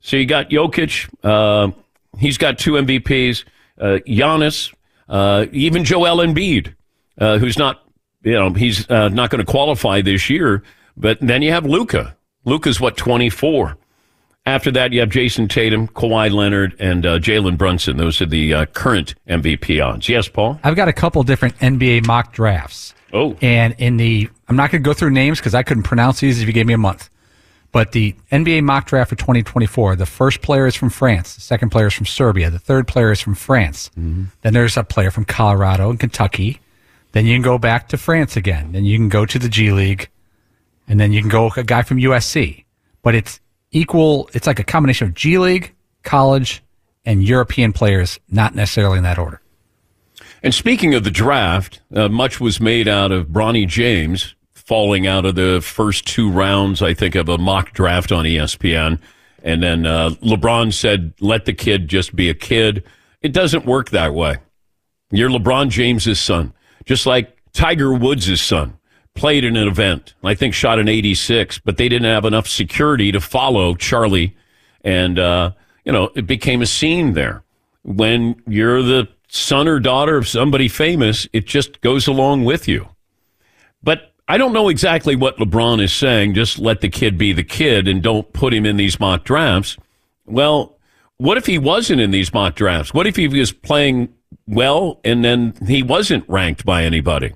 So 0.00 0.16
you 0.16 0.26
got 0.26 0.50
Jokic, 0.50 1.08
uh, 1.22 1.72
he's 2.18 2.38
got 2.38 2.58
two 2.58 2.72
MVPs, 2.72 3.44
uh, 3.78 3.98
Giannis, 4.06 4.74
uh, 5.08 5.46
even 5.52 5.84
Joel 5.84 6.18
Embiid, 6.18 6.74
uh, 7.18 7.38
who's 7.38 7.58
not, 7.58 7.82
you 8.22 8.32
know, 8.32 8.50
he's 8.52 8.88
uh, 8.90 9.08
not 9.08 9.30
going 9.30 9.44
to 9.44 9.50
qualify 9.50 10.00
this 10.00 10.30
year. 10.30 10.62
But 10.96 11.18
then 11.20 11.42
you 11.42 11.50
have 11.52 11.66
Luka. 11.66 12.16
Luka's 12.44 12.80
what, 12.80 12.96
24? 12.96 13.76
After 14.46 14.70
that, 14.70 14.92
you 14.92 15.00
have 15.00 15.10
Jayson 15.10 15.48
Tatum, 15.48 15.88
Kawhi 15.88 16.30
Leonard, 16.30 16.74
and 16.78 17.04
uh, 17.04 17.18
Jalen 17.18 17.58
Brunson. 17.58 17.98
Those 17.98 18.20
are 18.22 18.26
the 18.26 18.54
uh, 18.54 18.66
current 18.66 19.14
MVP 19.28 19.84
odds. 19.84 20.08
Yes, 20.08 20.28
Paul? 20.28 20.58
I've 20.64 20.76
got 20.76 20.88
a 20.88 20.92
couple 20.92 21.22
different 21.22 21.56
NBA 21.58 22.06
mock 22.06 22.32
drafts. 22.32 22.94
Oh. 23.12 23.36
And 23.42 23.74
in 23.78 23.98
the, 23.98 24.30
I'm 24.48 24.56
not 24.56 24.70
going 24.70 24.82
to 24.82 24.88
go 24.88 24.94
through 24.94 25.10
names 25.10 25.38
because 25.38 25.54
I 25.54 25.62
couldn't 25.62 25.82
pronounce 25.82 26.20
these 26.20 26.40
if 26.40 26.46
you 26.46 26.54
gave 26.54 26.66
me 26.66 26.74
a 26.74 26.78
month. 26.78 27.09
But 27.72 27.92
the 27.92 28.16
NBA 28.32 28.64
mock 28.64 28.86
draft 28.86 29.10
for 29.10 29.16
2024, 29.16 29.96
the 29.96 30.06
first 30.06 30.42
player 30.42 30.66
is 30.66 30.74
from 30.74 30.90
France, 30.90 31.34
the 31.34 31.40
second 31.40 31.70
player 31.70 31.86
is 31.86 31.94
from 31.94 32.06
Serbia, 32.06 32.50
the 32.50 32.58
third 32.58 32.88
player 32.88 33.12
is 33.12 33.20
from 33.20 33.34
France. 33.34 33.90
Mm-hmm. 33.90 34.24
Then 34.42 34.52
there's 34.52 34.76
a 34.76 34.82
player 34.82 35.10
from 35.10 35.24
Colorado 35.24 35.90
and 35.90 36.00
Kentucky. 36.00 36.60
Then 37.12 37.26
you 37.26 37.34
can 37.34 37.42
go 37.42 37.58
back 37.58 37.88
to 37.88 37.96
France 37.96 38.36
again. 38.36 38.72
Then 38.72 38.84
you 38.84 38.96
can 38.96 39.08
go 39.08 39.26
to 39.26 39.38
the 39.38 39.48
G 39.48 39.72
League. 39.72 40.08
And 40.88 40.98
then 40.98 41.12
you 41.12 41.20
can 41.20 41.28
go 41.28 41.52
a 41.56 41.62
guy 41.62 41.82
from 41.82 41.98
USC. 41.98 42.64
But 43.02 43.14
it's 43.14 43.40
equal, 43.70 44.28
it's 44.32 44.46
like 44.46 44.58
a 44.58 44.64
combination 44.64 45.08
of 45.08 45.14
G 45.14 45.38
League, 45.38 45.74
college, 46.02 46.62
and 47.04 47.22
European 47.22 47.72
players, 47.72 48.18
not 48.28 48.54
necessarily 48.54 48.98
in 48.98 49.04
that 49.04 49.18
order. 49.18 49.40
And 50.42 50.54
speaking 50.54 50.94
of 50.94 51.04
the 51.04 51.10
draft, 51.10 51.80
uh, 51.94 52.08
much 52.08 52.40
was 52.40 52.60
made 52.60 52.88
out 52.88 53.12
of 53.12 53.28
Bronny 53.28 53.66
James 53.66 54.34
falling 54.70 55.04
out 55.04 55.26
of 55.26 55.34
the 55.34 55.60
first 55.60 56.06
two 56.06 56.30
rounds, 56.30 56.80
I 56.80 56.94
think, 56.94 57.16
of 57.16 57.28
a 57.28 57.36
mock 57.36 57.72
draft 57.72 58.12
on 58.12 58.24
ESPN. 58.24 59.00
And 59.42 59.60
then 59.60 59.84
uh, 59.84 60.10
LeBron 60.22 60.72
said, 60.72 61.12
let 61.18 61.44
the 61.44 61.52
kid 61.52 61.88
just 61.88 62.14
be 62.14 62.30
a 62.30 62.34
kid. 62.34 62.84
It 63.20 63.32
doesn't 63.32 63.66
work 63.66 63.90
that 63.90 64.14
way. 64.14 64.36
You're 65.10 65.28
LeBron 65.28 65.70
James's 65.70 66.20
son, 66.20 66.52
just 66.84 67.04
like 67.04 67.36
Tiger 67.52 67.92
Woods' 67.92 68.40
son 68.40 68.78
played 69.16 69.42
in 69.42 69.56
an 69.56 69.66
event. 69.66 70.14
I 70.22 70.36
think 70.36 70.54
shot 70.54 70.78
an 70.78 70.86
86, 70.86 71.58
but 71.58 71.76
they 71.76 71.88
didn't 71.88 72.08
have 72.08 72.24
enough 72.24 72.46
security 72.46 73.10
to 73.10 73.20
follow 73.20 73.74
Charlie. 73.74 74.36
And, 74.84 75.18
uh, 75.18 75.50
you 75.84 75.90
know, 75.90 76.12
it 76.14 76.28
became 76.28 76.62
a 76.62 76.66
scene 76.66 77.14
there. 77.14 77.42
When 77.82 78.40
you're 78.46 78.84
the 78.84 79.08
son 79.26 79.66
or 79.66 79.80
daughter 79.80 80.16
of 80.16 80.28
somebody 80.28 80.68
famous, 80.68 81.26
it 81.32 81.44
just 81.44 81.80
goes 81.80 82.06
along 82.06 82.44
with 82.44 82.68
you. 82.68 82.86
But 83.82 84.09
I 84.30 84.38
don't 84.38 84.52
know 84.52 84.68
exactly 84.68 85.16
what 85.16 85.38
LeBron 85.38 85.82
is 85.82 85.92
saying. 85.92 86.34
Just 86.34 86.60
let 86.60 86.82
the 86.82 86.88
kid 86.88 87.18
be 87.18 87.32
the 87.32 87.42
kid 87.42 87.88
and 87.88 88.00
don't 88.00 88.32
put 88.32 88.54
him 88.54 88.64
in 88.64 88.76
these 88.76 89.00
mock 89.00 89.24
drafts. 89.24 89.76
Well, 90.24 90.78
what 91.16 91.36
if 91.36 91.46
he 91.46 91.58
wasn't 91.58 92.00
in 92.00 92.12
these 92.12 92.32
mock 92.32 92.54
drafts? 92.54 92.94
What 92.94 93.08
if 93.08 93.16
he 93.16 93.26
was 93.26 93.50
playing 93.50 94.14
well 94.46 95.00
and 95.02 95.24
then 95.24 95.54
he 95.66 95.82
wasn't 95.82 96.28
ranked 96.28 96.64
by 96.64 96.84
anybody? 96.84 97.32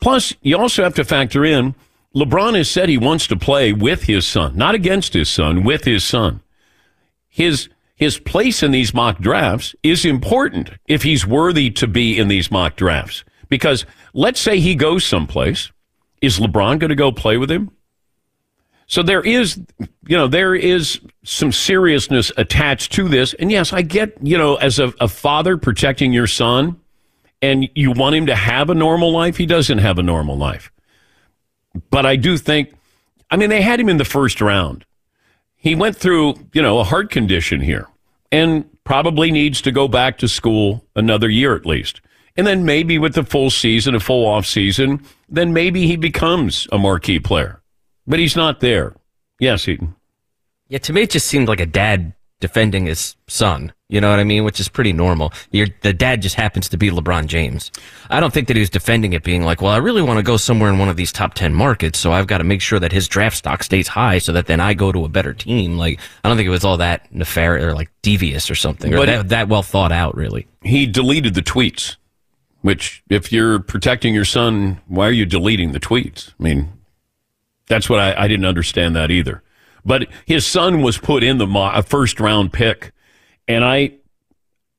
Plus, 0.00 0.34
you 0.42 0.58
also 0.58 0.82
have 0.82 0.96
to 0.96 1.04
factor 1.04 1.44
in 1.44 1.76
LeBron 2.16 2.56
has 2.56 2.68
said 2.68 2.88
he 2.88 2.98
wants 2.98 3.28
to 3.28 3.36
play 3.36 3.72
with 3.72 4.02
his 4.02 4.26
son, 4.26 4.56
not 4.56 4.74
against 4.74 5.14
his 5.14 5.28
son, 5.28 5.62
with 5.62 5.84
his 5.84 6.02
son. 6.02 6.40
His 7.28 7.68
his 7.94 8.18
place 8.18 8.60
in 8.60 8.72
these 8.72 8.92
mock 8.92 9.20
drafts 9.20 9.76
is 9.84 10.04
important 10.04 10.70
if 10.88 11.04
he's 11.04 11.24
worthy 11.24 11.70
to 11.70 11.86
be 11.86 12.18
in 12.18 12.26
these 12.26 12.50
mock 12.50 12.74
drafts. 12.74 13.22
Because 13.48 13.86
let's 14.14 14.40
say 14.40 14.58
he 14.58 14.74
goes 14.74 15.04
someplace, 15.04 15.70
is 16.24 16.38
LeBron 16.38 16.78
going 16.78 16.90
to 16.90 16.94
go 16.94 17.12
play 17.12 17.36
with 17.36 17.50
him? 17.50 17.70
So 18.86 19.02
there 19.02 19.22
is, 19.22 19.60
you 20.06 20.16
know, 20.16 20.28
there 20.28 20.54
is 20.54 21.00
some 21.24 21.52
seriousness 21.52 22.30
attached 22.36 22.92
to 22.92 23.08
this. 23.08 23.34
And 23.34 23.50
yes, 23.50 23.72
I 23.72 23.82
get, 23.82 24.16
you 24.22 24.36
know, 24.36 24.56
as 24.56 24.78
a, 24.78 24.92
a 25.00 25.08
father 25.08 25.56
protecting 25.56 26.12
your 26.12 26.26
son 26.26 26.80
and 27.40 27.68
you 27.74 27.92
want 27.92 28.14
him 28.14 28.26
to 28.26 28.36
have 28.36 28.70
a 28.70 28.74
normal 28.74 29.10
life, 29.10 29.36
he 29.36 29.46
doesn't 29.46 29.78
have 29.78 29.98
a 29.98 30.02
normal 30.02 30.36
life. 30.36 30.70
But 31.90 32.06
I 32.06 32.16
do 32.16 32.36
think, 32.36 32.74
I 33.30 33.36
mean, 33.36 33.50
they 33.50 33.62
had 33.62 33.80
him 33.80 33.88
in 33.88 33.96
the 33.96 34.04
first 34.04 34.40
round. 34.40 34.84
He 35.56 35.74
went 35.74 35.96
through, 35.96 36.34
you 36.52 36.60
know, 36.60 36.78
a 36.78 36.84
heart 36.84 37.10
condition 37.10 37.60
here 37.60 37.88
and 38.30 38.68
probably 38.84 39.30
needs 39.30 39.62
to 39.62 39.72
go 39.72 39.88
back 39.88 40.18
to 40.18 40.28
school 40.28 40.84
another 40.94 41.28
year 41.28 41.56
at 41.56 41.64
least. 41.64 42.02
And 42.36 42.46
then 42.46 42.64
maybe 42.64 42.98
with 42.98 43.14
the 43.14 43.22
full 43.24 43.50
season, 43.50 43.94
a 43.94 44.00
full 44.00 44.26
off 44.26 44.44
season, 44.46 45.04
then 45.28 45.52
maybe 45.52 45.86
he 45.86 45.96
becomes 45.96 46.66
a 46.72 46.78
marquee 46.78 47.20
player. 47.20 47.60
But 48.06 48.18
he's 48.18 48.36
not 48.36 48.60
there. 48.60 48.94
Yes, 49.38 49.66
Eaton. 49.68 49.94
Yeah, 50.68 50.78
to 50.78 50.92
me, 50.92 51.02
it 51.02 51.10
just 51.10 51.26
seemed 51.26 51.48
like 51.48 51.60
a 51.60 51.66
dad 51.66 52.12
defending 52.40 52.86
his 52.86 53.16
son. 53.28 53.72
You 53.88 54.00
know 54.00 54.10
what 54.10 54.18
I 54.18 54.24
mean? 54.24 54.44
Which 54.44 54.58
is 54.58 54.68
pretty 54.68 54.92
normal. 54.92 55.32
You're, 55.52 55.68
the 55.82 55.92
dad 55.92 56.20
just 56.22 56.34
happens 56.34 56.68
to 56.70 56.76
be 56.76 56.90
LeBron 56.90 57.26
James. 57.26 57.70
I 58.10 58.18
don't 58.18 58.32
think 58.34 58.48
that 58.48 58.56
he 58.56 58.60
was 58.60 58.70
defending 58.70 59.12
it 59.12 59.22
being 59.22 59.44
like, 59.44 59.62
well, 59.62 59.70
I 59.72 59.76
really 59.76 60.02
want 60.02 60.18
to 60.18 60.22
go 60.22 60.36
somewhere 60.36 60.68
in 60.70 60.78
one 60.78 60.88
of 60.88 60.96
these 60.96 61.12
top 61.12 61.34
10 61.34 61.54
markets, 61.54 61.98
so 62.00 62.12
I've 62.12 62.26
got 62.26 62.38
to 62.38 62.44
make 62.44 62.60
sure 62.60 62.80
that 62.80 62.90
his 62.92 63.06
draft 63.08 63.36
stock 63.36 63.62
stays 63.62 63.86
high 63.86 64.18
so 64.18 64.32
that 64.32 64.46
then 64.46 64.58
I 64.58 64.74
go 64.74 64.90
to 64.90 65.04
a 65.04 65.08
better 65.08 65.32
team. 65.32 65.78
Like, 65.78 66.00
I 66.24 66.28
don't 66.28 66.36
think 66.36 66.46
it 66.48 66.50
was 66.50 66.64
all 66.64 66.78
that 66.78 67.06
nefarious 67.14 67.64
or 67.64 67.74
like 67.74 67.90
devious 68.02 68.50
or 68.50 68.56
something, 68.56 68.92
or 68.92 68.98
But- 68.98 69.06
that, 69.06 69.28
that 69.28 69.48
well 69.48 69.62
thought 69.62 69.92
out, 69.92 70.16
really. 70.16 70.48
He 70.62 70.86
deleted 70.86 71.34
the 71.34 71.42
tweets, 71.42 71.96
which, 72.64 73.02
if 73.10 73.30
you're 73.30 73.58
protecting 73.58 74.14
your 74.14 74.24
son, 74.24 74.80
why 74.86 75.06
are 75.06 75.12
you 75.12 75.26
deleting 75.26 75.72
the 75.72 75.78
tweets? 75.78 76.30
I 76.40 76.42
mean, 76.42 76.72
that's 77.66 77.90
what 77.90 78.00
I, 78.00 78.24
I 78.24 78.26
didn't 78.26 78.46
understand 78.46 78.96
that 78.96 79.10
either. 79.10 79.42
But 79.84 80.08
his 80.24 80.46
son 80.46 80.80
was 80.80 80.96
put 80.96 81.22
in 81.22 81.36
the 81.36 81.46
mo- 81.46 81.82
first 81.82 82.20
round 82.20 82.54
pick, 82.54 82.92
and 83.46 83.66
I 83.66 83.96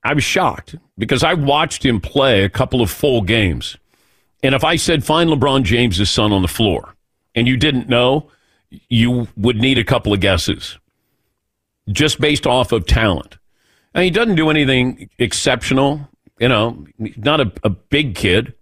I 0.03 0.15
was 0.15 0.23
shocked 0.23 0.73
because 0.97 1.23
I 1.23 1.35
watched 1.35 1.85
him 1.85 2.01
play 2.01 2.43
a 2.43 2.49
couple 2.49 2.81
of 2.81 2.89
full 2.89 3.21
games. 3.21 3.77
And 4.41 4.55
if 4.55 4.63
I 4.63 4.77
said 4.77 5.03
find 5.03 5.29
LeBron 5.29 5.61
James' 5.61 6.09
son 6.09 6.31
on 6.33 6.41
the 6.41 6.47
floor 6.47 6.95
and 7.35 7.47
you 7.47 7.55
didn't 7.55 7.87
know, 7.87 8.31
you 8.89 9.27
would 9.37 9.57
need 9.57 9.77
a 9.77 9.83
couple 9.83 10.11
of 10.11 10.21
guesses 10.21 10.79
just 11.91 12.19
based 12.19 12.47
off 12.47 12.71
of 12.71 12.87
talent. 12.87 13.37
And 13.93 14.03
he 14.03 14.09
doesn't 14.09 14.37
do 14.37 14.49
anything 14.49 15.07
exceptional, 15.19 16.09
you 16.39 16.49
know, 16.49 16.85
not 16.97 17.41
a, 17.41 17.51
a 17.63 17.69
big 17.69 18.15
kid, 18.15 18.53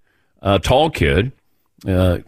a 0.42 0.60
tall 0.60 0.90
kid. 0.90 1.32
Uh, 1.88 2.20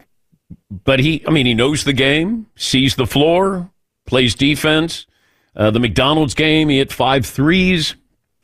but 0.84 1.00
he, 1.00 1.24
I 1.26 1.30
mean, 1.30 1.46
he 1.46 1.54
knows 1.54 1.84
the 1.84 1.92
game, 1.92 2.46
sees 2.56 2.96
the 2.96 3.06
floor, 3.06 3.70
plays 4.06 4.34
defense. 4.34 5.06
Uh, 5.54 5.70
the 5.70 5.80
McDonald's 5.80 6.34
game, 6.34 6.68
he 6.68 6.78
hit 6.78 6.92
five 6.92 7.24
threes. 7.24 7.94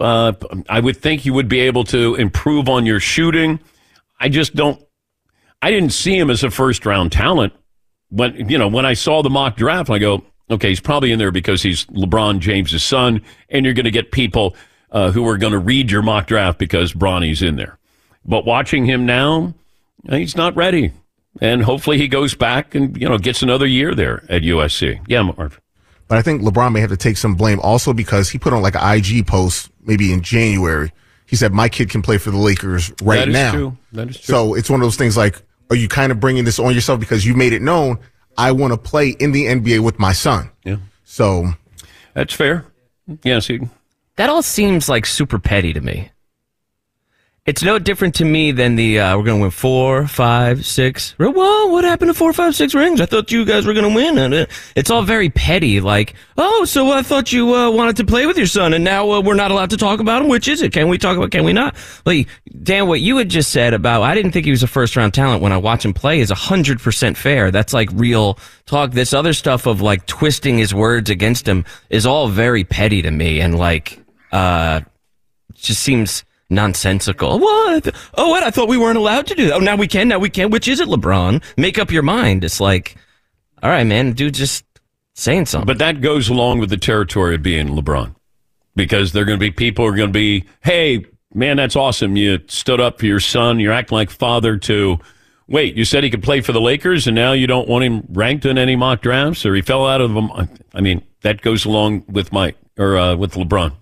Uh, 0.00 0.32
I 0.68 0.80
would 0.80 0.96
think 0.96 1.24
you 1.24 1.34
would 1.34 1.48
be 1.48 1.60
able 1.60 1.84
to 1.84 2.14
improve 2.16 2.68
on 2.68 2.86
your 2.86 3.00
shooting. 3.00 3.60
I 4.18 4.28
just 4.28 4.54
don't. 4.54 4.82
I 5.60 5.70
didn't 5.70 5.92
see 5.92 6.18
him 6.18 6.30
as 6.30 6.42
a 6.42 6.50
first 6.50 6.84
round 6.86 7.12
talent. 7.12 7.52
When 8.08 8.48
you 8.48 8.58
know 8.58 8.68
when 8.68 8.86
I 8.86 8.94
saw 8.94 9.22
the 9.22 9.30
mock 9.30 9.56
draft, 9.56 9.90
I 9.90 9.98
go, 9.98 10.24
okay, 10.50 10.70
he's 10.70 10.80
probably 10.80 11.12
in 11.12 11.18
there 11.18 11.30
because 11.30 11.62
he's 11.62 11.86
LeBron 11.86 12.40
James's 12.40 12.82
son, 12.82 13.22
and 13.48 13.64
you're 13.64 13.74
going 13.74 13.84
to 13.84 13.90
get 13.90 14.10
people 14.10 14.56
uh, 14.92 15.10
who 15.10 15.26
are 15.26 15.38
going 15.38 15.52
to 15.52 15.58
read 15.58 15.90
your 15.90 16.02
mock 16.02 16.26
draft 16.26 16.58
because 16.58 16.92
Bronny's 16.92 17.42
in 17.42 17.56
there. 17.56 17.78
But 18.24 18.44
watching 18.44 18.84
him 18.84 19.04
now, 19.04 19.54
he's 20.08 20.36
not 20.36 20.54
ready, 20.54 20.92
and 21.40 21.62
hopefully 21.62 21.98
he 21.98 22.06
goes 22.06 22.34
back 22.34 22.74
and 22.74 22.96
you 23.00 23.08
know 23.08 23.18
gets 23.18 23.42
another 23.42 23.66
year 23.66 23.94
there 23.94 24.22
at 24.28 24.42
USC. 24.42 25.00
Yeah, 25.08 25.22
Marv. 25.22 25.60
But 26.06 26.18
I 26.18 26.22
think 26.22 26.42
LeBron 26.42 26.72
may 26.72 26.80
have 26.80 26.90
to 26.90 26.96
take 26.96 27.16
some 27.16 27.34
blame 27.34 27.58
also 27.60 27.92
because 27.92 28.28
he 28.28 28.38
put 28.38 28.52
on 28.52 28.62
like 28.62 28.76
an 28.76 28.96
IG 28.96 29.26
post 29.26 29.70
maybe 29.82 30.12
in 30.12 30.20
January. 30.20 30.92
He 31.26 31.36
said, 31.36 31.52
"My 31.52 31.68
kid 31.68 31.88
can 31.90 32.02
play 32.02 32.18
for 32.18 32.30
the 32.30 32.36
Lakers 32.36 32.92
right 33.02 33.20
now. 33.20 33.24
That 33.24 33.28
is 33.28 33.34
now." 33.34 33.52
true. 33.52 33.76
That 33.92 34.10
is 34.10 34.20
true. 34.20 34.34
So 34.34 34.54
it's 34.54 34.70
one 34.70 34.80
of 34.80 34.84
those 34.84 34.96
things 34.96 35.16
like, 35.16 35.42
are 35.70 35.76
you 35.76 35.88
kind 35.88 36.12
of 36.12 36.20
bringing 36.20 36.44
this 36.44 36.58
on 36.58 36.74
yourself 36.74 37.00
because 37.00 37.24
you 37.24 37.34
made 37.34 37.52
it 37.54 37.62
known 37.62 37.98
I 38.36 38.52
want 38.52 38.72
to 38.72 38.78
play 38.78 39.10
in 39.10 39.32
the 39.32 39.46
NBA 39.46 39.80
with 39.80 39.98
my 39.98 40.12
son? 40.12 40.50
Yeah. 40.64 40.76
So 41.04 41.54
That's 42.14 42.34
fair. 42.34 42.66
Yes, 43.24 43.46
he, 43.46 43.60
That 44.16 44.28
all 44.28 44.42
seems 44.42 44.88
like 44.88 45.06
super 45.06 45.38
petty 45.38 45.72
to 45.72 45.80
me. 45.80 46.10
It's 47.44 47.64
no 47.64 47.80
different 47.80 48.14
to 48.16 48.24
me 48.24 48.52
than 48.52 48.76
the 48.76 49.00
uh, 49.00 49.18
we're 49.18 49.24
going 49.24 49.38
to 49.38 49.42
win 49.42 49.50
four, 49.50 50.06
five, 50.06 50.64
six. 50.64 51.16
Well, 51.18 51.72
what 51.72 51.82
happened 51.82 52.10
to 52.10 52.14
four, 52.14 52.32
five, 52.32 52.54
six 52.54 52.72
rings? 52.72 53.00
I 53.00 53.06
thought 53.06 53.32
you 53.32 53.44
guys 53.44 53.66
were 53.66 53.74
going 53.74 53.88
to 53.88 53.96
win. 53.96 54.16
Uh, 54.16 54.46
it's 54.76 54.90
all 54.90 55.02
very 55.02 55.28
petty. 55.28 55.80
Like, 55.80 56.14
oh, 56.38 56.64
so 56.64 56.92
I 56.92 57.02
thought 57.02 57.32
you 57.32 57.52
uh, 57.52 57.68
wanted 57.72 57.96
to 57.96 58.04
play 58.04 58.26
with 58.26 58.36
your 58.36 58.46
son, 58.46 58.74
and 58.74 58.84
now 58.84 59.10
uh, 59.10 59.20
we're 59.20 59.34
not 59.34 59.50
allowed 59.50 59.70
to 59.70 59.76
talk 59.76 59.98
about 59.98 60.22
him. 60.22 60.28
Which 60.28 60.46
is 60.46 60.62
it? 60.62 60.72
Can 60.72 60.86
we 60.86 60.98
talk 60.98 61.16
about? 61.16 61.32
Can 61.32 61.42
we 61.42 61.52
not? 61.52 61.74
Like, 62.06 62.28
Dan, 62.62 62.86
what 62.86 63.00
you 63.00 63.16
had 63.16 63.28
just 63.28 63.50
said 63.50 63.74
about 63.74 64.02
I 64.02 64.14
didn't 64.14 64.30
think 64.30 64.44
he 64.44 64.52
was 64.52 64.62
a 64.62 64.68
first 64.68 64.94
round 64.94 65.12
talent 65.12 65.42
when 65.42 65.50
I 65.50 65.56
watch 65.56 65.84
him 65.84 65.94
play 65.94 66.20
is 66.20 66.30
hundred 66.30 66.78
percent 66.78 67.16
fair. 67.16 67.50
That's 67.50 67.72
like 67.72 67.88
real 67.92 68.38
talk. 68.66 68.92
This 68.92 69.12
other 69.12 69.32
stuff 69.32 69.66
of 69.66 69.80
like 69.80 70.06
twisting 70.06 70.58
his 70.58 70.72
words 70.72 71.10
against 71.10 71.48
him 71.48 71.64
is 71.90 72.06
all 72.06 72.28
very 72.28 72.62
petty 72.62 73.02
to 73.02 73.10
me, 73.10 73.40
and 73.40 73.58
like, 73.58 73.98
uh, 74.32 74.80
just 75.54 75.80
seems 75.80 76.24
nonsensical. 76.50 77.38
What? 77.38 77.94
Oh, 78.14 78.30
what? 78.30 78.42
I 78.42 78.50
thought 78.50 78.68
we 78.68 78.76
weren't 78.76 78.98
allowed 78.98 79.26
to 79.28 79.34
do 79.34 79.46
that. 79.46 79.54
Oh, 79.54 79.58
now 79.60 79.76
we 79.76 79.86
can. 79.86 80.08
Now 80.08 80.18
we 80.18 80.30
can. 80.30 80.50
Which 80.50 80.68
is 80.68 80.80
it, 80.80 80.88
LeBron? 80.88 81.42
Make 81.56 81.78
up 81.78 81.90
your 81.90 82.02
mind. 82.02 82.44
It's 82.44 82.60
like, 82.60 82.96
all 83.62 83.70
right, 83.70 83.86
man, 83.86 84.12
dude, 84.12 84.34
just 84.34 84.64
saying 85.14 85.46
something. 85.46 85.66
But 85.66 85.78
that 85.78 86.00
goes 86.00 86.28
along 86.28 86.58
with 86.58 86.70
the 86.70 86.76
territory 86.76 87.34
of 87.34 87.42
being 87.42 87.68
LeBron, 87.68 88.14
because 88.74 89.12
there 89.12 89.22
are 89.22 89.26
going 89.26 89.38
to 89.38 89.40
be 89.40 89.50
people 89.50 89.84
are 89.86 89.94
going 89.94 90.08
to 90.08 90.12
be, 90.12 90.44
hey, 90.62 91.04
man, 91.34 91.56
that's 91.56 91.76
awesome. 91.76 92.16
You 92.16 92.40
stood 92.48 92.80
up 92.80 92.98
for 92.98 93.06
your 93.06 93.20
son. 93.20 93.60
You're 93.60 93.72
acting 93.72 93.96
like 93.96 94.10
father 94.10 94.56
to. 94.58 94.98
Wait, 95.48 95.74
you 95.74 95.84
said 95.84 96.02
he 96.02 96.08
could 96.08 96.22
play 96.22 96.40
for 96.40 96.52
the 96.52 96.60
Lakers, 96.60 97.06
and 97.06 97.14
now 97.14 97.32
you 97.32 97.46
don't 97.46 97.68
want 97.68 97.84
him 97.84 98.04
ranked 98.10 98.46
in 98.46 98.56
any 98.56 98.76
mock 98.76 99.02
drafts, 99.02 99.44
or 99.44 99.54
he 99.54 99.60
fell 99.60 99.86
out 99.86 100.00
of 100.00 100.14
them. 100.14 100.30
I 100.72 100.80
mean, 100.80 101.02
that 101.22 101.42
goes 101.42 101.64
along 101.64 102.04
with 102.08 102.32
Mike 102.32 102.56
or 102.78 102.96
uh, 102.96 103.16
with 103.16 103.34
LeBron. 103.34 103.72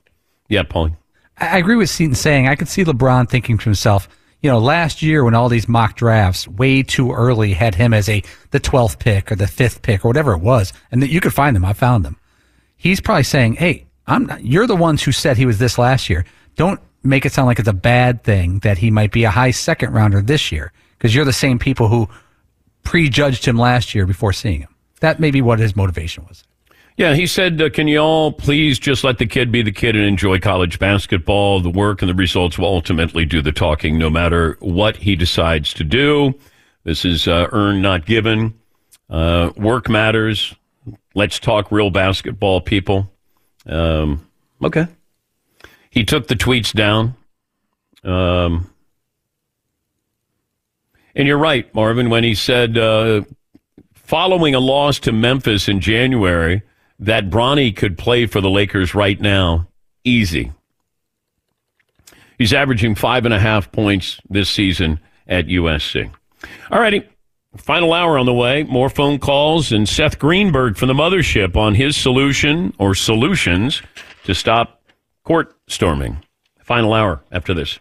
Yeah, 0.50 0.64
Paulie. 0.64 0.96
I 1.38 1.56
agree 1.56 1.76
with 1.76 1.88
Seton 1.88 2.14
saying 2.14 2.46
I 2.46 2.56
could 2.56 2.68
see 2.68 2.84
LeBron 2.84 3.30
thinking 3.30 3.56
to 3.56 3.64
himself, 3.64 4.08
you 4.42 4.50
know, 4.50 4.58
last 4.58 5.00
year 5.00 5.24
when 5.24 5.34
all 5.34 5.48
these 5.48 5.68
mock 5.68 5.96
drafts 5.96 6.46
way 6.46 6.82
too 6.82 7.12
early 7.12 7.54
had 7.54 7.76
him 7.76 7.94
as 7.94 8.08
a 8.08 8.22
the 8.50 8.60
12th 8.60 8.98
pick 8.98 9.32
or 9.32 9.36
the 9.36 9.46
5th 9.46 9.80
pick 9.80 10.04
or 10.04 10.08
whatever 10.08 10.32
it 10.32 10.40
was, 10.40 10.74
and 10.90 11.02
that 11.02 11.08
you 11.08 11.20
could 11.20 11.32
find 11.32 11.56
them. 11.56 11.64
I 11.64 11.72
found 11.72 12.04
them. 12.04 12.18
He's 12.76 13.00
probably 13.00 13.22
saying, 13.22 13.54
"Hey, 13.54 13.86
I'm 14.06 14.26
not, 14.26 14.44
you're 14.44 14.66
the 14.66 14.76
ones 14.76 15.02
who 15.02 15.12
said 15.12 15.36
he 15.36 15.46
was 15.46 15.58
this 15.58 15.78
last 15.78 16.10
year. 16.10 16.24
Don't 16.56 16.80
make 17.02 17.24
it 17.24 17.32
sound 17.32 17.46
like 17.46 17.58
it's 17.58 17.68
a 17.68 17.72
bad 17.72 18.24
thing 18.24 18.58
that 18.58 18.78
he 18.78 18.90
might 18.90 19.12
be 19.12 19.24
a 19.24 19.30
high 19.30 19.52
second 19.52 19.92
rounder 19.92 20.20
this 20.20 20.50
year 20.50 20.72
because 20.98 21.14
you're 21.14 21.24
the 21.24 21.32
same 21.32 21.58
people 21.58 21.88
who 21.88 22.08
prejudged 22.82 23.46
him 23.46 23.56
last 23.56 23.94
year 23.94 24.04
before 24.04 24.32
seeing 24.32 24.60
him." 24.60 24.74
That 25.00 25.20
may 25.20 25.30
be 25.30 25.40
what 25.40 25.60
his 25.60 25.76
motivation 25.76 26.26
was. 26.28 26.44
Yeah, 27.00 27.14
he 27.14 27.26
said, 27.26 27.62
uh, 27.62 27.70
"Can 27.70 27.88
you 27.88 27.96
all 27.96 28.30
please 28.30 28.78
just 28.78 29.04
let 29.04 29.16
the 29.16 29.24
kid 29.24 29.50
be 29.50 29.62
the 29.62 29.72
kid 29.72 29.96
and 29.96 30.04
enjoy 30.04 30.38
college 30.38 30.78
basketball? 30.78 31.60
The 31.60 31.70
work 31.70 32.02
and 32.02 32.10
the 32.10 32.14
results 32.14 32.58
will 32.58 32.66
ultimately 32.66 33.24
do 33.24 33.40
the 33.40 33.52
talking, 33.52 33.96
no 33.96 34.10
matter 34.10 34.58
what 34.60 34.98
he 34.98 35.16
decides 35.16 35.72
to 35.74 35.82
do. 35.82 36.34
This 36.84 37.06
is 37.06 37.26
uh, 37.26 37.48
earned, 37.52 37.80
not 37.80 38.04
given. 38.04 38.52
Uh, 39.08 39.50
work 39.56 39.88
matters. 39.88 40.54
Let's 41.14 41.38
talk 41.38 41.72
real 41.72 41.88
basketball, 41.88 42.60
people." 42.60 43.10
Um, 43.64 44.28
okay. 44.62 44.86
He 45.88 46.04
took 46.04 46.28
the 46.28 46.36
tweets 46.36 46.70
down. 46.70 47.14
Um, 48.04 48.70
and 51.14 51.26
you're 51.26 51.38
right, 51.38 51.74
Marvin, 51.74 52.10
when 52.10 52.24
he 52.24 52.34
said, 52.34 52.76
uh, 52.76 53.22
following 53.94 54.54
a 54.54 54.60
loss 54.60 54.98
to 54.98 55.12
Memphis 55.12 55.66
in 55.66 55.80
January, 55.80 56.60
that 57.00 57.30
Bronny 57.30 57.74
could 57.74 57.98
play 57.98 58.26
for 58.26 58.40
the 58.40 58.50
Lakers 58.50 58.94
right 58.94 59.20
now, 59.20 59.66
easy. 60.04 60.52
He's 62.38 62.52
averaging 62.52 62.94
five 62.94 63.24
and 63.24 63.34
a 63.34 63.38
half 63.38 63.72
points 63.72 64.20
this 64.28 64.48
season 64.48 65.00
at 65.26 65.46
USC. 65.46 66.10
All 66.70 66.80
righty. 66.80 67.06
Final 67.56 67.92
hour 67.92 68.16
on 68.16 68.26
the 68.26 68.34
way. 68.34 68.62
More 68.62 68.88
phone 68.88 69.18
calls 69.18 69.72
and 69.72 69.88
Seth 69.88 70.18
Greenberg 70.18 70.76
from 70.76 70.86
the 70.86 70.94
mothership 70.94 71.56
on 71.56 71.74
his 71.74 71.96
solution 71.96 72.72
or 72.78 72.94
solutions 72.94 73.82
to 74.24 74.34
stop 74.34 74.82
court 75.24 75.56
storming. 75.66 76.22
Final 76.62 76.94
hour 76.94 77.24
after 77.32 77.52
this. 77.52 77.80